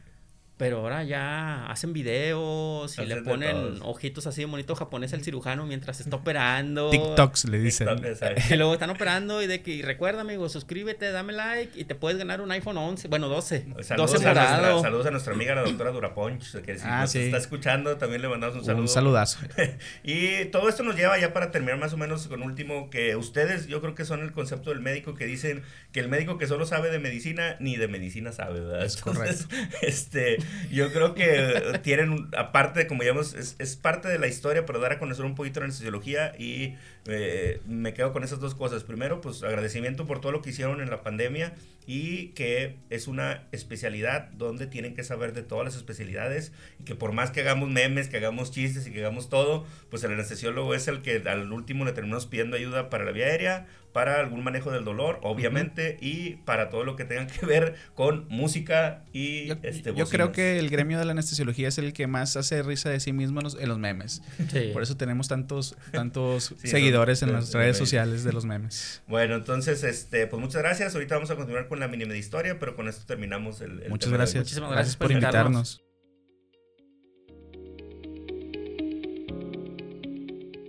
Pero 0.57 0.79
ahora 0.79 1.05
ya 1.05 1.67
hacen 1.67 1.93
videos 1.93 2.99
y 2.99 3.05
le 3.05 3.21
ponen 3.21 3.79
ojitos 3.83 4.27
así 4.27 4.41
de 4.41 4.47
bonito 4.47 4.75
japonés 4.75 5.13
al 5.13 5.23
cirujano 5.23 5.67
mientras 5.67 6.01
está 6.01 6.17
operando. 6.17 6.89
TikToks 6.91 7.45
le 7.51 7.59
dicen. 7.59 7.89
y 8.51 8.55
luego 8.57 8.73
están 8.73 8.89
operando 8.89 9.43
y 9.43 9.47
de 9.47 9.61
que 9.61 9.83
recuerda, 9.83 10.23
amigo, 10.23 10.49
suscríbete, 10.49 11.11
dame 11.11 11.35
like 11.35 11.79
y 11.79 11.85
te 11.85 11.95
puedes 11.95 12.17
ganar 12.17 12.41
un 12.41 12.51
iPhone 12.53 12.79
11, 12.79 13.09
bueno, 13.09 13.29
12. 13.29 13.67
Saludos, 13.83 14.13
12 14.13 14.29
a, 14.29 14.33
nuestra, 14.33 14.81
saludos 14.81 15.07
a 15.07 15.11
nuestra 15.11 15.35
amiga 15.35 15.55
la 15.55 15.63
doctora 15.63 15.91
Duraponch, 15.91 16.57
que 16.63 16.79
si 16.79 16.87
ah, 16.87 17.03
nos 17.03 17.15
está 17.15 17.37
escuchando 17.37 17.99
también 17.99 18.23
le 18.23 18.29
mandamos 18.29 18.57
un 18.57 18.65
saludo. 18.65 18.83
Un 18.83 18.89
saludazo. 18.89 19.39
y 20.05 20.47
todo 20.47 20.71
esto 20.71 20.83
nos 20.83 20.97
lleva 20.97 21.19
ya 21.19 21.35
para 21.35 21.51
terminar 21.51 21.79
más 21.79 21.93
o 21.93 21.99
menos 21.99 22.29
con 22.29 22.43
último 22.43 22.89
que 22.89 23.15
ustedes 23.15 23.67
yo 23.67 23.83
creo 23.83 23.95
que 23.95 24.07
son 24.07 24.23
el 24.23 24.33
concepto 24.33 24.71
del 24.71 24.81
médico 24.81 25.15
que 25.15 25.27
dicen 25.27 25.65
que 25.93 26.01
el 26.01 26.09
médico 26.09 26.39
que 26.39 26.47
solo 26.47 26.65
sabe 26.65 26.91
de 26.91 26.99
medicina 26.99 27.57
ni 27.61 27.77
de 27.77 27.89
medicina 27.89 28.33
sabe, 28.33 28.61
¿verdad? 28.61 28.87
Es 28.87 28.97
correcto. 28.97 29.45
este 29.83 30.39
yo 30.71 30.93
creo 30.93 31.15
que 31.15 31.79
tienen, 31.83 32.29
aparte, 32.37 32.87
como 32.87 33.03
digamos, 33.03 33.35
es, 33.35 33.57
es, 33.59 33.77
parte 33.77 34.09
de 34.09 34.19
la 34.19 34.27
historia, 34.27 34.67
pero 34.67 34.81
dar 34.81 34.93
a 34.93 34.99
conocer 34.99 35.25
un 35.25 35.35
poquito 35.35 35.61
la 35.61 35.65
anestesiología 35.65 36.35
y 36.39 36.77
eh, 37.07 37.61
me 37.67 37.95
quedo 37.95 38.13
con 38.13 38.25
esas 38.25 38.41
dos 38.41 38.55
cosas. 38.55 38.85
Primero, 38.85 39.21
pues 39.21 39.43
agradecimiento 39.43 40.07
por 40.07 40.21
todo 40.21 40.33
lo 40.33 40.43
que 40.43 40.51
hicieron 40.51 40.81
en 40.81 40.91
la 40.91 41.03
pandemia 41.03 41.55
y 41.87 42.29
que 42.29 42.77
es 42.91 43.07
una 43.07 43.45
especialidad 43.53 44.31
donde 44.33 44.67
tienen 44.67 44.95
que 44.95 45.05
saber 45.05 45.33
de 45.33 45.43
todas 45.43 45.65
las 45.65 45.77
especialidades 45.77 46.53
y 46.81 46.85
que 46.85 46.95
por 46.95 47.13
más 47.13 47.31
que 47.31 47.41
hagamos 47.41 47.69
memes, 47.69 48.09
que 48.09 48.17
hagamos 48.17 48.51
chistes 48.51 48.87
y 48.87 48.93
que 48.93 49.01
hagamos 49.01 49.29
todo, 49.29 49.65
pues 49.91 50.03
el 50.05 50.13
anestesiólogo 50.13 50.75
es 50.75 50.89
el 50.89 51.03
que 51.03 51.23
al 51.27 51.53
último 51.53 51.85
le 51.85 51.93
terminamos 51.93 52.27
pidiendo 52.27 52.57
ayuda 52.57 52.91
para 52.91 53.05
la 53.05 53.13
vía 53.13 53.27
aérea, 53.27 53.67
para 53.97 54.21
algún 54.21 54.45
manejo 54.45 54.71
del 54.71 54.85
dolor, 54.85 55.21
obviamente, 55.23 55.97
y 56.03 56.35
para 56.45 56.69
todo 56.69 56.85
lo 56.85 56.97
que 56.97 57.07
tenga 57.07 57.27
que 57.27 57.47
ver 57.47 57.77
con 57.95 58.27
música 58.29 59.05
y 59.11 59.47
yo, 59.47 59.55
este, 59.63 59.95
yo 59.95 60.07
creo 60.07 60.33
que 60.33 60.59
el 60.59 60.69
gremio 60.69 60.99
de 60.99 61.07
la 61.07 61.13
anestesiología 61.13 61.69
es 61.69 61.79
el 61.79 61.95
que 61.95 62.07
más 62.07 62.37
hace 62.37 62.63
risa 62.63 62.91
de 62.91 63.01
sí 63.01 63.15
mismo 63.15 63.41
en 63.41 63.69
los, 63.69 63.79
memes. 63.79 64.21
Por 64.75 64.83
eso 64.83 64.99
tenemos 64.99 65.29
tantos, 65.29 65.79
tantos 65.93 66.55
seguidores 66.63 67.23
en 67.23 67.33
las 67.33 67.55
redes 67.55 67.79
sociales 67.79 68.23
de 68.23 68.35
los 68.35 68.45
memes. 68.45 69.03
Bueno, 69.07 69.35
entonces, 69.35 69.83
este, 69.83 70.27
pues 70.27 70.43
muchas 70.43 70.61
gracias. 70.61 70.95
Ahorita 70.95 71.15
vamos 71.15 71.31
a 71.31 71.37
continuar 71.37 71.67
con 71.67 71.76
la 71.81 71.89
mini 71.89 72.05
historia, 72.15 72.59
pero 72.59 72.77
con 72.77 72.89
esto 72.89 73.05
terminamos 73.07 73.61
el, 73.61 73.89
Muchas 73.89 74.13
gracias. 74.13 74.45
Muchísimas 74.45 74.71
gracias, 74.71 74.97
por 74.97 75.11
invitarnos. 75.11 75.86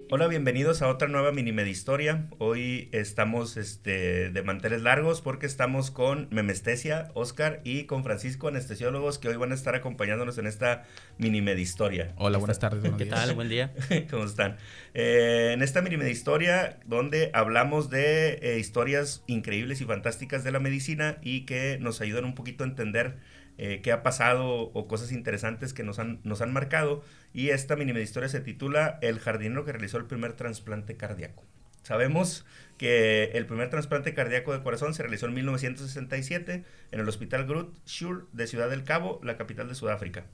Hola, 0.09 0.27
bienvenidos 0.27 0.81
a 0.81 0.87
otra 0.87 1.09
nueva 1.09 1.33
mini 1.33 1.51
historia. 1.69 2.29
Hoy 2.37 2.87
estamos 2.93 3.57
este, 3.57 4.29
de 4.29 4.41
manteles 4.41 4.81
largos 4.81 5.19
porque 5.19 5.45
estamos 5.45 5.91
con 5.91 6.29
Memestesia, 6.31 7.11
Oscar 7.13 7.59
y 7.65 7.83
con 7.83 8.05
Francisco, 8.05 8.47
anestesiólogos, 8.47 9.19
que 9.19 9.27
hoy 9.27 9.35
van 9.35 9.51
a 9.51 9.55
estar 9.55 9.75
acompañándonos 9.75 10.37
en 10.37 10.47
esta 10.47 10.85
mini 11.17 11.39
historia. 11.59 12.13
Hola, 12.15 12.37
buenas 12.37 12.57
tardes. 12.57 12.89
¿Qué 12.97 13.05
tal? 13.05 13.35
Buen 13.35 13.49
día. 13.49 13.73
¿Cómo 14.09 14.23
están? 14.23 14.55
Eh, 14.93 15.51
en 15.53 15.61
esta 15.61 15.81
mini 15.81 16.01
historia, 16.05 16.79
donde 16.85 17.29
hablamos 17.33 17.89
de 17.89 18.39
eh, 18.41 18.59
historias 18.59 19.25
increíbles 19.27 19.81
y 19.81 19.85
fantásticas 19.85 20.45
de 20.45 20.53
la 20.53 20.61
medicina 20.61 21.17
y 21.21 21.41
que 21.41 21.79
nos 21.81 21.99
ayudan 21.99 22.23
un 22.23 22.33
poquito 22.33 22.63
a 22.63 22.67
entender 22.67 23.17
eh, 23.57 23.81
qué 23.81 23.91
ha 23.91 24.03
pasado 24.03 24.71
o 24.73 24.87
cosas 24.87 25.11
interesantes 25.11 25.73
que 25.73 25.83
nos 25.83 25.99
han, 25.99 26.19
nos 26.23 26.41
han 26.41 26.53
marcado. 26.53 27.03
Y 27.33 27.49
esta 27.49 27.75
mini 27.75 27.97
historia 27.99 28.29
se 28.29 28.39
titula 28.39 28.99
El 29.01 29.19
jardinero 29.19 29.65
que 29.65 29.71
realizó 29.71 29.97
el 29.97 30.05
primer 30.05 30.33
trasplante 30.33 30.95
cardíaco. 30.95 31.43
Sabemos 31.83 32.45
que 32.77 33.31
el 33.33 33.45
primer 33.45 33.69
trasplante 33.69 34.13
cardíaco 34.13 34.51
de 34.53 34.61
corazón 34.61 34.93
se 34.93 35.03
realizó 35.03 35.25
en 35.27 35.33
1967 35.35 36.65
en 36.91 36.99
el 36.99 37.07
Hospital 37.07 37.45
Groot 37.45 37.73
Shure 37.85 38.25
de 38.33 38.45
Ciudad 38.45 38.69
del 38.69 38.83
Cabo, 38.83 39.21
la 39.23 39.37
capital 39.37 39.67
de 39.69 39.75
Sudáfrica. 39.75 40.25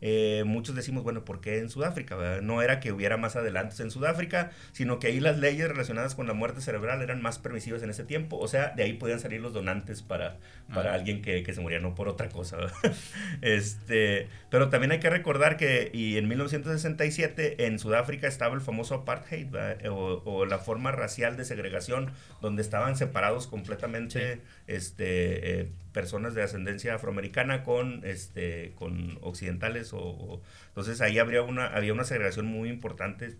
Eh, 0.00 0.44
muchos 0.46 0.74
decimos, 0.74 1.02
bueno, 1.02 1.24
¿por 1.24 1.40
qué 1.40 1.58
en 1.58 1.70
Sudáfrica? 1.70 2.40
No 2.42 2.62
era 2.62 2.80
que 2.80 2.92
hubiera 2.92 3.16
más 3.16 3.36
adelantos 3.36 3.80
en 3.80 3.90
Sudáfrica, 3.90 4.50
sino 4.72 4.98
que 4.98 5.08
ahí 5.08 5.20
las 5.20 5.38
leyes 5.38 5.68
relacionadas 5.68 6.14
con 6.14 6.26
la 6.26 6.34
muerte 6.34 6.60
cerebral 6.60 7.02
eran 7.02 7.20
más 7.22 7.38
permisivas 7.38 7.82
en 7.82 7.90
ese 7.90 8.04
tiempo, 8.04 8.38
o 8.38 8.48
sea, 8.48 8.70
de 8.76 8.84
ahí 8.84 8.92
podían 8.94 9.20
salir 9.20 9.40
los 9.40 9.52
donantes 9.52 10.02
para, 10.02 10.36
para 10.72 10.94
alguien 10.94 11.22
que, 11.22 11.42
que, 11.42 11.52
se 11.52 11.60
moría, 11.60 11.80
no 11.80 11.94
por 11.94 12.08
otra 12.08 12.28
cosa. 12.28 12.58
este, 13.42 14.28
pero 14.50 14.68
también 14.68 14.92
hay 14.92 15.00
que 15.00 15.10
recordar 15.10 15.56
que 15.56 15.90
y 15.92 16.16
en 16.16 16.28
1967 16.28 17.66
en 17.66 17.78
Sudáfrica 17.78 18.26
estaba 18.26 18.54
el 18.54 18.60
famoso 18.60 18.94
apartheid, 18.94 19.48
o, 19.90 20.22
o, 20.24 20.46
la 20.46 20.58
forma 20.58 20.92
racial 20.92 21.36
de 21.36 21.44
segregación, 21.44 22.12
donde 22.40 22.62
estaban 22.62 22.96
separados 22.96 23.46
completamente 23.46 24.40
este, 24.66 25.60
eh, 25.60 25.68
personas 25.98 26.32
de 26.32 26.44
ascendencia 26.44 26.94
afroamericana 26.94 27.64
con, 27.64 28.02
este, 28.04 28.70
con 28.76 29.18
occidentales. 29.20 29.90
O, 29.92 30.40
entonces 30.68 31.00
ahí 31.00 31.18
habría 31.18 31.42
una, 31.42 31.66
había 31.66 31.92
una 31.92 32.04
segregación 32.04 32.46
muy 32.46 32.68
importante. 32.68 33.34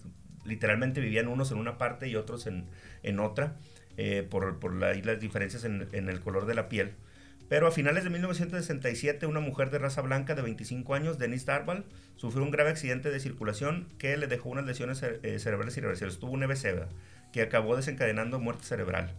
Literalmente 0.44 1.00
vivían 1.00 1.28
unos 1.28 1.52
en 1.52 1.59
una 1.59 1.78
parte 1.78 2.09
y 2.09 2.16
otros 2.16 2.48
en, 2.48 2.64
en 3.04 3.20
otra, 3.20 3.54
eh, 3.96 4.26
por, 4.28 4.59
por 4.59 4.74
las 4.74 5.20
diferencias 5.20 5.62
en, 5.62 5.86
el 5.92 6.18
color 6.18 6.46
de 6.46 6.56
la 6.56 6.68
piel. 6.68 6.94
Pero 7.48 7.68
a 7.68 7.70
finales 7.70 8.02
de 8.02 8.11
1967, 8.11 9.26
una 9.26 9.38
mujer 9.38 9.70
de 9.70 9.78
raza 9.78 10.02
blanca 10.02 10.34
de 10.34 10.42
25 10.42 10.96
años, 10.96 11.16
Denise 11.16 11.46
Darval, 11.46 11.84
sufrió 12.16 12.42
un 12.42 12.50
grave 12.50 12.70
accidente 12.70 13.12
de 13.12 13.20
circulación 13.20 13.86
que 13.98 14.16
le 14.16 14.26
dejó 14.26 14.48
unas 14.48 14.66
lesiones 14.66 15.00
eh, 15.04 15.38
cerebrales 15.38 15.76
irreversibles. 15.76 16.18
Tuvo 16.18 16.32
un 16.32 16.42
EBC 16.42 16.88
que 17.32 17.40
acabó 17.40 17.76
desencadenando 17.76 18.40
muerte 18.40 18.64
cerebral. 18.64 19.14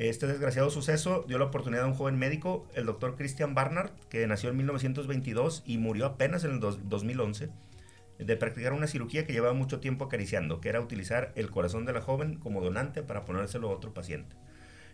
Este 0.00 0.26
desgraciado 0.26 0.70
suceso 0.70 1.26
dio 1.28 1.36
la 1.36 1.44
oportunidad 1.44 1.84
a 1.84 1.86
un 1.86 1.92
joven 1.92 2.18
médico, 2.18 2.66
el 2.72 2.86
doctor 2.86 3.16
Christian 3.16 3.54
Barnard, 3.54 3.90
que 4.08 4.26
nació 4.26 4.48
en 4.48 4.56
1922 4.56 5.62
y 5.66 5.76
murió 5.76 6.06
apenas 6.06 6.42
en 6.44 6.52
el 6.52 6.60
2011, 6.60 7.50
de 8.18 8.36
practicar 8.38 8.72
una 8.72 8.86
cirugía 8.86 9.26
que 9.26 9.34
llevaba 9.34 9.52
mucho 9.52 9.78
tiempo 9.78 10.06
acariciando, 10.06 10.62
que 10.62 10.70
era 10.70 10.80
utilizar 10.80 11.32
el 11.36 11.50
corazón 11.50 11.84
de 11.84 11.92
la 11.92 12.00
joven 12.00 12.36
como 12.36 12.62
donante 12.62 13.02
para 13.02 13.26
ponérselo 13.26 13.68
a 13.68 13.74
otro 13.74 13.92
paciente. 13.92 14.36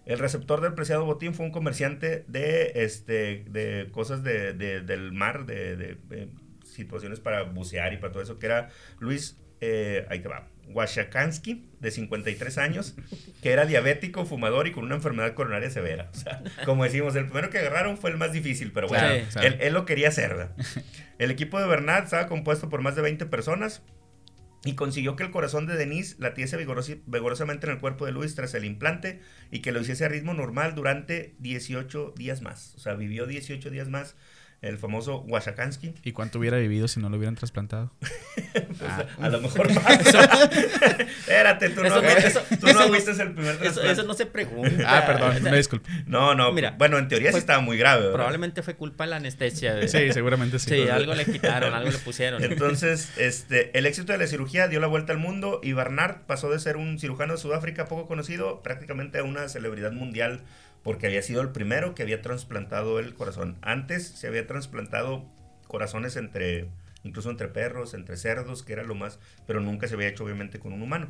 El 0.07 0.19
receptor 0.19 0.61
del 0.61 0.75
preciado 0.75 1.05
botín 1.05 1.35
fue 1.35 1.47
un 1.47 1.53
comerciante 1.53 2.25
de, 2.27 2.73
este, 2.75 3.45
de 3.49 3.89
cosas 3.93 4.25
de, 4.25 4.55
del 4.55 5.13
mar, 5.13 5.47
de, 5.47 5.99
situaciones 6.65 7.21
para 7.21 7.45
bucear 7.45 7.93
y 7.93 7.99
para 7.99 8.13
todo 8.13 8.25
eso, 8.25 8.41
que 8.41 8.47
era 8.47 8.71
Luis, 8.99 9.39
eh, 9.61 10.05
ahí 10.11 10.19
te 10.19 10.27
va, 10.27 10.49
Washakansky, 10.69 11.69
de 11.81 11.91
53 11.91 12.59
años, 12.59 12.97
que 13.43 13.53
era 13.53 13.67
diabético, 13.67 14.25
fumador 14.25 14.67
y 14.67 14.73
con 14.73 14.85
una 14.85 14.97
enfermedad 14.97 15.35
coronaria 15.35 15.71
severa. 15.71 16.11
O 16.13 16.17
sea, 16.17 16.43
como 16.65 16.85
decimos, 16.85 17.15
el 17.17 17.27
primero 17.27 17.51
que 17.51 17.59
agarraron 17.59 17.99
fue 17.99 18.11
el 18.11 18.17
más 18.17 18.33
difícil, 18.33 18.73
pero 18.73 18.89
bueno, 18.89 19.07
Él, 19.09 19.57
él, 19.61 19.73
lo 19.73 19.85
quería 19.85 20.09
hacer. 20.09 20.49
El 21.19 21.31
equipo 21.31 21.61
de 21.61 21.67
Bernard 21.67 22.05
estaba 22.05 22.27
compuesto 22.27 22.69
por 22.69 22.83
más 22.83 22.97
de 22.97 23.03
20 23.03 23.27
personas 23.27 23.83
y 24.67 24.75
consiguió 24.75 25.17
que 25.17 25.23
el 25.23 25.31
corazón 25.31 25.67
de 25.67 25.77
Denise 25.77 26.17
latiese 26.19 26.57
vigorosamente 26.57 27.67
en 27.67 27.73
el 27.73 27.79
cuerpo 27.79 28.05
de 28.05 28.13
Luis 28.13 28.35
tras 28.35 28.53
el 28.55 28.65
implante 28.65 29.21
y 29.51 29.61
que 29.61 29.71
lo 29.73 29.81
hiciese 29.81 30.05
a 30.05 30.09
ritmo 30.09 30.35
normal 30.35 30.75
durante 30.75 31.37
18 31.39 32.15
días 32.17 32.43
más. 32.43 32.75
O 32.75 32.81
sea, 32.81 32.95
vivió 32.95 33.27
18 33.27 33.71
días 33.71 33.89
más 33.89 34.17
el 34.63 34.79
famoso 34.79 35.21
Washakansky. 35.29 35.95
¿Y 36.03 36.13
cuánto 36.13 36.39
hubiera 36.39 36.57
vivido 36.59 36.89
si 36.89 37.01
no 37.01 37.09
lo 37.09 37.17
hubieran 37.17 37.35
trasplantado? 37.35 37.93
Pues, 38.57 38.91
ah. 38.91 39.07
A 39.21 39.29
lo 39.29 39.41
mejor 39.41 39.73
más. 39.83 40.01
Espérate, 40.07 41.71
tú 41.71 41.83
no, 41.83 41.95
tú 41.95 42.67
no 42.67 42.91
viste 42.91 43.11
el 43.11 43.33
primer 43.33 43.59
trasplante. 43.59 43.93
Eso, 43.93 44.03
no 44.05 44.15
se 44.15 44.27
pregunta. 44.27 44.83
Ah, 44.87 45.07
perdón, 45.07 45.43
me 45.43 45.57
disculpe. 45.57 45.91
No, 46.07 46.35
no, 46.35 46.53
Mira, 46.53 46.75
bueno, 46.79 46.99
en 46.99 47.09
teoría 47.09 47.33
sí 47.33 47.39
estaba 47.39 47.61
muy 47.61 47.77
grave. 47.77 48.11
Probablemente 48.13 48.63
fue 48.63 48.75
culpa 48.75 49.05
de 49.05 49.11
la 49.11 49.17
anestesia. 49.17 49.87
Sí, 49.89 50.13
seguramente 50.13 50.59
sí. 50.59 50.71
Sí, 50.71 50.89
algo 50.89 51.15
le 51.15 51.27
quitaron, 51.27 51.75
algo 51.75 51.91
le 51.91 51.99
pusieron. 51.99 52.43
Entonces, 52.43 53.11
este, 53.19 53.77
el 53.79 53.85
éxito 53.87 54.13
de 54.13 54.19
la 54.19 54.27
cirugía 54.27 54.69
dio 54.69 54.81
la 54.81 54.87
vuelta 54.87 55.13
al 55.13 55.19
mundo 55.19 55.61
y 55.63 55.73
Barnard 55.73 56.23
pasó 56.27 56.51
de 56.51 56.59
ser 56.59 56.77
un 56.77 56.99
cirujano 56.99 57.35
de 57.35 57.39
Sudáfrica 57.39 57.87
poco 57.87 58.07
conocido 58.07 58.63
prácticamente 58.63 59.19
a 59.19 59.23
una 59.23 59.49
celebridad 59.49 59.93
mundial 59.93 60.43
porque 60.87 61.09
había 61.09 61.21
sido 61.21 61.43
el 61.43 61.51
primero 61.51 61.97
que 61.97 62.05
había 62.05 62.23
trasplantado 62.23 63.01
el 63.01 63.13
corazón. 63.13 63.59
Antes 63.61 64.07
se 64.07 64.29
había 64.29 64.47
trasplantado 64.47 65.25
corazones 65.67 66.15
entre, 66.15 66.69
incluso 67.03 67.29
entre 67.29 67.49
perros, 67.49 67.93
entre 67.93 68.17
cerdos, 68.17 68.63
que 68.63 68.73
era 68.73 68.85
lo 68.85 68.95
más, 68.95 69.19
pero 69.49 69.59
nunca 69.59 69.89
se 69.89 69.95
había 69.95 70.07
hecho 70.07 70.23
obviamente 70.23 70.61
con 70.61 70.73
un 70.73 70.83
humano. 70.83 71.09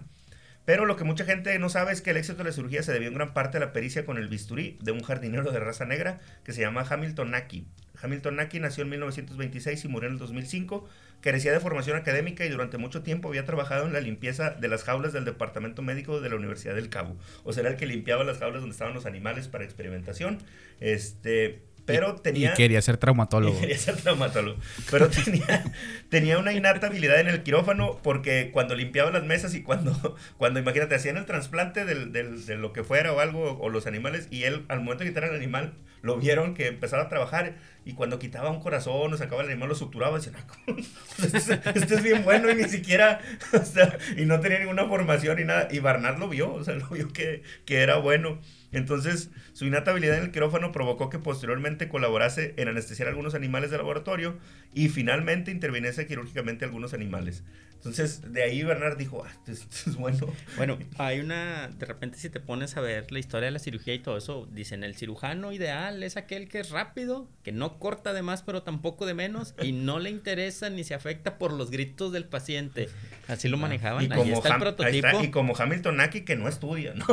Pero 0.65 0.87
lo 0.87 0.97
que 0.97 1.05
mucha 1.05 1.27
gente 1.27 1.59
no 1.59 1.69
sabe 1.69 1.93
es 1.93 2.01
que 2.01 2.13
el 2.13 2.17
éxito 2.17 2.39
de 2.39 2.45
la 2.45 2.53
cirugía 2.53 2.83
se 2.83 2.95
debió 2.95 3.09
en 3.09 3.15
gran 3.17 3.35
parte 3.35 3.59
a 3.59 3.61
la 3.61 3.75
pericia 3.75 4.07
con 4.07 4.17
el 4.17 4.29
bisturí 4.29 4.79
de 4.81 4.93
un 4.93 5.03
jardinero 5.03 5.53
de 5.53 5.61
raza 5.61 5.85
negra 5.85 6.21
que 6.43 6.55
se 6.55 6.63
llama 6.63 6.87
Hamilton 6.89 7.33
Naki. 7.33 7.67
Hamilton 8.01 8.37
Naki 8.37 8.61
nació 8.61 8.85
en 8.85 8.91
1926 8.91 9.85
y 9.85 9.89
murió 9.89 10.09
en 10.09 10.15
el 10.15 10.19
2005 10.19 10.89
Carecía 11.21 11.51
de 11.51 11.61
formación 11.61 11.97
académica 11.97 12.45
y 12.45 12.49
durante 12.51 12.79
mucho 12.79 13.03
tiempo 13.03 13.29
había 13.29 13.45
trabajado 13.45 13.87
en 13.87 13.93
la 13.93 14.01
limpieza 14.01 14.51
de 14.51 14.69
las 14.69 14.85
jaulas 14.85 15.13
del 15.13 15.25
departamento 15.25 15.83
médico 15.83 16.21
de 16.21 16.29
la 16.29 16.37
Universidad 16.37 16.75
del 16.75 16.89
Cabo. 16.89 17.17
O 17.43 17.53
sea, 17.53 17.63
era 17.63 17.71
el 17.71 17.77
que 17.77 17.87
limpiaba 17.87 18.23
las 18.23 18.39
jaulas 18.39 18.61
donde 18.61 18.75
estaban 18.75 18.95
los 18.95 19.07
animales 19.07 19.49
para 19.49 19.65
experimentación. 19.65 20.39
Este, 20.79 21.63
pero 21.85 22.17
tenía... 22.17 22.53
Y 22.53 22.55
quería 22.55 22.83
ser 22.83 22.99
traumatólogo. 22.99 23.59
quería 23.61 23.79
ser 23.79 23.97
traumatólogo. 23.97 24.61
Pero 24.91 25.09
tenía, 25.09 25.65
tenía 26.11 26.39
una 26.39 26.53
innata 26.53 26.89
habilidad 26.89 27.19
en 27.19 27.29
el 27.29 27.43
quirófano 27.43 27.99
porque 28.03 28.51
cuando 28.53 28.75
limpiaba 28.75 29.11
las 29.11 29.25
mesas 29.25 29.55
y 29.55 29.63
cuando, 29.63 30.17
cuando 30.37 30.61
imagínate, 30.61 30.95
hacían 30.95 31.17
el 31.17 31.25
trasplante 31.25 31.85
del, 31.85 32.13
del, 32.13 32.45
de 32.45 32.57
lo 32.57 32.73
que 32.73 32.85
fuera 32.85 33.13
o 33.13 33.21
algo, 33.21 33.59
o 33.59 33.69
los 33.69 33.87
animales, 33.87 34.29
y 34.31 34.45
él 34.45 34.65
al 34.69 34.81
momento 34.81 35.03
de 35.03 35.11
quitar 35.11 35.25
el 35.25 35.35
animal, 35.35 35.73
lo 36.03 36.17
vieron 36.17 36.55
que 36.55 36.67
empezaba 36.69 37.05
a 37.05 37.09
trabajar 37.09 37.55
y 37.87 37.93
cuando 37.93 38.19
quitaba 38.19 38.51
un 38.51 38.61
corazón 38.61 39.15
o 39.15 39.17
sacaba 39.17 39.43
el 39.43 39.51
animal, 39.51 39.69
lo 39.69 39.75
suturaba, 39.77 40.17
decían, 40.17 40.35
ah, 40.37 40.47
este, 41.23 41.61
este, 41.75 41.95
es 41.95 42.03
bien 42.03 42.25
bueno 42.25 42.51
y 42.51 42.57
ni 42.57 42.65
siquiera, 42.65 43.21
y 44.17 44.25
no 44.25 44.41
tenía 44.41 44.59
ninguna 44.59 44.87
formación 44.87 45.37
ni 45.37 45.45
nada. 45.45 45.69
Y 45.71 45.79
Barnard 45.79 46.19
lo 46.19 46.29
vio, 46.29 46.53
o 46.53 46.65
sea, 46.65 46.75
lo 46.75 46.89
vio 46.89 47.13
que, 47.13 47.45
que 47.65 47.79
era 47.79 47.97
bueno. 47.99 48.41
Entonces, 48.73 49.31
su 49.53 49.67
innata 49.67 49.93
habilidad 49.93 50.19
en 50.19 50.25
el 50.25 50.33
quirófano 50.33 50.73
provocó 50.73 51.11
que 51.11 51.21
posteriormente 51.21 51.89
colaborase 51.89 52.55
en 52.57 52.67
anestesiar 52.67 53.09
algunos 53.09 53.37
animales 53.37 53.71
de 53.71 53.79
laboratorio 53.79 54.37
y 54.75 54.89
finalmente 54.89 55.53
interviniese 55.53 56.07
quirúrgicamente 56.07 56.65
algunos 56.65 56.93
animales. 56.93 57.45
Entonces, 57.77 58.33
de 58.33 58.43
ahí 58.43 58.63
Bernard 58.65 58.97
dijo, 58.97 59.25
ah, 59.25 59.31
esto 59.47 59.91
es, 59.91 59.97
bueno. 59.97 60.27
Bueno, 60.57 60.79
hay 60.99 61.21
una, 61.21 61.69
de 61.69 61.87
repente 61.87 62.19
si 62.19 62.31
te 62.31 62.41
pones 62.41 62.77
a 62.77 62.81
ver 62.81 63.13
la 63.13 63.19
historia 63.19 63.47
de 63.47 63.53
la 63.53 63.59
cirugía 63.59 63.95
y 63.95 64.01
todo 64.01 64.17
eso, 64.17 64.49
dicen, 64.51 64.83
el 64.83 64.97
cirujano 64.97 65.53
ideal 65.53 66.03
es 66.03 66.17
aquel 66.17 66.49
que 66.49 66.61
es 66.61 66.71
rápido, 66.71 67.29
que 67.45 67.53
no 67.53 67.79
corta 67.79 68.13
de 68.13 68.23
más, 68.23 68.43
pero 68.43 68.63
tampoco 68.63 69.07
de 69.07 69.15
menos, 69.15 69.55
y 69.63 69.73
no 69.73 69.99
le 69.99 70.11
interesa 70.11 70.71
ni 70.71 70.85
se 70.85 70.95
afecta 70.95 71.39
por 71.39 71.53
los 71.53 71.71
gritos 71.71 72.13
del 72.13 72.25
paciente. 72.25 72.89
Así 73.29 73.49
lo 73.49 73.57
ah, 73.57 73.61
manejaban. 73.61 74.05
Y 74.05 74.09
como 74.09 74.35
está 74.35 74.55
el 74.55 74.61
prototipo. 74.61 75.23
y 75.23 75.31
como 75.31 75.57
Hamilton 75.57 76.01
Aki, 76.01 76.23
que 76.23 76.37
no 76.37 76.49
estudia, 76.49 76.95
¿no? 76.95 77.07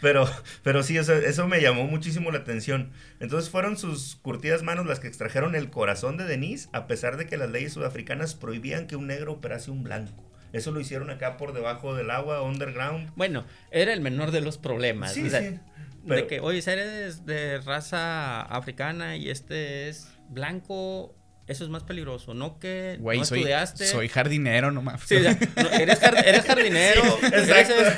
pero, 0.00 0.30
pero 0.62 0.82
sí, 0.82 0.96
eso, 0.96 1.14
eso 1.14 1.46
me 1.48 1.60
llamó 1.60 1.84
muchísimo 1.84 2.30
la 2.30 2.38
atención. 2.38 2.90
Entonces 3.20 3.50
fueron 3.50 3.76
sus 3.76 4.16
curtidas 4.16 4.62
manos 4.62 4.86
las 4.86 5.00
que 5.00 5.08
extrajeron 5.08 5.54
el 5.54 5.70
corazón 5.70 6.16
de 6.16 6.24
Denise, 6.24 6.68
a 6.72 6.86
pesar 6.86 7.16
de 7.16 7.26
que 7.26 7.36
las 7.36 7.50
leyes 7.50 7.72
sudafricanas 7.72 8.34
prohibían 8.36 8.86
que 8.86 8.96
un 8.96 9.06
negro 9.06 9.32
operase 9.32 9.70
un 9.70 9.82
blanco. 9.82 10.26
Eso 10.52 10.70
lo 10.70 10.80
hicieron 10.80 11.10
acá 11.10 11.36
por 11.36 11.52
debajo 11.52 11.94
del 11.94 12.10
agua, 12.10 12.42
underground. 12.42 13.10
Bueno, 13.16 13.44
era 13.70 13.92
el 13.92 14.00
menor 14.00 14.30
de 14.30 14.40
los 14.40 14.58
problemas. 14.58 15.12
Sí, 15.12 15.28
sí. 15.28 15.58
De 16.04 16.26
que, 16.26 16.40
oye, 16.40 16.62
eres 16.70 17.26
de 17.26 17.60
raza 17.60 18.42
africana 18.42 19.16
y 19.16 19.28
este 19.28 19.88
es 19.88 20.08
blanco, 20.28 21.16
eso 21.48 21.64
es 21.64 21.70
más 21.70 21.82
peligroso, 21.82 22.32
no 22.32 22.60
que 22.60 22.96
no 23.00 23.10
estudiaste. 23.10 23.86
Soy 23.86 24.08
jardinero 24.08 24.70
nomás. 24.70 25.02
Sí, 25.02 25.16
eres, 25.16 25.98
jardinero. 26.46 27.02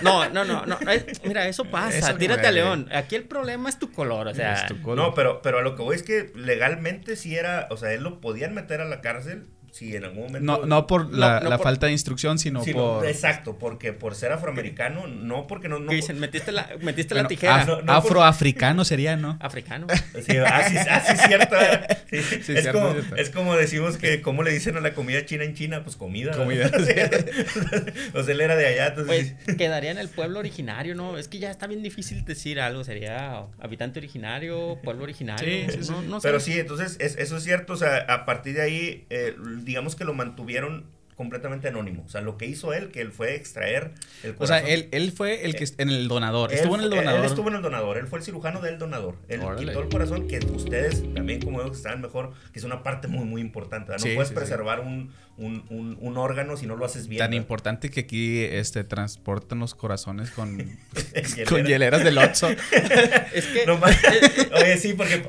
no, 0.03 0.28
no, 0.30 0.45
no, 0.45 0.64
no. 0.64 0.78
Mira, 1.24 1.47
eso 1.49 1.66
pasa. 1.66 2.16
Tírate 2.16 2.47
a 2.47 2.51
León. 2.51 2.89
Aquí 2.93 3.14
el 3.14 3.24
problema 3.24 3.68
es 3.68 3.78
tu 3.78 3.93
color, 3.93 4.28
o 4.28 4.34
sea. 4.34 4.66
No, 4.84 5.12
pero, 5.12 5.43
pero 5.43 5.59
a 5.59 5.62
lo 5.62 5.76
que 5.76 5.82
voy 5.82 5.95
es 5.95 6.03
que 6.03 6.32
legalmente 6.34 7.14
sí 7.14 7.36
era, 7.36 7.68
o 7.70 7.76
sea, 7.76 7.93
él 7.93 8.03
lo 8.03 8.22
podían 8.22 8.55
meter 8.55 8.80
a 8.80 8.86
la 8.86 9.03
cárcel 9.03 9.49
si 9.73 9.95
en 9.95 10.05
algún 10.05 10.25
momento... 10.25 10.41
No, 10.41 10.66
no 10.66 10.87
por 10.87 11.12
la, 11.12 11.59
falta 11.59 11.87
de 11.87 11.93
instrucción, 11.93 12.39
sino, 12.39 12.62
por... 12.62 13.07
Exacto, 13.07 13.59
porque 13.59 13.93
por 13.93 14.14
ser 14.14 14.33
afroamericano, 14.33 15.07
no 15.07 15.47
porque 15.47 15.69
no... 15.69 15.79
no 15.79 15.93
dicen? 15.93 16.19
Metiste 16.19 16.53
la, 16.53 16.71
metiste 16.81 17.14
la 17.14 17.27
tijera. 17.27 17.66
afroafricano 17.87 18.85
sería, 18.85 19.16
¿no? 19.16 19.39
Africano. 19.41 19.87
Sí, 20.25 20.37
así, 20.39 20.77
así 20.77 21.16
cierto. 21.27 21.57
es, 22.11 22.69
como, 22.69 22.95
es 23.16 23.31
como 23.31 23.57
decimos 23.57 23.97
que, 23.97 24.23
¿cómo 24.23 24.43
le 24.43 24.53
dicen 24.53 24.77
a 24.77 24.81
la 24.81 24.95
comida 24.95 25.25
china 25.25 25.45
en 25.45 25.55
China? 25.55 25.83
Pues 25.85 25.97
comida. 25.97 26.33
Comida. 26.33 26.71
o 28.14 28.23
sea, 28.23 28.35
él 28.35 28.41
era 28.41 28.57
de 28.57 28.66
allá, 28.66 28.89
entonces... 28.89 29.35
Pues 29.45 29.57
quedaría 29.57 29.91
en 29.91 29.99
el 29.99 30.09
pueblo 30.09 30.39
originario, 30.39 30.95
¿no? 30.95 31.19
Es 31.19 31.29
que 31.29 31.39
ya 31.39 31.51
está 31.51 31.66
bien 31.66 31.83
difícil 31.83 32.25
decir 32.25 32.61
algo, 32.61 32.85
sería 32.85 33.47
habitante 33.59 33.99
originario, 33.99 34.79
pueblo 34.83 35.05
originario. 35.05 35.71
Sí, 35.71 35.83
sí, 35.83 35.93
no, 36.07 36.21
Pero 36.21 36.41
sí, 36.41 36.59
entonces 36.59 36.97
eso 37.01 37.37
es 37.37 37.45
cierto, 37.45 37.75
o 37.75 37.77
sea, 37.77 37.99
a 38.09 38.25
partir 38.25 38.55
de 38.55 38.62
ahí... 38.62 39.07
Eh, 39.11 39.35
digamos 39.64 39.96
que 39.96 40.04
lo 40.04 40.14
mantuvieron 40.14 40.86
completamente 41.19 41.66
anónimo. 41.66 42.05
O 42.07 42.09
sea, 42.09 42.21
lo 42.21 42.39
que 42.39 42.47
hizo 42.47 42.73
él, 42.73 42.93
que 42.93 43.01
él 43.01 43.11
fue 43.11 43.35
extraer 43.35 43.91
el 44.23 44.37
corazón. 44.37 44.57
O 44.57 44.61
sea, 44.61 44.73
él, 44.73 44.89
él 44.93 45.11
fue 45.11 45.45
el 45.45 45.57
que 45.57 45.64
eh, 45.64 45.75
en 45.79 45.91
el 45.91 46.07
donador. 46.07 46.53
estuvo 46.53 46.77
en 46.77 46.83
el 46.83 46.91
donador. 46.91 47.19
Él, 47.19 47.27
estuvo 47.27 47.49
en 47.49 47.57
el 47.57 47.62
donador. 47.62 47.99
Él 47.99 48.07
fue 48.07 48.21
el 48.21 48.25
cirujano 48.25 48.61
del 48.61 48.79
donador. 48.79 49.16
Él 49.27 49.41
quitó 49.59 49.81
el 49.83 49.89
corazón, 49.89 50.29
que 50.29 50.39
ustedes 50.39 51.03
también, 51.14 51.43
como 51.43 51.59
veo 51.59 51.73
que 51.73 51.77
saben 51.77 52.03
mejor, 52.03 52.35
que 52.53 52.61
es 52.61 52.64
una 52.64 52.85
parte 52.85 53.09
muy, 53.09 53.25
muy 53.25 53.41
importante. 53.41 53.93
No 53.93 54.14
puedes 54.14 54.31
preservar 54.31 54.79
Un, 54.79 55.12
un, 55.37 55.99
un, 56.01 56.16
órgano 56.16 56.57
si 56.57 56.66
no 56.66 56.77
lo 56.77 56.85
haces 56.85 57.09
bien. 57.09 57.19
Tan 57.19 57.35
importante 57.35 57.91
que 57.91 58.01
aquí 58.01 58.45
este, 58.45 58.85
transportan 58.85 59.59
los 59.59 59.75
corazones 59.75 60.31
con, 60.31 60.57
con 61.49 61.64
hieleras 61.64 62.05
del 62.05 62.19
Otso. 62.19 62.49
es 63.35 63.47
que. 63.47 63.69
oye, 63.69 64.77
sí, 64.79 64.93
porque 64.93 65.21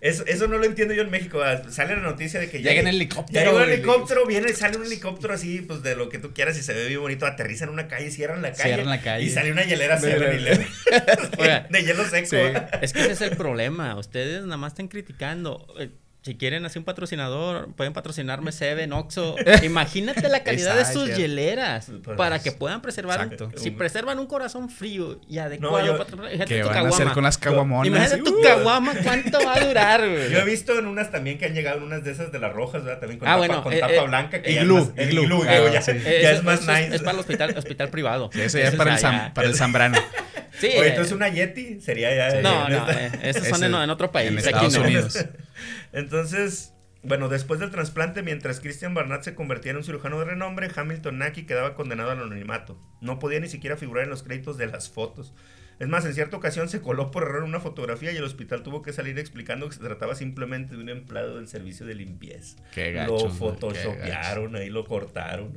eso, 0.00 0.46
no 0.46 0.58
lo 0.58 0.64
entiendo 0.64 0.94
yo 0.94 1.02
en 1.02 1.10
México. 1.10 1.42
Ah, 1.42 1.62
sale 1.70 1.96
la 1.96 2.02
noticia 2.02 2.38
de 2.38 2.48
que 2.48 2.62
llega 2.62 2.80
en 2.80 2.86
helicóptero. 2.86 3.52
Llega 3.52 3.64
un 3.64 3.68
helicóptero, 3.68 4.26
viene, 4.26 4.52
sale 4.52 4.76
un 4.76 4.84
helicóptero 4.84 5.23
así, 5.32 5.60
pues 5.62 5.82
de 5.82 5.96
lo 5.96 6.08
que 6.08 6.18
tú 6.18 6.32
quieras 6.34 6.58
y 6.58 6.62
se 6.62 6.74
ve 6.74 6.88
bien 6.88 7.00
bonito. 7.00 7.26
Aterriza 7.26 7.64
en 7.64 7.70
una 7.70 7.88
calle, 7.88 8.10
cierran 8.10 8.42
la 8.42 8.52
calle. 8.52 8.64
Cierran 8.64 8.88
la 8.88 9.00
calle. 9.00 9.24
Y 9.24 9.30
sale 9.30 9.52
una 9.52 9.64
hielera 9.64 9.98
de, 9.98 10.10
de 11.70 11.82
hielo 11.82 12.04
seco. 12.04 12.36
Es 12.82 12.92
que 12.92 13.00
ese 13.00 13.12
es 13.12 13.20
el 13.20 13.36
problema. 13.36 13.96
Ustedes 13.96 14.42
nada 14.42 14.56
más 14.56 14.72
están 14.72 14.88
criticando. 14.88 15.66
Si 16.24 16.36
quieren 16.36 16.64
hacer 16.64 16.78
un 16.78 16.86
patrocinador, 16.86 17.74
pueden 17.74 17.92
patrocinarme 17.92 18.50
Seven, 18.50 18.94
Oxo. 18.94 19.36
Imagínate 19.62 20.26
la 20.30 20.42
calidad 20.42 20.74
de 20.74 20.86
sus 20.86 21.14
hieleras 21.14 21.90
pues, 22.02 22.16
para 22.16 22.38
que 22.38 22.50
puedan 22.50 22.80
preservar. 22.80 23.36
si 23.56 23.70
preservan 23.70 24.18
un 24.18 24.26
corazón 24.26 24.70
frío 24.70 25.20
y 25.28 25.36
adecuado 25.36 25.98
para 25.98 26.46
¿Qué 26.46 26.62
van 26.62 26.86
a 26.86 26.88
hacer 26.88 27.08
con 27.08 27.24
las 27.24 27.36
caguamonas? 27.36 27.88
Imagínate 27.88 28.22
tu 28.22 28.40
caguama, 28.40 28.94
¿cuánto 29.02 29.38
va 29.44 29.56
a 29.56 29.66
durar, 29.66 30.00
güey? 30.10 30.30
Yo 30.30 30.38
he 30.38 30.44
visto 30.46 30.78
en 30.78 30.86
unas 30.86 31.10
también 31.10 31.36
que 31.36 31.44
han 31.44 31.52
llegado 31.52 31.84
unas 31.84 32.02
de 32.04 32.12
esas 32.12 32.32
de 32.32 32.38
las 32.38 32.54
rojas, 32.54 32.82
¿verdad? 32.82 33.00
También 33.00 33.18
con 33.18 33.28
ah, 33.28 33.38
tapa, 33.38 33.62
con 33.62 33.72
eh, 33.74 33.80
tapa 33.80 33.92
eh, 33.92 34.06
blanca. 34.06 34.40
Que 34.40 34.52
iglú, 34.52 34.94
ya 34.96 35.02
iglú. 35.02 35.42
Ah, 35.46 35.70
ya, 35.74 35.80
ya 35.80 36.30
es 36.30 36.42
más 36.42 36.60
nice. 36.62 36.94
Es 36.94 37.02
para 37.02 37.12
el 37.12 37.20
hospital, 37.20 37.54
hospital 37.54 37.90
privado. 37.90 38.30
Sí, 38.32 38.40
eso 38.40 38.56
ya 38.56 38.68
es 38.68 38.74
para, 38.76 38.96
el, 38.96 39.32
para 39.34 39.46
el 39.46 39.54
Zambrano. 39.54 39.98
Sí. 40.58 40.68
Oye, 40.78 40.90
entonces 40.90 41.12
una 41.12 41.28
Yeti 41.28 41.80
sería 41.80 42.14
ya. 42.14 42.40
No, 42.40 42.68
no, 42.68 42.90
eh, 42.90 43.10
esos 43.22 43.46
son 43.48 43.64
en, 43.64 43.90
otro 43.90 44.12
país. 44.12 44.30
En 44.30 44.38
Estados 44.38 44.76
Unidos. 44.76 45.24
Entonces, 45.92 46.72
bueno, 47.02 47.28
después 47.28 47.60
del 47.60 47.70
trasplante, 47.70 48.22
mientras 48.22 48.60
Christian 48.60 48.94
Barnett 48.94 49.22
se 49.22 49.34
convertía 49.34 49.72
en 49.72 49.78
un 49.78 49.84
cirujano 49.84 50.18
de 50.18 50.26
renombre, 50.26 50.70
Hamilton 50.74 51.18
Naki 51.18 51.44
quedaba 51.44 51.74
condenado 51.74 52.10
al 52.10 52.18
anonimato. 52.18 52.80
No 53.00 53.18
podía 53.18 53.40
ni 53.40 53.48
siquiera 53.48 53.76
figurar 53.76 54.04
en 54.04 54.10
los 54.10 54.22
créditos 54.22 54.56
de 54.56 54.66
las 54.66 54.88
fotos. 54.88 55.34
Es 55.80 55.88
más, 55.88 56.04
en 56.04 56.14
cierta 56.14 56.36
ocasión 56.36 56.68
se 56.68 56.80
coló 56.80 57.10
por 57.10 57.24
error 57.24 57.42
una 57.42 57.58
fotografía 57.58 58.12
y 58.12 58.16
el 58.16 58.24
hospital 58.24 58.62
tuvo 58.62 58.80
que 58.82 58.92
salir 58.92 59.18
explicando 59.18 59.68
que 59.68 59.74
se 59.74 59.82
trataba 59.82 60.14
simplemente 60.14 60.76
de 60.76 60.82
un 60.82 60.88
empleado 60.88 61.36
del 61.36 61.48
servicio 61.48 61.84
de 61.84 61.94
limpieza. 61.94 62.56
Qué 62.72 62.92
lo 62.92 63.28
photoshopearon, 63.28 64.54
ahí 64.54 64.70
lo 64.70 64.84
cortaron. 64.84 65.52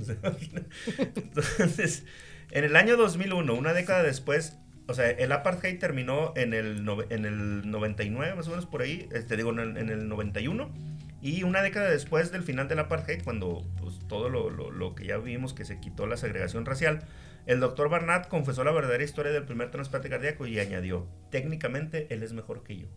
Entonces, 0.98 2.04
en 2.50 2.64
el 2.64 2.76
año 2.76 2.98
2001, 2.98 3.54
una 3.54 3.74
década 3.74 4.02
después, 4.02 4.58
o 4.88 4.94
sea, 4.94 5.10
el 5.10 5.32
apartheid 5.32 5.80
terminó 5.80 6.34
en 6.36 6.54
el, 6.54 6.88
en 7.10 7.26
el 7.26 7.70
99, 7.70 8.36
más 8.36 8.48
o 8.48 8.52
menos 8.52 8.66
por 8.66 8.82
ahí, 8.82 9.10
este, 9.12 9.36
digo, 9.36 9.52
en 9.52 9.60
el, 9.60 9.78
en 9.78 9.90
el 9.90 10.08
91. 10.08 10.72
Y 11.22 11.44
una 11.44 11.62
década 11.62 11.90
después 11.90 12.32
del 12.32 12.44
final 12.44 12.68
del 12.68 12.80
apartheid, 12.80 13.24
cuando 13.24 13.66
pues, 13.82 14.00
todo 14.08 14.30
lo, 14.30 14.50
lo, 14.50 14.72
lo, 14.72 14.96
que 14.96 15.06
ya 15.06 15.18
vimos 15.18 15.54
que 15.54 15.66
se 15.66 15.80
quitó 15.80 16.08
la 16.08 16.16
segregación 16.16 16.66
racial, 16.66 17.02
el 17.48 17.60
doctor 17.60 17.90
Barnett 17.90 18.28
confesó 18.28 18.64
la 18.64 18.72
verdadera 18.72 19.04
historia 19.04 19.32
del 19.32 19.44
primer 19.44 19.72
trasplante 19.72 20.10
cardíaco 20.10 20.46
y 20.48 20.60
añadió, 20.60 21.08
técnicamente 21.32 22.08
él 22.10 22.24
es 22.24 22.34
mejor 22.34 22.64
que 22.64 22.78
yo. 22.78 22.88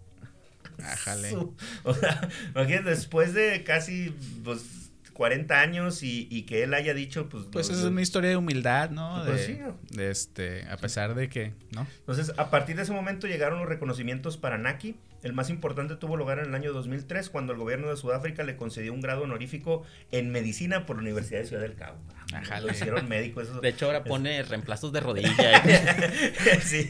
Ájale. 0.85 1.37
o 1.85 1.95
sea, 1.95 2.29
imagínate, 2.55 2.91
después 2.91 3.35
de 3.35 3.65
casi 3.65 4.15
pues, 4.45 4.80
40 5.21 5.61
años 5.61 6.03
y, 6.03 6.27
y, 6.31 6.45
que 6.45 6.63
él 6.63 6.73
haya 6.73 6.95
dicho, 6.95 7.29
pues... 7.29 7.45
Pues 7.53 7.69
es 7.69 7.85
una 7.85 8.01
historia 8.01 8.31
de 8.31 8.37
humildad, 8.39 8.89
¿no? 8.89 9.23
Pues 9.27 9.49
de, 9.49 9.55
sí. 9.55 9.61
de, 9.95 10.11
este, 10.11 10.67
a 10.71 10.79
pesar 10.79 11.15
de 11.15 11.29
que, 11.29 11.53
¿no? 11.73 11.87
Entonces, 11.99 12.33
a 12.39 12.49
partir 12.49 12.77
de 12.77 12.85
ese 12.85 12.93
momento 12.93 13.27
llegaron 13.27 13.59
los 13.59 13.69
reconocimientos 13.69 14.39
para 14.39 14.57
Naki. 14.57 14.97
El 15.23 15.33
más 15.33 15.51
importante 15.51 15.97
tuvo 15.97 16.17
lugar 16.17 16.39
en 16.39 16.47
el 16.47 16.55
año 16.55 16.73
2003 16.73 17.29
cuando 17.29 17.53
el 17.53 17.59
gobierno 17.59 17.91
de 17.91 17.97
Sudáfrica 17.97 18.43
le 18.43 18.57
concedió 18.57 18.93
un 18.95 19.01
grado 19.01 19.23
honorífico 19.23 19.85
en 20.13 20.31
medicina 20.31 20.87
por 20.87 20.97
la 20.97 21.03
Universidad 21.03 21.41
de 21.41 21.47
Ciudad 21.47 21.63
del 21.63 21.75
Cabo. 21.75 21.99
Ajá, 22.33 22.61
lo 22.61 22.71
hicieron 22.71 23.09
médico. 23.09 23.41
Eso, 23.41 23.61
de 23.61 23.69
hecho, 23.69 23.87
ahora 23.87 24.05
pone 24.05 24.43
reemplazos 24.45 24.93
de 24.93 25.01
rodilla. 25.01 25.31
sí, 26.63 26.89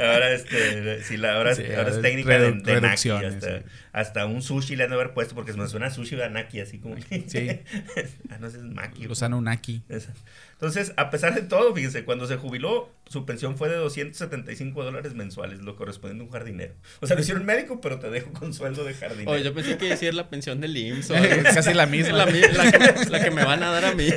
ahora, 0.00 0.32
este, 0.32 1.02
sí, 1.02 1.16
la, 1.16 1.36
ahora, 1.36 1.54
sí, 1.54 1.62
ahora 1.76 1.90
es 1.90 2.02
técnica 2.02 2.38
de, 2.38 2.52
de 2.52 2.80
Naki. 2.80 3.10
Hasta, 3.10 3.58
sí. 3.58 3.64
hasta, 3.92 4.26
un 4.26 4.42
sushi 4.42 4.76
le 4.76 4.84
han 4.84 4.90
de 4.90 4.96
haber 4.96 5.12
puesto 5.12 5.34
porque 5.34 5.52
me 5.52 5.66
suena 5.68 5.90
sushi 5.90 6.20
a 6.20 6.28
Naki, 6.28 6.60
así 6.60 6.78
como. 6.78 6.96
sí. 7.26 7.60
ah, 8.30 8.38
no, 8.40 8.46
es 8.46 8.56
Maki. 8.58 9.06
Usano 9.06 9.40
Naki. 9.40 9.82
Entonces, 10.60 10.92
a 10.96 11.08
pesar 11.08 11.36
de 11.36 11.42
todo, 11.42 11.72
fíjense, 11.72 12.04
cuando 12.04 12.26
se 12.26 12.36
jubiló, 12.36 12.90
su 13.06 13.24
pensión 13.24 13.56
fue 13.56 13.68
de 13.68 13.76
275 13.76 14.82
dólares 14.82 15.14
mensuales, 15.14 15.60
lo 15.60 15.76
correspondiente 15.76 16.24
a 16.24 16.26
un 16.26 16.32
jardinero. 16.32 16.74
O 17.00 17.06
sea, 17.06 17.14
lo 17.14 17.22
hicieron 17.22 17.46
médico, 17.46 17.80
pero 17.80 18.00
te 18.00 18.10
dejo 18.10 18.32
con 18.32 18.52
sueldo 18.52 18.82
de 18.82 18.92
jardinero. 18.94 19.30
Oye, 19.30 19.44
yo 19.44 19.54
pensé 19.54 19.78
que 19.78 19.88
decir 19.88 20.14
la 20.14 20.28
pensión 20.28 20.60
del 20.60 20.76
IMSS. 20.76 21.10
O 21.12 21.14
es 21.16 21.54
casi 21.54 21.74
la 21.74 21.86
misma. 21.86 22.16
La, 22.16 22.26
la, 22.26 22.32
que, 22.32 23.08
la, 23.08 23.22
que, 23.22 23.30
me 23.30 23.44
van 23.44 23.62
a 23.62 23.70
dar 23.70 23.84
a 23.84 23.94
mí. 23.94 24.08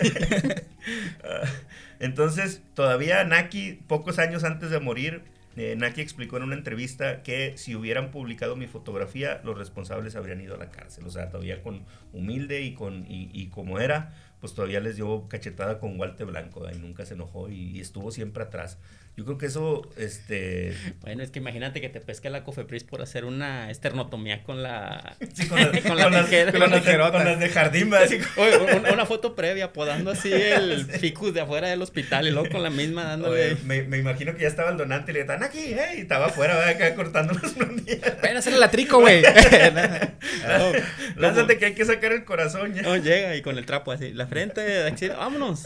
Entonces, 2.00 2.64
todavía 2.74 3.24
Naki, 3.24 3.74
pocos 3.88 4.18
años 4.18 4.44
antes 4.44 4.72
de 4.72 4.80
morir, 4.80 5.22
eh, 5.58 5.76
Naki 5.78 6.02
explicó 6.02 6.38
en 6.38 6.44
una 6.44 6.56
entrevista 6.56 7.22
que 7.22 7.56
si 7.56 7.76
hubieran 7.76 8.10
publicado 8.10 8.56
mi 8.56 8.66
fotografía, 8.66 9.42
los 9.44 9.60
responsables 9.60 10.16
habrían 10.16 10.42
ido 10.42 10.56
a 10.56 10.58
la 10.58 10.72
cárcel. 10.72 11.06
O 11.06 11.12
sea, 11.12 11.30
todavía 11.30 11.62
con 11.62 11.86
humilde 12.14 12.62
y, 12.62 12.74
con, 12.74 13.06
y, 13.08 13.30
y 13.32 13.50
como 13.50 13.80
era, 13.80 14.16
pues 14.42 14.54
todavía 14.54 14.82
les 14.82 14.98
dio 14.98 15.28
cachetada 15.30 15.80
con 15.80 15.98
guante 15.98 16.26
blanco 16.26 16.68
y 16.70 16.78
nunca 16.78 17.06
se 17.06 17.14
enojó 17.14 17.50
y, 17.50 17.78
y, 17.78 17.80
estuvo 17.80 18.12
siempre 18.12 18.44
atrás. 18.44 18.78
Yo 19.18 19.26
creo 19.26 19.38
que 19.38 19.48
eso, 19.48 19.82
este... 19.98 20.74
Bueno, 21.02 21.22
es 21.22 21.32
que 21.32 21.40
imagínate 21.40 21.82
que 21.82 21.90
te 21.90 22.00
pesca 22.00 22.30
la 22.30 22.46
Cofepris 22.46 22.86
por 22.86 23.02
hacer 23.02 23.26
una 23.26 23.70
esternotomía 23.70 24.42
con 24.44 24.64
la... 24.64 25.18
Sí, 25.34 25.48
con, 25.48 25.60
la, 25.60 25.66
con, 25.82 25.98
la 25.98 26.04
con, 26.04 26.14
las, 26.14 26.26
con, 26.26 26.60
las 26.60 26.86
de, 26.86 26.98
con, 26.98 27.26
las 27.26 27.40
de 27.40 27.50
jardín, 27.50 27.94
así. 27.94 28.20
Una, 28.38 28.94
una, 28.94 29.06
foto 29.06 29.36
previa, 29.36 29.74
podando 29.74 30.12
así 30.12 30.32
el 30.32 30.86
ficus 31.00 31.34
de 31.34 31.42
afuera 31.42 31.68
del 31.68 31.82
hospital 31.82 32.28
y 32.28 32.32
luego 32.32 32.50
con 32.50 32.64
la 32.64 32.70
misma 32.70 33.04
dándole... 33.04 33.54
Oye, 33.54 33.58
me, 33.66 33.84
me, 33.84 33.98
imagino 33.98 34.34
que 34.34 34.44
ya 34.44 34.48
estaba 34.48 34.72
el 34.72 34.78
donante 34.78 35.12
y 35.12 35.16
le 35.16 35.22
estaban 35.22 35.44
aquí, 35.44 35.60
hey, 35.60 35.96
y 35.98 36.02
estaba 36.02 36.28
afuera, 36.28 36.68
acá 36.68 36.96
cortando 36.96 37.34
las 37.34 37.52
planillas. 37.52 38.00
Ven 38.22 38.36
a 38.36 38.40
hacerle 38.40 38.60
la 38.60 38.72
trico, 38.72 39.00
güey. 39.02 39.22
no, 39.22 40.72
Lánzate 41.18 41.58
que 41.58 41.66
hay 41.66 41.74
que 41.74 41.86
sacar 41.86 42.14
el 42.14 42.24
corazón 42.24 42.74
ya. 42.74 42.82
No, 42.82 42.96
llega 42.96 43.36
y 43.36 43.42
con 43.42 43.58
el 43.58 43.66
trapo 43.66 43.92
así, 43.92 44.14
la 44.14 44.28
frente, 44.28 44.62
de 44.62 45.10
vámonos. 45.10 45.66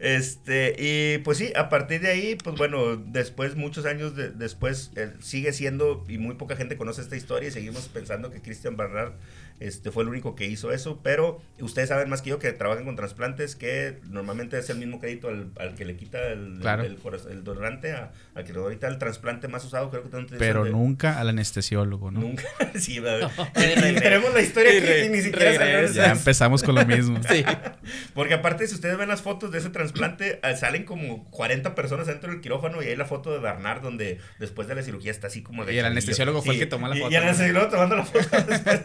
Este, 0.00 0.74
y 0.78 1.18
pues 1.18 1.38
sí, 1.38 1.52
a 1.54 1.68
partir 1.68 2.00
de 2.00 2.10
ahí 2.10 2.36
pues 2.42 2.56
bueno, 2.56 2.96
después, 2.96 3.56
muchos 3.56 3.86
años 3.86 4.16
de, 4.16 4.30
después, 4.30 4.90
sigue 5.20 5.52
siendo, 5.52 6.04
y 6.08 6.18
muy 6.18 6.34
poca 6.34 6.56
gente 6.56 6.76
conoce 6.76 7.00
esta 7.00 7.16
historia, 7.16 7.48
y 7.48 7.52
seguimos 7.52 7.88
pensando 7.88 8.30
que 8.30 8.40
Christian 8.40 8.76
Barnard 8.76 9.12
este, 9.60 9.90
fue 9.90 10.02
el 10.02 10.08
único 10.08 10.34
que 10.34 10.46
hizo 10.46 10.72
eso, 10.72 11.00
pero 11.02 11.40
ustedes 11.60 11.88
saben 11.88 12.08
más 12.08 12.22
que 12.22 12.30
yo 12.30 12.38
que 12.38 12.52
trabajan 12.52 12.84
con 12.84 12.96
trasplantes, 12.96 13.56
que 13.56 13.98
normalmente 14.08 14.58
es 14.58 14.68
el 14.70 14.78
mismo 14.78 14.98
crédito 14.98 15.28
al, 15.28 15.50
al 15.58 15.74
que 15.74 15.84
le 15.84 15.96
quita 15.96 16.28
el, 16.28 16.58
claro. 16.60 16.82
el, 16.82 16.98
el, 17.02 17.32
el 17.32 17.44
donante, 17.44 17.92
a, 17.92 18.12
al 18.34 18.44
que 18.44 18.52
ahorita 18.52 18.88
el 18.88 18.98
trasplante 18.98 19.48
más 19.48 19.64
usado, 19.64 19.90
creo 19.90 20.02
que 20.02 20.08
tanto 20.08 20.34
Pero 20.38 20.64
nunca 20.64 21.18
al 21.18 21.28
anestesiólogo, 21.28 22.10
¿no? 22.10 22.20
Nunca, 22.20 22.44
sí, 22.74 23.00
no, 23.00 23.30
tenemos 23.54 24.32
la 24.34 24.40
historia 24.40 24.72
que 24.72 25.08
ni 25.10 25.20
siquiera 25.20 25.86
Ya 25.86 26.12
empezamos 26.12 26.62
con 26.62 26.74
lo 26.74 26.84
mismo. 26.86 27.20
sí. 27.28 27.44
Porque 28.14 28.34
aparte, 28.34 28.66
si 28.66 28.74
ustedes 28.74 28.96
ven 28.96 29.08
las 29.08 29.22
fotos 29.22 29.50
de 29.50 29.58
ese 29.58 29.70
trasplante, 29.70 30.40
salen 30.56 30.84
como 30.84 31.24
40 31.30 31.74
personas 31.74 32.06
dentro 32.06 32.30
del 32.30 32.40
quirófano 32.40 32.82
y 32.82 32.86
hay 32.86 32.96
la 32.96 33.04
foto 33.04 33.32
de 33.32 33.38
Bernard 33.38 33.82
donde 33.82 34.18
después 34.38 34.68
de 34.68 34.74
la 34.74 34.82
cirugía 34.82 35.10
está 35.10 35.26
así 35.28 35.42
como 35.42 35.64
de... 35.64 35.74
Y 35.74 35.78
el 35.78 35.86
anestesiólogo 35.86 36.42
fue 36.42 36.54
el 36.54 36.60
que 36.60 36.66
tomó 36.66 36.88
la 36.88 36.94
foto. 36.94 37.10
Y, 37.10 37.14
y 37.14 37.16
el 37.16 37.22
anestesiólogo 37.22 37.68
tomando 37.68 37.96
la 37.96 38.04
foto 38.04 38.18
después. 38.42 38.80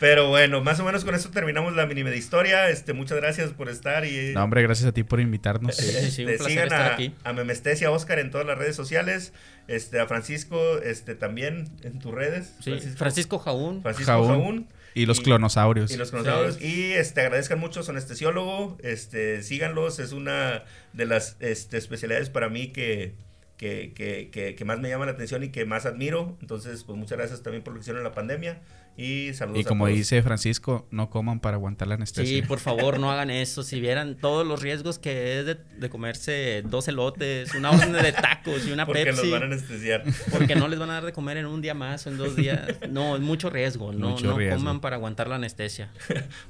Pero 0.00 0.28
bueno, 0.28 0.62
más 0.62 0.80
o 0.80 0.84
menos 0.84 1.04
con 1.04 1.14
eso 1.14 1.30
terminamos 1.30 1.74
la 1.74 1.86
mini 1.86 2.02
de 2.02 2.16
historia. 2.16 2.68
Este, 2.70 2.92
muchas 2.92 3.18
gracias 3.18 3.50
por 3.50 3.68
estar 3.68 4.04
y... 4.04 4.32
No, 4.34 4.44
hombre, 4.44 4.62
gracias 4.62 4.88
a 4.88 4.92
ti 4.92 5.02
por 5.02 5.20
invitarnos. 5.20 5.76
Sí, 5.76 6.10
sí, 6.10 6.24
un 6.24 6.30
este, 6.30 6.44
sigan 6.44 6.72
a, 6.72 6.94
aquí. 6.94 7.14
a 7.24 7.32
Memestesia 7.32 7.90
Oscar 7.90 8.18
en 8.18 8.30
todas 8.30 8.46
las 8.46 8.58
redes 8.58 8.76
sociales. 8.76 9.32
Este, 9.68 9.98
a 9.98 10.06
Francisco, 10.06 10.78
este, 10.78 11.14
también 11.14 11.68
en 11.82 11.98
tus 11.98 12.14
redes. 12.14 12.54
Sí, 12.60 12.70
Francisco, 12.70 12.98
Francisco 12.98 13.38
Jaún. 13.38 13.82
Francisco 13.82 14.12
Jaún. 14.12 14.28
Jaún. 14.28 14.68
Y 14.94 15.04
los 15.04 15.20
clonosaurios. 15.20 15.90
Y 15.90 15.96
los 15.98 16.10
clonosaurios. 16.10 16.54
Sí. 16.54 16.66
Y 16.66 16.92
este, 16.92 17.20
agradezcan 17.20 17.58
mucho 17.58 17.80
a 17.80 17.82
su 17.82 17.90
anestesiólogo. 17.90 18.78
Este, 18.82 19.42
síganlos. 19.42 19.98
Es 19.98 20.12
una 20.12 20.64
de 20.94 21.04
las 21.04 21.36
este, 21.40 21.76
especialidades 21.76 22.30
para 22.30 22.48
mí 22.48 22.68
que, 22.68 23.14
que, 23.56 23.92
que, 23.94 24.30
que, 24.30 24.54
que, 24.54 24.64
más 24.64 24.80
me 24.80 24.88
llama 24.88 25.06
la 25.06 25.12
atención 25.12 25.42
y 25.42 25.48
que 25.48 25.64
más 25.64 25.86
admiro. 25.86 26.36
Entonces, 26.40 26.84
pues 26.84 26.98
muchas 26.98 27.18
gracias 27.18 27.42
también 27.42 27.62
por 27.64 27.72
lo 27.72 27.78
que 27.78 27.82
hicieron 27.82 28.00
en 28.00 28.04
la 28.04 28.12
pandemia. 28.12 28.60
Y 28.98 29.34
saludos 29.34 29.60
Y 29.60 29.64
como 29.64 29.86
dice 29.88 30.22
Francisco, 30.22 30.86
no 30.90 31.10
coman 31.10 31.40
para 31.40 31.56
aguantar 31.56 31.86
la 31.86 31.96
anestesia. 31.96 32.40
Sí, 32.40 32.46
por 32.46 32.60
favor, 32.60 32.98
no 32.98 33.10
hagan 33.12 33.30
eso. 33.30 33.62
Si 33.62 33.78
vieran 33.80 34.16
todos 34.16 34.46
los 34.46 34.62
riesgos 34.62 34.98
que 34.98 35.38
es 35.38 35.46
de, 35.46 35.54
de 35.54 35.90
comerse 35.90 36.62
dos 36.64 36.88
elotes, 36.88 37.54
una 37.54 37.70
orden 37.70 37.92
de 37.92 38.12
tacos 38.12 38.66
y 38.66 38.72
una 38.72 38.86
porque 38.86 39.04
Pepsi. 39.04 39.20
Porque 39.20 39.30
los 39.30 39.40
van 39.40 39.42
a 39.42 39.54
anestesiar. 39.54 40.04
Porque 40.30 40.54
no 40.54 40.68
les 40.68 40.78
van 40.78 40.90
a 40.90 40.94
dar 40.94 41.04
de 41.04 41.12
comer 41.12 41.36
en 41.36 41.46
un 41.46 41.60
día 41.60 41.74
más 41.74 42.06
o 42.06 42.10
en 42.10 42.16
dos 42.16 42.36
días. 42.36 42.68
No, 42.90 43.16
es 43.16 43.22
mucho 43.22 43.50
riesgo. 43.50 43.92
No, 43.92 44.10
mucho 44.10 44.28
no 44.28 44.38
riesgo. 44.38 44.58
coman 44.58 44.80
para 44.80 44.96
aguantar 44.96 45.28
la 45.28 45.36
anestesia. 45.36 45.90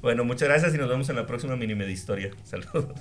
bueno, 0.01 0.23
muchas 0.23 0.47
gracias 0.47 0.73
y 0.73 0.77
nos 0.77 0.87
vemos 0.87 1.09
en 1.09 1.17
la 1.17 1.25
próxima 1.25 1.55
mini 1.55 1.75
media 1.75 1.93
historia. 1.93 2.31
Saludos. 2.43 2.93